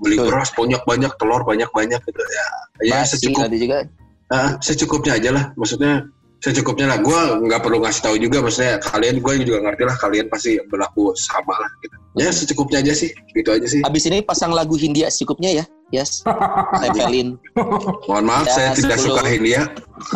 beli 0.02 0.18
Betul. 0.18 0.28
beras 0.34 0.50
banyak 0.56 0.82
banyak 0.84 1.12
telur 1.22 1.42
banyak 1.46 1.70
banyak 1.70 2.02
gitu 2.02 2.22
ya. 2.24 2.46
Ya 2.82 2.94
Basi 3.04 3.20
secukup. 3.22 3.46
juga. 3.54 3.78
Ah, 4.34 4.58
secukupnya 4.58 5.14
aja 5.22 5.30
lah. 5.30 5.46
Maksudnya 5.54 6.10
secukupnya 6.44 6.92
lah 6.92 7.00
gue 7.00 7.20
nggak 7.48 7.62
perlu 7.64 7.80
ngasih 7.80 8.04
tahu 8.04 8.16
juga 8.20 8.44
maksudnya 8.44 8.76
kalian 8.84 9.24
gue 9.24 9.34
juga 9.48 9.64
ngerti 9.64 9.84
lah 9.88 9.96
kalian 9.96 10.28
pasti 10.28 10.60
berlaku 10.68 11.16
sama 11.16 11.56
lah 11.56 11.72
gitu 11.80 11.96
ya 12.20 12.30
secukupnya 12.36 12.84
aja 12.84 12.94
sih 12.94 13.16
gitu 13.32 13.48
aja 13.48 13.64
sih 13.64 13.80
Abis 13.88 14.04
ini 14.12 14.20
pasang 14.20 14.52
lagu 14.52 14.76
Hindia 14.76 15.08
secukupnya 15.08 15.64
ya. 15.64 15.66
Yes, 15.94 16.26
tempelin. 16.82 17.38
Mohon 18.10 18.26
maaf, 18.26 18.50
Ya, 18.50 18.54
saya 18.58 18.70
tidak 18.74 18.98
10. 18.98 19.14
suka 19.14 19.22
India. 19.30 19.62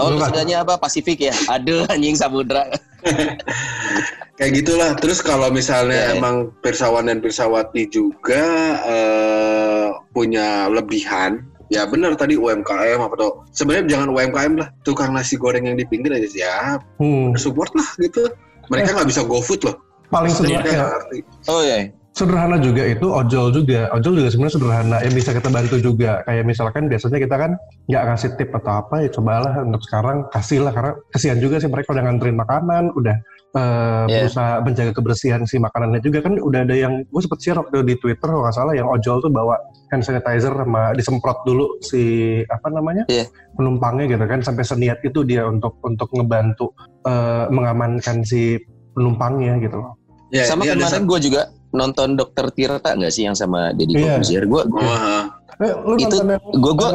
Oh, 0.02 0.10
sudahnya 0.18 0.66
apa? 0.66 0.74
Pasifik 0.74 1.22
ya? 1.30 1.34
Aduh, 1.54 1.86
anjing 1.86 2.18
samudra. 2.18 2.66
Kayak 4.42 4.52
gitulah. 4.58 4.92
Terus 4.98 5.22
kalau 5.22 5.54
misalnya 5.54 5.94
Ya, 5.94 6.06
ya. 6.14 6.18
emang 6.18 6.50
pirsawan 6.66 7.06
dan 7.06 7.22
pirsawati 7.22 7.94
juga 7.94 8.42
eh, 8.90 9.88
punya 10.18 10.66
lebihan, 10.74 11.46
ya 11.68 11.84
benar 11.88 12.16
tadi 12.16 12.36
UMKM 12.40 13.00
apa 13.00 13.16
tuh. 13.16 13.32
Sebenarnya 13.52 13.86
jangan 13.98 14.08
UMKM 14.14 14.54
lah, 14.60 14.70
tukang 14.84 15.12
nasi 15.12 15.36
goreng 15.36 15.68
yang 15.68 15.76
di 15.76 15.86
pinggir 15.88 16.12
aja 16.16 16.28
siap, 16.28 16.80
Hmm. 17.00 17.36
support 17.36 17.72
lah 17.76 17.88
gitu. 18.00 18.28
Mereka 18.68 18.96
nggak 18.96 19.08
bisa 19.08 19.24
go 19.24 19.40
food 19.40 19.64
loh. 19.64 19.76
Paling 20.08 20.32
sederhana, 20.32 20.96
ngerti. 21.04 21.18
Oh 21.52 21.64
iya. 21.64 21.92
sederhana 22.18 22.58
juga 22.58 22.82
itu 22.82 23.06
ojol 23.14 23.54
juga. 23.54 23.94
Ojol 23.94 24.18
juga 24.18 24.30
sebenarnya 24.34 24.56
sederhana 24.58 24.98
yang 25.06 25.14
bisa 25.14 25.30
kita 25.38 25.54
bantu 25.54 25.78
juga. 25.78 26.26
Kayak 26.26 26.50
misalkan 26.50 26.90
biasanya 26.90 27.22
kita 27.22 27.36
kan 27.38 27.52
nggak 27.86 28.04
ngasih 28.10 28.30
tip 28.42 28.50
atau 28.58 28.74
apa 28.82 29.06
ya 29.06 29.10
cobalah 29.14 29.54
untuk 29.62 29.86
sekarang 29.86 30.26
kasihlah 30.34 30.74
karena 30.74 30.92
kesian 31.14 31.38
juga 31.38 31.62
sih 31.62 31.70
mereka 31.70 31.94
udah 31.94 32.04
nganterin 32.10 32.34
makanan, 32.42 32.90
udah 32.98 33.16
eh, 33.58 34.06
Yeah. 34.08 34.24
berusaha 34.24 34.62
menjaga 34.62 34.92
kebersihan 34.94 35.42
si 35.44 35.58
makanannya 35.58 36.00
juga 36.00 36.22
kan 36.22 36.38
udah 36.38 36.62
ada 36.64 36.76
yang 36.78 37.02
gue 37.04 37.22
sempet 37.22 37.40
share 37.42 37.58
waktu 37.58 37.82
di 37.84 37.98
Twitter 37.98 38.30
kalau 38.30 38.46
nggak 38.46 38.56
salah 38.56 38.74
yang 38.78 38.86
ojol 38.86 39.18
tuh 39.18 39.34
bawa 39.34 39.58
hand 39.90 40.06
sanitizer 40.06 40.54
sama 40.54 40.94
disemprot 40.94 41.42
dulu 41.44 41.82
si 41.82 42.02
apa 42.46 42.70
namanya 42.70 43.04
Yeah. 43.10 43.26
penumpangnya 43.58 44.06
gitu 44.14 44.24
kan 44.24 44.46
sampai 44.46 44.62
seniat 44.62 45.02
itu 45.02 45.26
dia 45.26 45.50
untuk 45.50 45.82
untuk 45.82 46.08
ngebantu 46.14 46.72
eh, 47.04 47.50
mengamankan 47.50 48.22
si 48.22 48.62
penumpangnya 48.94 49.58
gitu 49.60 49.78
loh. 49.82 49.94
Ya, 50.28 50.44
sama 50.44 50.68
kemarin 50.68 51.08
gue 51.08 51.20
juga 51.24 51.42
nonton 51.72 52.20
Dokter 52.20 52.52
Tirta 52.52 52.96
nggak 53.00 53.14
sih 53.14 53.24
yang 53.26 53.36
sama 53.38 53.72
Deddy 53.72 53.96
Iya. 53.96 54.20
Corbuzier? 54.20 54.44
Gue 54.46 54.62
Wah, 54.72 55.32
Eh, 55.58 55.74
lu 55.74 55.98
Itu 55.98 56.22
gue 56.22 56.74
gue 56.78 56.90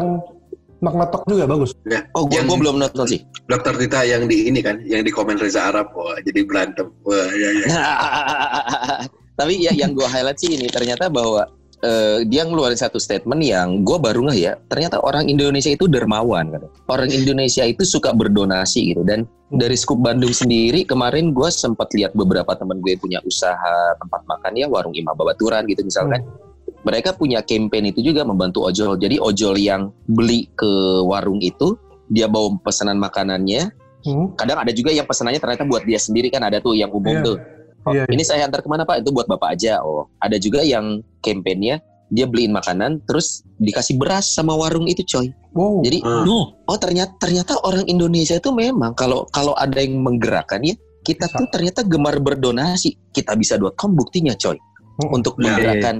Magnetok 0.82 1.22
juga 1.30 1.46
bagus. 1.46 1.70
ya. 1.86 2.02
oh 2.18 2.26
gue 2.26 2.42
Yang- 2.42 2.58
belum 2.58 2.76
nonton 2.82 3.06
sih. 3.06 3.22
Dokter 3.46 3.78
Tita 3.78 4.02
yang 4.02 4.26
di 4.26 4.50
ini 4.50 4.58
kan, 4.58 4.82
yang 4.82 5.06
di 5.06 5.14
komen 5.14 5.38
Reza 5.38 5.70
Arab, 5.70 5.94
wah 5.94 6.18
jadi 6.26 6.42
berantem. 6.42 6.90
Wah, 7.06 7.30
ya, 7.30 7.48
ya. 7.62 7.66
Tapi 9.38 9.62
ya 9.62 9.72
yang 9.72 9.94
gue 9.94 10.04
highlight 10.04 10.42
sih 10.42 10.58
ini 10.58 10.66
ternyata 10.66 11.06
bahwa 11.06 11.46
eh, 11.86 12.26
dia 12.26 12.42
ngeluarin 12.42 12.78
satu 12.78 12.98
statement 12.98 13.42
yang 13.46 13.86
gue 13.86 13.94
baru 13.94 14.26
ngeh 14.26 14.38
ya. 14.42 14.52
Ternyata 14.66 14.98
orang 15.06 15.30
Indonesia 15.30 15.70
itu 15.70 15.86
dermawan 15.86 16.50
kan. 16.50 16.62
Orang 16.90 17.14
Indonesia 17.14 17.62
itu 17.62 17.86
suka 17.86 18.10
berdonasi 18.10 18.92
gitu 18.94 19.06
dan 19.06 19.24
dari 19.54 19.78
Skup 19.78 20.02
Bandung 20.02 20.34
sendiri 20.34 20.82
kemarin 20.82 21.30
gue 21.30 21.48
sempat 21.52 21.94
lihat 21.94 22.10
beberapa 22.18 22.58
temen 22.58 22.82
gue 22.82 22.98
punya 22.98 23.22
usaha 23.22 23.94
tempat 24.02 24.26
makan 24.26 24.52
ya 24.58 24.66
warung 24.66 24.98
Imam 24.98 25.14
Babaturan 25.14 25.62
gitu 25.70 25.86
misalkan. 25.86 26.26
Mereka 26.82 27.14
punya 27.14 27.42
campaign 27.42 27.94
itu 27.94 28.02
juga 28.02 28.26
membantu 28.26 28.66
ojol. 28.66 28.98
Jadi 28.98 29.22
ojol 29.22 29.54
yang 29.58 29.94
beli 30.10 30.50
ke 30.58 31.02
warung 31.06 31.38
itu 31.38 31.78
dia 32.10 32.26
bawa 32.26 32.58
pesanan 32.62 32.98
makanannya. 32.98 33.70
Hmm. 34.02 34.34
Kadang 34.34 34.58
ada 34.66 34.72
juga 34.74 34.90
yang 34.90 35.06
pesanannya 35.06 35.38
ternyata 35.38 35.62
buat 35.62 35.86
dia 35.86 35.98
sendiri 35.98 36.26
kan 36.28 36.42
ada 36.42 36.58
tuh 36.58 36.74
yang 36.74 36.90
umum 36.90 37.22
Iya. 37.22 37.26
tuh. 37.26 37.36
Oh, 37.82 37.92
Iya, 37.94 38.06
ini 38.14 38.22
saya 38.22 38.46
antar 38.46 38.62
ke 38.62 38.70
mana 38.70 38.86
pak? 38.86 39.02
Itu 39.02 39.10
buat 39.10 39.26
bapak 39.26 39.58
aja. 39.58 39.82
Oh, 39.82 40.06
ada 40.22 40.38
juga 40.38 40.62
yang 40.62 41.02
kampanyenya 41.22 41.82
dia 42.12 42.28
beliin 42.28 42.52
makanan 42.52 43.00
terus 43.08 43.40
dikasih 43.56 43.96
beras 43.96 44.36
sama 44.36 44.52
warung 44.54 44.86
itu 44.86 45.02
coy. 45.06 45.32
Wow. 45.56 45.82
Jadi. 45.82 46.04
No, 46.04 46.54
oh 46.66 46.78
ternyata 46.78 47.16
ternyata 47.18 47.58
orang 47.64 47.88
Indonesia 47.88 48.36
itu 48.38 48.50
memang 48.54 48.94
kalau 48.94 49.26
kalau 49.32 49.56
ada 49.58 49.80
yang 49.82 49.98
menggerakkan 49.98 50.62
ya 50.62 50.76
kita 51.02 51.26
Bisa. 51.26 51.38
tuh 51.38 51.46
ternyata 51.50 51.80
gemar 51.82 52.22
berdonasi. 52.22 52.94
Kita 53.10 53.34
bisa.com 53.34 53.90
buktinya 53.98 54.32
coy. 54.38 54.56
Hmm. 55.04 55.16
Untuk 55.16 55.34
Ya, 55.36 55.42
menggerakkan, 55.48 55.96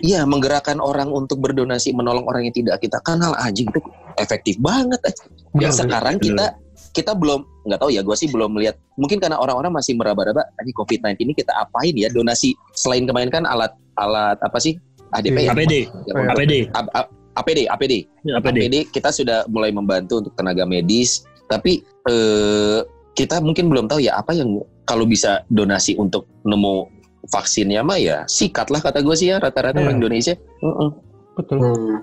iya 0.00 0.20
menggerakkan 0.22 0.78
orang 0.78 1.08
untuk 1.08 1.40
berdonasi 1.40 1.92
menolong 1.92 2.24
orang 2.24 2.44
yang 2.44 2.54
tidak 2.54 2.76
kita 2.78 2.98
kenal 3.00 3.32
anjing 3.36 3.66
itu 3.66 3.80
efektif 4.16 4.56
banget. 4.58 5.00
aja. 5.00 5.22
Benar 5.50 5.62
Ya 5.62 5.70
sekarang 5.72 6.14
kita 6.18 6.46
kita 6.90 7.12
belum 7.14 7.42
nggak 7.64 7.80
tahu 7.80 7.90
ya 7.90 8.02
gue 8.02 8.14
sih 8.14 8.28
belum 8.28 8.54
melihat 8.54 8.78
mungkin 8.94 9.18
karena 9.18 9.34
orang-orang 9.34 9.72
masih 9.72 9.94
meraba-raba 9.94 10.46
ini 10.60 10.70
COVID-19 10.70 11.18
ini 11.18 11.32
kita 11.32 11.50
apain 11.56 11.90
ya 11.90 12.06
donasi 12.06 12.54
selain 12.72 13.02
kemarin 13.02 13.30
kan 13.30 13.42
alat 13.42 13.74
alat 13.96 14.38
apa 14.38 14.58
sih 14.58 14.78
ADP 15.10 15.46
ya? 15.46 15.50
APD, 15.50 15.74
Ya, 16.06 16.12
APD, 16.28 16.52
A- 16.70 16.90
A- 16.94 17.10
APD 17.34 17.66
APD 17.66 17.94
Ya, 18.22 18.38
APD. 18.38 18.58
APD 18.62 18.74
kita 18.90 19.10
sudah 19.10 19.42
mulai 19.48 19.70
membantu 19.70 20.22
untuk 20.22 20.34
tenaga 20.34 20.62
medis 20.62 21.22
tapi 21.46 21.82
eh, 22.06 22.78
kita 23.14 23.38
mungkin 23.38 23.70
belum 23.70 23.86
tahu 23.86 23.98
ya 23.98 24.14
apa 24.14 24.34
yang 24.34 24.54
kalau 24.84 25.02
bisa 25.02 25.42
donasi 25.48 25.94
untuk 25.94 26.26
nemu 26.42 26.86
vaksinnya 27.32 27.80
mah 27.80 27.98
ya 28.00 28.24
sikatlah 28.26 28.80
kata 28.80 29.00
gue 29.00 29.14
sih 29.16 29.32
ya 29.32 29.40
rata-rata 29.40 29.78
Iya. 29.78 29.84
orang 29.88 29.96
Indonesia 30.00 30.34
Heeh. 30.36 30.90
Betul. 31.34 31.58
Hmm. 31.58 31.98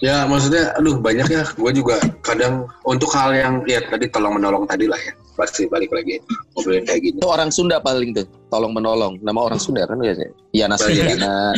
Ya 0.00 0.24
maksudnya, 0.24 0.72
aduh 0.80 0.96
banyak 0.96 1.28
ya. 1.28 1.44
Gue 1.60 1.68
juga 1.76 2.00
kadang 2.24 2.64
untuk 2.88 3.12
hal 3.12 3.36
yang 3.36 3.60
ya 3.68 3.84
tadi 3.84 4.08
tolong 4.08 4.40
menolong 4.40 4.64
tadi 4.64 4.88
lah 4.88 4.96
ya. 4.96 5.12
Pasti 5.36 5.68
balik 5.68 5.92
lagi 5.92 6.16
ngobrolin 6.56 6.88
kayak 6.88 7.00
gini. 7.04 7.16
itu 7.20 7.28
orang 7.28 7.52
Sunda 7.52 7.76
paling 7.82 8.16
tuh 8.16 8.24
tolong 8.48 8.72
menolong 8.72 9.20
nama 9.20 9.36
orang 9.36 9.60
Sunda 9.60 9.84
kan 9.84 10.00
biasanya 10.00 10.32
ya 10.56 10.64
Nasriana 10.70 11.52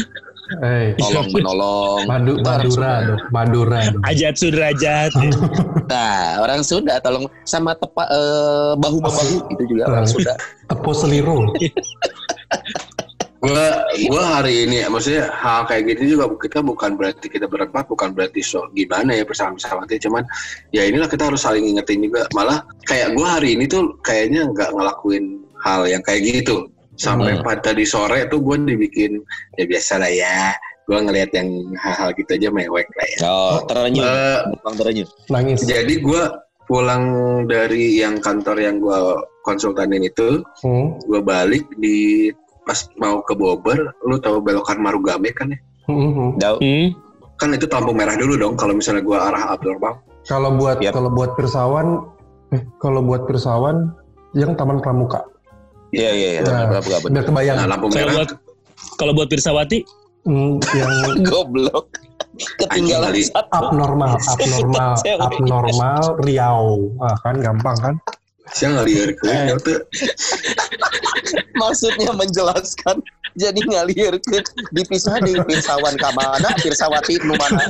Eh, 0.62 0.94
tolong 0.94 1.26
menolong 1.34 2.06
Madu, 2.06 2.38
Madura 2.40 3.18
Madura. 3.34 3.80
Ajat 4.06 4.38
sudrajat. 4.38 5.10
nah 5.92 6.38
orang 6.40 6.62
Sunda 6.64 6.96
tolong 7.02 7.26
sama 7.44 7.74
tepa 7.76 8.06
eh, 8.08 8.72
bahu 8.78 8.96
membahu 8.98 9.36
itu 9.54 9.62
juga 9.70 9.90
orang 9.92 10.06
Sunda 10.08 10.34
Tepo 10.66 10.90
seliro. 10.90 11.46
Gue 13.46 13.66
gua 14.10 14.42
hari 14.42 14.66
ini, 14.66 14.82
maksudnya 14.90 15.30
hal 15.30 15.62
kayak 15.64 15.94
gitu 15.94 16.18
juga 16.18 16.34
kita 16.34 16.58
bukan 16.60 16.98
berarti 16.98 17.30
kita 17.30 17.46
berempat, 17.46 17.86
bukan 17.86 18.10
berarti 18.10 18.42
so 18.42 18.66
gimana 18.74 19.14
ya 19.14 19.22
bersama-sama 19.22 19.86
cuman 19.86 20.26
ya 20.74 20.82
inilah 20.82 21.06
kita 21.06 21.30
harus 21.30 21.46
saling 21.46 21.62
ingetin 21.62 22.02
juga. 22.02 22.26
Malah 22.34 22.66
kayak 22.84 23.14
gue 23.14 23.26
hari 23.26 23.54
ini 23.54 23.64
tuh 23.64 23.94
kayaknya 24.02 24.50
nggak 24.50 24.74
ngelakuin 24.74 25.38
hal 25.62 25.86
yang 25.86 26.02
kayak 26.02 26.26
gitu. 26.26 26.66
Sampai 26.96 27.36
Hmm. 27.38 27.44
pada 27.44 27.70
di 27.70 27.84
sore 27.84 28.24
tuh 28.26 28.40
gue 28.40 28.56
dibikin 28.66 29.20
ya 29.54 29.64
biasa 29.68 30.00
lah 30.00 30.10
ya. 30.10 30.50
Gue 30.88 30.98
ngelihat 31.02 31.30
yang 31.34 31.48
hal-hal 31.76 32.14
gitu 32.16 32.30
aja 32.34 32.48
mewek 32.48 32.86
lah 32.94 33.06
ya. 33.10 33.18
oh 33.26 33.58
terenyuh 33.66 34.02
Eh, 34.02 34.38
Bang 34.64 34.74
terenyuh 34.74 35.08
Nangis. 35.28 35.60
jadi 35.62 35.94
gue 35.98 36.22
pulang 36.66 37.04
dari 37.46 38.00
yang 38.00 38.18
kantor 38.18 38.58
yang 38.58 38.82
gue 38.82 38.98
konsultanin 39.42 40.02
itu, 40.02 40.42
Hmm. 40.64 40.98
gue 41.04 41.20
balik 41.20 41.62
di 41.76 42.30
pas 42.66 42.78
mau 42.98 43.22
ke 43.22 43.32
Bogor, 43.38 43.94
lu 44.02 44.18
tahu 44.18 44.42
belokan 44.42 44.82
Marugame 44.82 45.30
kan 45.30 45.54
ya? 45.54 45.58
Hmm, 45.86 46.10
hmm. 46.10 46.30
Jauh. 46.42 46.58
Hmm. 46.58 46.88
Kan 47.38 47.54
itu 47.54 47.70
lampu 47.70 47.94
merah 47.94 48.18
dulu 48.18 48.34
dong 48.34 48.54
kalau 48.58 48.74
misalnya 48.74 49.06
gue 49.06 49.14
arah 49.14 49.54
abnormal. 49.54 50.02
Kalau 50.26 50.50
buat 50.58 50.82
Yap. 50.82 50.98
kalau 50.98 51.10
buat 51.14 51.38
pirsawan, 51.38 52.02
eh 52.50 52.66
kalau 52.82 52.98
buat 53.06 53.30
pirsawan 53.30 53.94
yang 54.34 54.58
Taman 54.58 54.82
Pramuka. 54.82 55.22
iya 55.94 56.10
iya 56.10 56.28
iya 56.36 56.40
Nah, 56.42 56.82
Biar 56.82 57.24
kebayang. 57.24 57.56
Nah 57.62 57.66
lampu 57.70 57.86
Kalau 57.94 58.02
merah 58.02 58.14
buat 58.18 58.30
kalau 58.98 59.12
buat 59.16 59.28
Pirsawati, 59.30 59.80
Hmm, 60.26 60.58
yang 60.74 60.90
goblok 61.30 61.86
ketinggalan 62.58 63.14
Anjing, 63.14 63.30
satu 63.30 63.70
abnormal, 63.70 64.18
abnormal, 64.18 64.92
abnormal 65.30 66.02
Riau. 66.26 66.90
Ah, 66.98 67.14
kan 67.22 67.38
gampang 67.38 67.76
kan? 67.78 67.94
Siang 68.54 68.78
ngalir 68.78 69.10
ke 69.18 69.26
ya 69.26 69.56
tuh. 69.58 69.80
maksudnya 71.58 72.12
menjelaskan 72.14 73.02
jadi 73.36 73.60
ngalir 73.66 74.14
ke 74.22 74.38
dipisah 74.72 75.18
di 75.20 75.34
pirsawan 75.44 75.96
kamana 75.98 76.50
pirsawati 76.62 77.18
nu 77.24 77.34
mana 77.34 77.64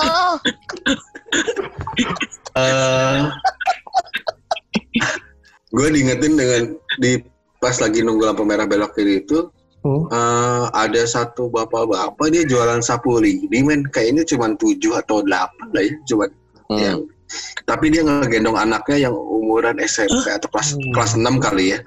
ah 0.00 0.36
Eh, 2.52 3.20
gue 5.72 5.88
diingetin 5.88 6.36
dengan 6.36 6.62
di 7.00 7.16
pas 7.56 7.72
lagi 7.80 8.04
nunggu 8.04 8.28
lampu 8.28 8.44
merah 8.44 8.68
belok 8.68 8.92
kiri 8.92 9.24
itu 9.24 9.48
Hmm. 9.82 10.06
eh, 10.14 10.64
ada 10.78 11.02
satu 11.02 11.50
bapak-bapak 11.50 12.30
dia 12.30 12.46
jualan 12.46 12.78
sapu 12.78 13.18
lidi 13.18 13.66
men 13.66 13.82
kayaknya 13.90 14.22
cuma 14.22 14.54
tujuh 14.54 14.94
atau 14.94 15.26
delapan 15.26 15.66
lah 15.74 15.82
ya 15.82 15.94
cuma 16.06 16.24
Hmm. 16.70 16.78
yang 16.78 16.98
tapi 17.64 17.92
dia 17.92 18.02
ngegendong 18.02 18.56
anaknya 18.56 19.08
yang 19.08 19.14
umuran 19.14 19.78
SMP 19.80 20.26
atau 20.28 20.48
kelas 20.50 20.74
Hmm. 20.74 20.92
kelas 20.94 21.12
6 21.16 21.36
kali 21.38 21.76
ya. 21.76 21.78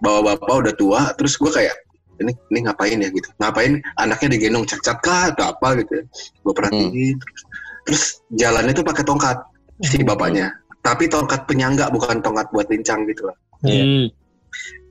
Bawa 0.00 0.34
bapak 0.36 0.54
udah 0.68 0.74
tua 0.76 1.00
terus 1.16 1.34
gue 1.36 1.50
kayak 1.50 1.74
ini 2.22 2.30
ini 2.54 2.58
ngapain 2.64 2.98
ya? 3.02 3.08
gitu. 3.10 3.26
Ngapain 3.42 3.82
anaknya 3.98 4.28
digendong 4.38 4.64
cacat 4.64 4.98
kah 5.02 5.34
atau 5.34 5.50
apa? 5.50 5.82
gitu 5.82 6.04
gue 6.44 6.54
perhatiin 6.54 7.16
terus, 7.18 7.42
terus 7.84 8.02
jalannya 8.36 8.72
tuh 8.72 8.86
pakai 8.86 9.04
tongkat 9.04 9.36
si 9.82 10.00
bapaknya. 10.06 10.52
Tapi 10.84 11.08
tongkat 11.08 11.48
penyangga 11.48 11.88
bukan 11.88 12.20
tongkat 12.20 12.46
buat 12.52 12.68
lincang 12.68 13.08
gitu 13.08 13.26
lah 13.26 13.36
Iya. 13.64 13.80
hmm. 13.82 14.06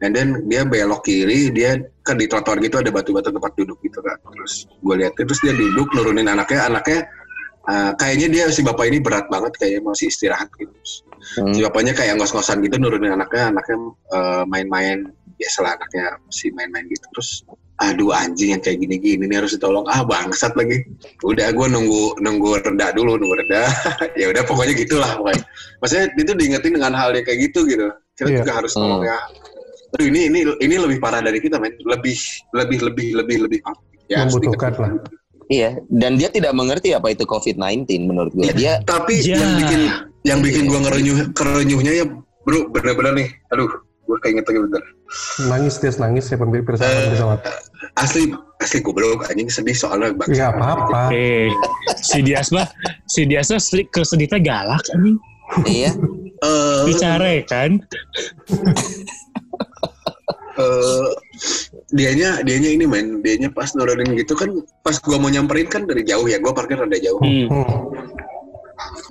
dan 0.02 0.10
then 0.12 0.30
dia 0.50 0.66
belok 0.68 1.06
kiri 1.08 1.48
dia 1.54 1.78
kan 2.04 2.20
di 2.20 2.28
trotoar 2.28 2.60
gitu 2.60 2.82
ada 2.82 2.92
batu-batu 2.92 3.32
tempat 3.32 3.54
duduk 3.56 3.80
gitu 3.80 4.02
kan. 4.04 4.18
Terus 4.20 4.68
gue 4.68 4.96
lihat 5.00 5.14
terus 5.16 5.40
dia 5.40 5.54
duduk 5.56 5.88
nurunin 5.96 6.28
anaknya. 6.28 6.68
Anaknya 6.68 7.08
uh, 7.68 7.92
kayaknya 8.00 8.28
dia 8.32 8.46
si 8.52 8.62
bapak 8.64 8.86
ini 8.90 9.00
berat 9.00 9.28
banget 9.28 9.54
kayaknya 9.60 9.82
masih 9.84 10.08
istirahat 10.12 10.50
gitu. 10.60 10.72
Hmm. 11.40 11.56
si 11.56 11.64
bapaknya 11.64 11.96
kayak 11.96 12.20
ngos-ngosan 12.20 12.60
gitu 12.68 12.76
nurunin 12.76 13.16
anaknya 13.16 13.56
anaknya 13.56 13.78
uh, 14.12 14.44
main-main 14.44 15.08
biasalah 15.40 15.80
anaknya 15.80 16.20
masih 16.28 16.52
main-main 16.52 16.84
gitu. 16.92 17.06
Terus 17.16 17.30
aduh 17.82 18.14
anjing 18.14 18.54
yang 18.54 18.62
kayak 18.62 18.80
gini-gini 18.80 19.26
nih 19.26 19.40
harus 19.44 19.56
ditolong. 19.56 19.88
Ah 19.90 20.04
bangsat 20.06 20.54
lagi. 20.60 20.84
Udah 21.26 21.50
gue 21.52 21.68
nunggu 21.68 22.20
nunggu 22.22 22.62
reda 22.64 22.92
dulu 22.94 23.18
nunggu 23.18 23.36
reda. 23.44 23.64
Ya 24.20 24.30
udah 24.30 24.44
pokoknya 24.46 24.74
gitulah 24.78 25.12
pokoknya. 25.18 25.44
Maksudnya 25.82 26.06
itu 26.16 26.32
diingetin 26.38 26.72
dengan 26.78 26.94
hal 26.94 27.16
yang 27.16 27.26
kayak 27.26 27.40
gitu 27.50 27.66
gitu. 27.66 27.88
Kita 28.14 28.30
Iya. 28.30 28.38
juga 28.44 28.52
harus 28.62 28.72
Hmm. 28.76 28.82
tolong 28.84 29.04
ya 29.08 29.20
aduh 29.94 30.10
ini 30.10 30.26
ini 30.26 30.40
ini 30.58 30.76
lebih 30.82 30.98
parah 30.98 31.22
dari 31.22 31.38
kita 31.38 31.62
men. 31.62 31.74
Lebih 31.86 32.18
lebih 32.58 32.80
lebih 32.82 33.08
lebih 33.22 33.38
lebih 33.46 33.60
ya 34.10 34.26
Membutuhkan 34.26 34.74
lah. 34.82 34.92
Iya, 35.46 35.70
dan 35.88 36.16
dia 36.16 36.28
tidak 36.28 36.52
mengerti 36.52 36.92
apa 36.92 37.10
itu 37.10 37.24
COVID-19 37.24 37.84
menurut 38.04 38.32
gue. 38.32 38.48
Dia 38.54 38.80
tapi 38.82 39.20
Ya. 39.20 39.38
yang 39.38 39.52
bikin 39.58 39.82
yang 40.24 40.40
bikin 40.40 40.64
gue 40.66 40.80
ngerenyuh 40.80 41.18
kerenyuhnya 41.32 41.94
ya 41.94 42.06
bro 42.42 42.68
bener-bener 42.70 43.12
nih 43.14 43.30
aduh 43.50 43.68
gue 44.04 44.18
keinget 44.20 44.44
lagi 44.44 44.60
bentar 44.62 44.84
Nangis 45.44 45.78
dia 45.78 45.92
nangis 45.98 46.26
ya 46.26 46.36
pembeli 46.36 46.60
pesawat 46.62 47.44
Eh, 47.44 47.94
asli 47.96 48.32
asli 48.58 48.80
goblok 48.80 49.24
anjing 49.26 49.48
sedih 49.48 49.72
soalnya 49.74 50.12
bang 50.14 50.28
Gak 50.30 50.50
apa-apa. 50.54 51.12
Eh, 51.12 51.52
si 51.98 52.20
Dias 52.22 52.50
mah, 52.50 52.66
si 53.06 53.24
Dias 53.24 53.48
mah 53.48 53.60
sedih- 53.60 53.88
kesedihnya 53.90 54.40
galak 54.40 54.84
anjing. 54.90 55.18
iya, 55.66 55.92
Eh, 56.40 56.82
Bicara 56.86 57.30
kan. 57.44 57.80
eh 60.56 61.08
dianya 61.94 62.42
dianya 62.42 62.70
ini 62.74 62.86
main 62.90 63.22
dianya 63.22 63.54
pas 63.54 63.70
nurunin 63.78 64.18
gitu 64.18 64.34
kan 64.34 64.50
pas 64.82 64.98
gua 65.06 65.22
mau 65.22 65.30
nyamperin 65.30 65.70
kan 65.70 65.86
dari 65.86 66.02
jauh 66.02 66.26
ya 66.26 66.42
gua 66.42 66.52
parkir 66.58 66.82
rada 66.82 66.98
jauh 66.98 67.22
Hmm. 67.22 67.46
Hmm. 67.54 67.66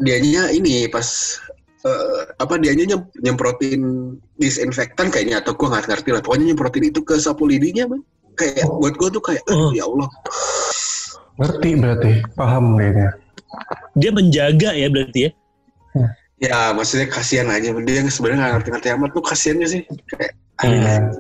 dianya 0.03 0.51
ini 0.51 0.91
pas 0.91 1.39
eh, 1.87 2.23
apa 2.43 2.59
dianya 2.59 2.95
nyem, 2.95 3.03
nyemprotin 3.23 3.81
disinfektan 4.37 5.15
kayaknya 5.15 5.39
atau 5.41 5.55
gua 5.55 5.79
nggak 5.79 5.95
ngerti 5.95 6.11
lah 6.11 6.23
pokoknya 6.27 6.53
nyemprotin 6.53 6.91
itu 6.91 7.01
ke 7.07 7.15
sapu 7.23 7.47
lidinya 7.47 7.87
man 7.95 8.03
kayak 8.35 8.67
buat 8.67 8.99
gua 8.99 9.09
tuh 9.15 9.23
kayak 9.23 9.43
Oh. 9.47 9.71
aduh, 9.71 9.73
ya 9.79 9.85
Allah 9.87 10.09
Ngerti 11.33 11.69
berarti, 11.81 12.13
paham 12.37 12.77
kayaknya. 12.77 13.09
Dia 13.97 14.11
menjaga 14.13 14.71
ya 14.77 14.89
berarti 14.93 15.21
ya. 15.25 15.31
ya 16.43 16.59
maksudnya 16.77 17.09
kasihan 17.09 17.49
aja 17.49 17.73
dia 17.73 18.05
sebenarnya 18.11 18.39
nggak 18.43 18.53
ngerti-ngerti 18.61 18.89
amat 18.99 19.11
tuh 19.17 19.25
kasihannya 19.25 19.67
sih 19.71 19.83
kayak 20.11 20.35
Hmm. 20.63 21.11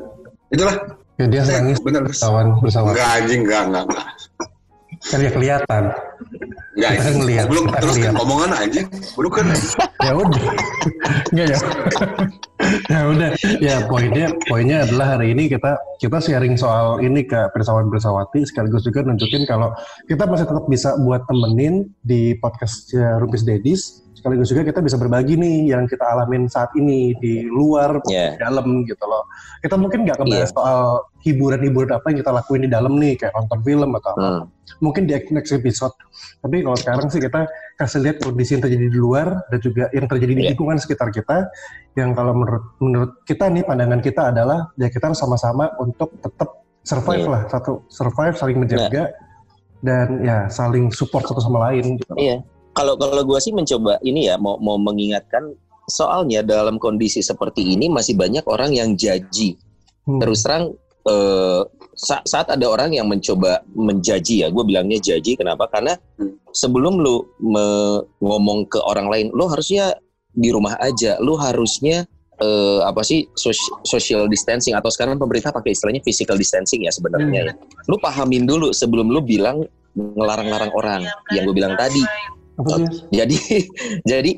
Itulah 0.54 0.76
Ya 1.20 1.26
dia 1.28 1.42
saya 1.44 1.60
nangis 1.60 1.80
bener 1.84 2.02
pesawat 2.08 2.44
pesawat. 2.64 2.92
enggak 2.96 3.08
anjing 3.20 3.40
enggak 3.44 3.62
enggak 3.68 3.84
enggak. 3.88 4.06
Kan 5.02 5.18
ya 5.18 5.30
kelihatan. 5.34 5.82
enggak 6.72 6.90
Kita 6.94 7.02
kan 7.04 7.14
ngeliat, 7.20 7.44
belum 7.52 7.64
terus 7.74 7.94
ngeliat. 8.00 8.14
omongan 8.16 8.50
anjing. 8.56 8.86
Belum 9.18 9.30
kan 9.34 9.44
ya 10.02 10.12
udah. 10.16 10.42
Nggak 11.34 11.46
ya. 11.52 11.58
Ya 12.88 13.00
udah. 13.10 13.30
Ya 13.58 13.76
poinnya 13.90 14.26
poinnya 14.46 14.86
adalah 14.88 15.18
hari 15.18 15.34
ini 15.36 15.50
kita 15.50 15.76
kita 15.98 16.18
sharing 16.22 16.54
soal 16.54 17.02
ini 17.02 17.26
ke 17.26 17.40
pesawat 17.52 17.90
bersawati 17.90 18.46
sekaligus 18.46 18.86
juga 18.86 19.02
nunjukin 19.04 19.44
kalau 19.44 19.74
kita 20.06 20.24
masih 20.24 20.46
tetap 20.48 20.64
bisa 20.70 20.94
buat 21.02 21.26
temenin 21.28 21.90
di 22.06 22.38
podcast 22.38 22.88
Rupis 23.20 23.42
Dedis 23.44 24.00
sekaligus 24.22 24.48
juga 24.48 24.62
kita 24.62 24.78
bisa 24.78 24.94
berbagi 24.94 25.34
nih 25.34 25.74
yang 25.74 25.90
kita 25.90 26.06
alamin 26.06 26.46
saat 26.46 26.70
ini 26.78 27.10
di 27.18 27.42
luar 27.42 27.98
Iya. 28.06 28.38
di 28.38 28.38
dalam 28.38 28.86
gitu 28.86 29.02
loh 29.02 29.26
kita 29.58 29.74
mungkin 29.74 30.06
nggak 30.06 30.22
ngebahas 30.22 30.46
Iya. 30.46 30.54
soal 30.54 30.80
hiburan-hiburan 31.26 31.90
apa 31.90 32.06
yang 32.14 32.18
kita 32.22 32.30
lakuin 32.30 32.62
di 32.62 32.70
dalam 32.70 32.94
nih 32.94 33.18
kayak 33.18 33.34
nonton 33.34 33.58
film 33.66 33.90
atau 33.98 34.10
apa 34.14 34.22
Hmm. 34.22 34.44
mungkin 34.78 35.04
di 35.04 35.12
next 35.30 35.52
episode. 35.52 35.92
Tapi 36.40 36.62
kalau 36.62 36.74
sekarang 36.74 37.06
sih 37.06 37.18
kita 37.18 37.46
kasih 37.76 38.00
lihat 38.02 38.16
kondisi 38.18 38.56
yang 38.56 38.62
terjadi 38.62 38.86
di 38.88 38.98
luar 38.98 39.42
dan 39.46 39.58
juga 39.58 39.84
yang 39.90 40.06
terjadi 40.06 40.32
di 40.32 40.42
Iya. 40.42 40.48
lingkungan 40.54 40.78
sekitar 40.78 41.10
kita. 41.10 41.50
Yang 41.94 42.10
kalau 42.14 42.32
menurut 42.34 42.64
menurut 42.78 43.12
kita 43.22 43.50
nih 43.50 43.62
pandangan 43.62 44.00
kita 44.00 44.22
adalah 44.30 44.70
ya 44.74 44.88
kita 44.88 45.10
harus 45.12 45.20
sama-sama 45.20 45.70
untuk 45.76 46.14
tetap 46.18 46.62
survive 46.82 47.26
Iya. 47.26 47.30
lah 47.30 47.42
satu 47.46 47.72
survive 47.86 48.34
saling 48.34 48.58
menjaga 48.58 49.12
dan 49.82 50.22
ya 50.22 50.46
saling 50.46 50.90
support 50.90 51.26
satu 51.26 51.38
sama 51.38 51.70
lain 51.70 51.98
gitu. 51.98 52.14
Iya. 52.14 52.42
Kalau 52.72 52.96
kalau 52.96 53.22
gue 53.22 53.38
sih 53.38 53.52
mencoba 53.52 54.00
ini 54.00 54.32
ya 54.32 54.40
mau 54.40 54.56
mau 54.56 54.80
mengingatkan 54.80 55.52
soalnya 55.86 56.40
dalam 56.40 56.80
kondisi 56.80 57.20
seperti 57.20 57.74
ini 57.76 57.92
masih 57.92 58.16
banyak 58.16 58.44
orang 58.48 58.72
yang 58.72 58.96
jaji. 58.96 59.60
Hmm. 60.08 60.18
Terus 60.18 60.40
terang 60.40 60.72
eh, 61.02 61.62
sa- 61.92 62.22
saat 62.22 62.46
ada 62.48 62.62
orang 62.70 62.94
yang 62.94 63.10
mencoba 63.10 63.60
menjaji 63.74 64.46
ya, 64.46 64.48
gue 64.48 64.62
bilangnya 64.62 65.02
jaji. 65.02 65.34
Kenapa? 65.34 65.66
Karena 65.68 65.98
Hmm. 66.16 66.38
sebelum 66.54 67.02
lu 67.02 67.26
me- 67.42 68.06
ngomong 68.22 68.70
ke 68.70 68.78
orang 68.78 69.10
lain, 69.10 69.26
lu 69.34 69.50
harusnya 69.50 69.98
di 70.32 70.48
rumah 70.48 70.78
aja. 70.78 71.18
Lu 71.20 71.34
harusnya 71.36 72.06
eh, 72.42 72.80
apa 72.82 73.06
sih 73.06 73.28
social 73.86 74.26
distancing 74.26 74.74
atau 74.74 74.90
sekarang 74.90 75.14
pemerintah 75.14 75.54
pakai 75.54 75.78
istilahnya 75.78 76.02
physical 76.02 76.34
distancing 76.34 76.82
ya 76.82 76.90
sebenarnya. 76.90 77.50
ya. 77.50 77.54
Lu 77.86 77.98
pahamin 77.98 78.42
dulu 78.42 78.74
sebelum 78.74 79.14
lu 79.14 79.22
bilang 79.22 79.62
ngelarang-larang 79.94 80.72
orang 80.74 81.02
yang 81.30 81.46
gue 81.46 81.54
bilang 81.54 81.76
tadi. 81.76 82.02
Jadi 83.10 83.36
jadi 84.10 84.32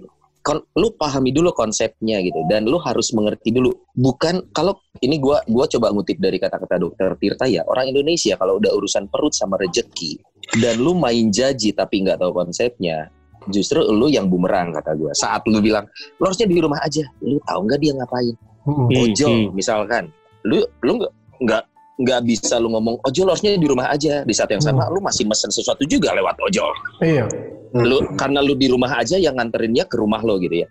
kon, 0.45 0.61
lu 0.77 0.93
pahami 0.93 1.33
dulu 1.33 1.57
konsepnya 1.57 2.21
gitu 2.21 2.45
dan 2.47 2.69
lu 2.69 2.77
harus 2.77 3.11
mengerti 3.17 3.49
dulu. 3.51 3.73
Bukan 3.97 4.53
kalau 4.53 4.77
ini 5.01 5.17
gua 5.17 5.41
gua 5.49 5.65
coba 5.65 5.91
ngutip 5.91 6.21
dari 6.21 6.37
kata-kata 6.37 6.77
dokter 6.77 7.17
Tirta 7.17 7.49
ya, 7.49 7.65
orang 7.65 7.89
Indonesia 7.89 8.37
kalau 8.37 8.61
udah 8.61 8.71
urusan 8.77 9.09
perut 9.09 9.33
sama 9.33 9.57
rejeki 9.57 10.21
dan 10.61 10.85
lu 10.85 10.93
main 10.93 11.33
jaji 11.33 11.73
tapi 11.73 12.05
nggak 12.05 12.21
tahu 12.21 12.37
konsepnya, 12.37 13.09
justru 13.49 13.81
lu 13.81 14.13
yang 14.13 14.29
bumerang 14.29 14.77
kata 14.77 14.93
gua. 14.95 15.17
Saat 15.17 15.49
lu 15.49 15.65
bilang, 15.65 15.89
lu 16.21 16.29
harusnya 16.29 16.45
di 16.45 16.61
rumah 16.61 16.79
aja. 16.85 17.03
Lu 17.25 17.41
tahu 17.49 17.61
nggak 17.65 17.81
dia 17.81 17.93
ngapain? 17.97 18.37
Hmm. 18.69 18.89
Hmm, 18.89 19.01
Ojol 19.01 19.33
hmm. 19.33 19.51
misalkan. 19.57 20.05
Lu 20.45 20.61
lu 20.85 21.01
nggak 21.01 21.13
nggak 21.41 21.65
nggak 21.95 22.21
bisa 22.27 22.59
lu 22.59 22.75
ngomong 22.75 22.99
ojol 23.07 23.31
harusnya 23.31 23.55
di 23.55 23.71
rumah 23.71 23.87
aja 23.87 24.27
di 24.27 24.35
saat 24.35 24.51
yang 24.51 24.59
sama 24.59 24.91
lu 24.91 24.99
masih 24.99 25.31
mesen 25.31 25.47
sesuatu 25.47 25.87
juga 25.87 26.11
lewat 26.11 26.35
ojol 26.43 26.75
Iya. 26.99 27.31
Lu 27.75 28.07
karena 28.15 28.39
lu 28.39 28.55
di 28.55 28.71
rumah 28.71 28.95
aja 28.95 29.19
yang 29.19 29.35
nganterinnya 29.35 29.91
ke 29.91 29.99
rumah 29.99 30.23
lo 30.23 30.39
gitu 30.39 30.63
ya. 30.63 30.69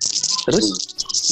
Terus 0.47 0.65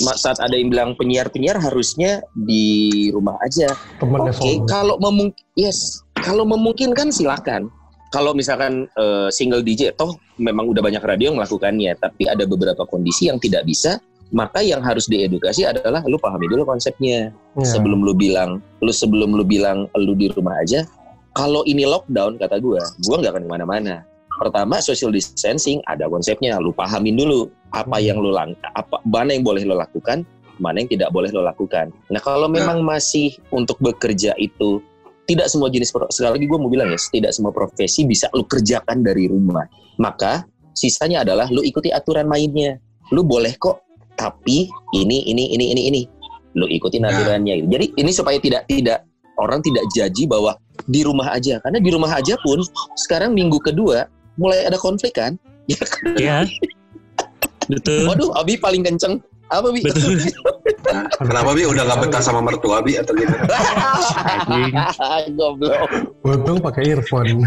ma- 0.04 0.20
saat 0.20 0.44
ada 0.44 0.52
yang 0.52 0.68
bilang 0.68 1.00
penyiar-penyiar 1.00 1.56
harusnya 1.64 2.20
di 2.36 3.08
rumah 3.16 3.40
aja. 3.40 3.72
Oke 4.04 4.36
sombong. 4.36 4.68
kalau 4.68 4.96
memungkin 5.00 5.44
yes 5.56 6.04
kalau 6.20 6.44
memungkinkan 6.44 7.10
silakan. 7.10 7.72
Kalau 8.12 8.36
misalkan 8.36 8.92
eh, 9.00 9.32
single 9.32 9.64
DJ 9.64 9.96
toh 9.96 10.20
memang 10.36 10.68
udah 10.68 10.84
banyak 10.84 11.00
radio 11.00 11.32
yang 11.32 11.40
melakukannya 11.40 11.96
tapi 11.96 12.28
ada 12.28 12.44
beberapa 12.44 12.84
kondisi 12.84 13.32
yang 13.32 13.40
tidak 13.40 13.64
bisa 13.64 14.04
maka 14.32 14.64
yang 14.64 14.80
harus 14.84 15.08
diedukasi 15.12 15.68
adalah 15.68 16.04
lu 16.08 16.16
pahami 16.16 16.48
dulu 16.48 16.64
konsepnya. 16.64 17.32
Iya. 17.56 17.68
sebelum 17.68 18.04
lu 18.04 18.16
bilang 18.16 18.64
lu 18.80 18.92
sebelum 18.92 19.36
lu 19.36 19.44
bilang 19.44 19.92
lu 19.96 20.16
di 20.16 20.32
rumah 20.32 20.60
aja 20.60 20.88
kalau 21.36 21.64
ini 21.68 21.84
lockdown 21.84 22.40
kata 22.40 22.60
gua 22.64 22.80
gua 23.08 23.16
nggak 23.20 23.32
akan 23.36 23.44
ke 23.44 23.52
mana-mana 23.52 23.96
pertama 24.42 24.82
social 24.82 25.14
distancing 25.14 25.78
ada 25.86 26.10
konsepnya 26.10 26.58
lu 26.58 26.74
pahamin 26.74 27.14
dulu 27.14 27.46
apa 27.70 28.02
Hmm. 28.02 28.06
yang 28.10 28.18
lu 28.18 28.34
lang 28.34 28.58
apa 28.74 28.98
mana 29.06 29.38
yang 29.38 29.46
boleh 29.46 29.62
lo 29.64 29.78
lakukan 29.78 30.26
mana 30.58 30.82
yang 30.82 30.90
tidak 30.90 31.14
boleh 31.14 31.30
lo 31.30 31.46
lakukan 31.46 31.94
nah 32.10 32.18
kalau 32.18 32.50
memang 32.50 32.82
masih 32.82 33.38
untuk 33.54 33.78
bekerja 33.78 34.34
itu 34.42 34.82
tidak 35.30 35.48
semua 35.48 35.70
jenis 35.70 35.94
sekali 36.10 36.42
lagi 36.42 36.46
gue 36.50 36.58
mau 36.58 36.68
bilang 36.68 36.90
ya 36.90 36.98
tidak 37.14 37.32
semua 37.32 37.54
profesi 37.54 38.04
bisa 38.04 38.26
lu 38.34 38.42
kerjakan 38.44 39.06
dari 39.06 39.30
rumah 39.30 39.64
maka 40.02 40.44
sisanya 40.74 41.22
adalah 41.22 41.46
lu 41.54 41.62
ikuti 41.62 41.94
aturan 41.94 42.26
mainnya 42.26 42.82
lu 43.14 43.22
boleh 43.22 43.54
kok 43.62 43.86
tapi 44.18 44.66
ini 44.98 45.30
ini 45.30 45.54
ini 45.54 45.66
ini 45.72 45.82
ini 45.94 46.02
lu 46.58 46.68
ikutin 46.68 47.08
Nah. 47.08 47.16
aturannya 47.16 47.64
gitu. 47.64 47.68
Jadi 47.80 47.86
ini 47.96 48.12
supaya 48.12 48.38
tidak 48.42 48.68
tidak 48.68 49.08
orang 49.40 49.64
tidak 49.64 49.88
jaji 49.96 50.28
bahwa 50.28 50.52
di 50.84 51.02
rumah 51.02 51.32
aja 51.32 51.58
karena 51.64 51.80
di 51.80 51.90
rumah 51.90 52.12
aja 52.12 52.36
pun 52.44 52.60
sekarang 53.00 53.32
minggu 53.32 53.56
kedua 53.64 54.04
mulai 54.36 54.64
ada 54.64 54.76
konflik 54.76 55.14
kan. 55.14 55.36
Ya 55.70 55.78
kan? 55.80 56.02
Ya. 56.18 56.38
Betul. 57.68 58.06
Waduh, 58.06 58.30
Abi 58.36 58.56
paling 58.56 58.82
kenceng. 58.82 59.20
Apa 59.48 59.70
Bi? 59.70 59.80
Betul. 59.82 60.18
Nah, 60.88 61.06
kenapa 61.22 61.52
bi 61.52 61.64
udah 61.64 61.84
gak 61.86 61.98
betah 62.02 62.20
sama 62.20 62.40
mertua 62.40 62.80
bi 62.80 62.96
atau 62.96 63.12
gitu 63.14 63.32
Goblok. 65.38 65.88
Untung 66.24 66.58
pakai 66.60 66.90
earphone. 66.90 67.44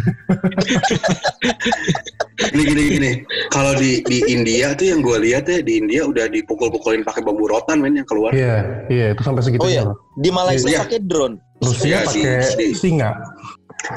gini 2.45 2.63
gini 2.67 2.83
gini 2.91 3.11
kalau 3.49 3.73
di 3.73 4.01
di 4.05 4.19
India 4.27 4.75
tuh 4.75 4.85
yang 4.87 4.99
gue 5.01 5.17
lihat 5.23 5.47
ya 5.47 5.61
di 5.61 5.79
India 5.79 6.03
udah 6.05 6.27
dipukul-pukulin 6.29 7.01
pakai 7.01 7.23
bambu 7.23 7.47
rotan 7.47 7.79
men 7.79 7.95
yang 7.95 8.05
keluar 8.05 8.35
Iya, 8.35 8.85
iya 8.89 9.05
itu 9.15 9.21
sampai 9.23 9.41
segitu 9.41 9.61
Oh 9.61 9.71
iya, 9.71 9.83
di 10.15 10.29
Malaysia 10.29 10.67
Iya. 10.67 10.79
pakai 10.83 10.99
drone. 11.01 11.37
Rusia 11.59 11.87
Iya, 11.87 11.99
pakai 12.05 12.75
si- 12.75 12.99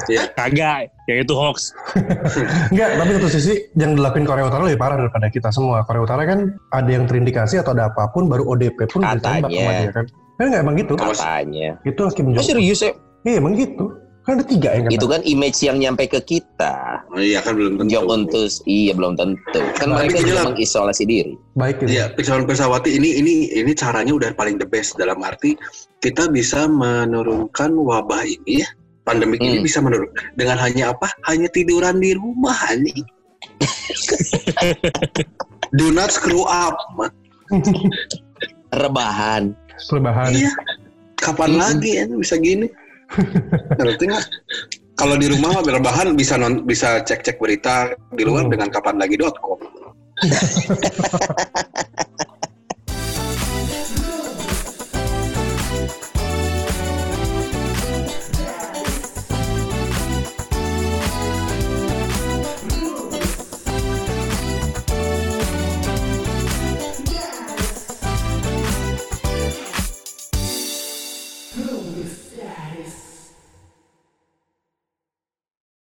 singa. 0.06 0.24
Kagak, 0.36 0.92
yang 1.08 1.18
itu 1.24 1.34
hoax. 1.34 1.72
Enggak, 2.72 2.88
tapi 3.00 3.10
satu 3.16 3.28
sisi 3.32 3.52
yang 3.76 3.96
dilakuin 3.96 4.28
Korea 4.28 4.46
Utara 4.46 4.62
lebih 4.68 4.80
parah 4.80 4.96
daripada 5.00 5.26
kita 5.32 5.48
semua. 5.48 5.82
Korea 5.88 6.02
Utara 6.04 6.22
kan 6.28 6.52
ada 6.72 6.90
yang 6.90 7.08
terindikasi 7.08 7.60
atau 7.60 7.72
ada 7.72 7.88
apa 7.88 8.12
pun 8.12 8.28
baru 8.28 8.44
ODP 8.44 8.88
pun 8.90 9.02
ditembak 9.04 9.50
sama 9.50 9.72
dia 9.80 9.90
kan. 9.92 10.04
Kan 10.38 10.44
enggak 10.52 10.62
emang 10.62 10.76
gitu. 10.78 10.92
Katanya. 10.94 11.68
Itu 11.82 12.00
Kim 12.14 12.30
Oh 12.30 12.38
Jong. 12.38 12.46
serius 12.46 12.80
ya? 12.84 12.92
Iya 13.26 13.42
emang 13.42 13.58
gitu. 13.58 13.90
Kan 14.28 14.36
ada 14.36 14.44
tiga 14.44 14.76
yang 14.76 14.84
kena. 14.84 14.96
Itu 15.00 15.06
kan 15.08 15.20
image 15.24 15.58
yang 15.64 15.76
nyampe 15.80 16.04
ke 16.04 16.20
kita. 16.20 17.00
oh, 17.08 17.16
iya 17.16 17.40
kan 17.40 17.56
belum 17.56 17.80
tentu 17.80 17.96
Jong 17.96 18.06
Untus, 18.12 18.60
iya 18.68 18.92
belum 18.92 19.16
tentu. 19.16 19.64
Kan 19.80 19.88
Tapi 19.88 20.04
mereka 20.04 20.20
juga 20.20 20.52
mengisolasi 20.52 21.08
diri. 21.08 21.32
Baik 21.56 21.80
gitu. 21.80 21.96
Iya, 21.96 22.12
pesawat 22.12 22.44
pesawati 22.44 22.92
ini 22.92 23.24
ini 23.24 23.34
ini 23.56 23.72
caranya 23.72 24.12
udah 24.12 24.36
paling 24.36 24.60
the 24.60 24.68
best 24.68 25.00
dalam 25.00 25.24
arti 25.24 25.56
kita 26.04 26.28
bisa 26.28 26.68
menurunkan 26.68 27.72
wabah 27.72 28.22
ini 28.28 28.62
ya 28.62 28.68
pandemi 29.08 29.40
ini 29.40 29.58
Hmm. 29.58 29.64
bisa 29.64 29.80
menurun 29.80 30.12
dengan 30.36 30.60
hanya 30.60 30.92
apa? 30.92 31.08
Hanya 31.24 31.48
tiduran 31.48 31.96
di 31.96 32.12
rumah 32.12 32.52
anjing. 32.68 33.08
Do 35.78 35.88
not 35.88 36.12
screw 36.12 36.44
up. 36.44 36.76
man. 36.92 37.08
Rebahan. 38.76 39.56
Perubahan. 39.88 40.36
Iya. 40.36 40.52
Kapan 41.16 41.56
Hmm. 41.56 41.60
lagi 41.64 41.90
ya 41.96 42.04
bisa 42.12 42.36
gini? 42.36 42.68
Ngerti 43.80 44.04
nggak? 44.04 44.24
Kalau 44.98 45.14
di 45.16 45.30
rumah 45.30 45.56
mah 45.56 45.62
rebahan 45.64 46.12
bisa 46.12 46.36
non, 46.36 46.66
bisa 46.66 47.00
cek-cek 47.00 47.40
berita 47.40 47.88
di 48.12 48.22
luar 48.28 48.44
Hmm. 48.44 48.52
dengan 48.52 48.68
kapanlagi.com. 48.68 49.58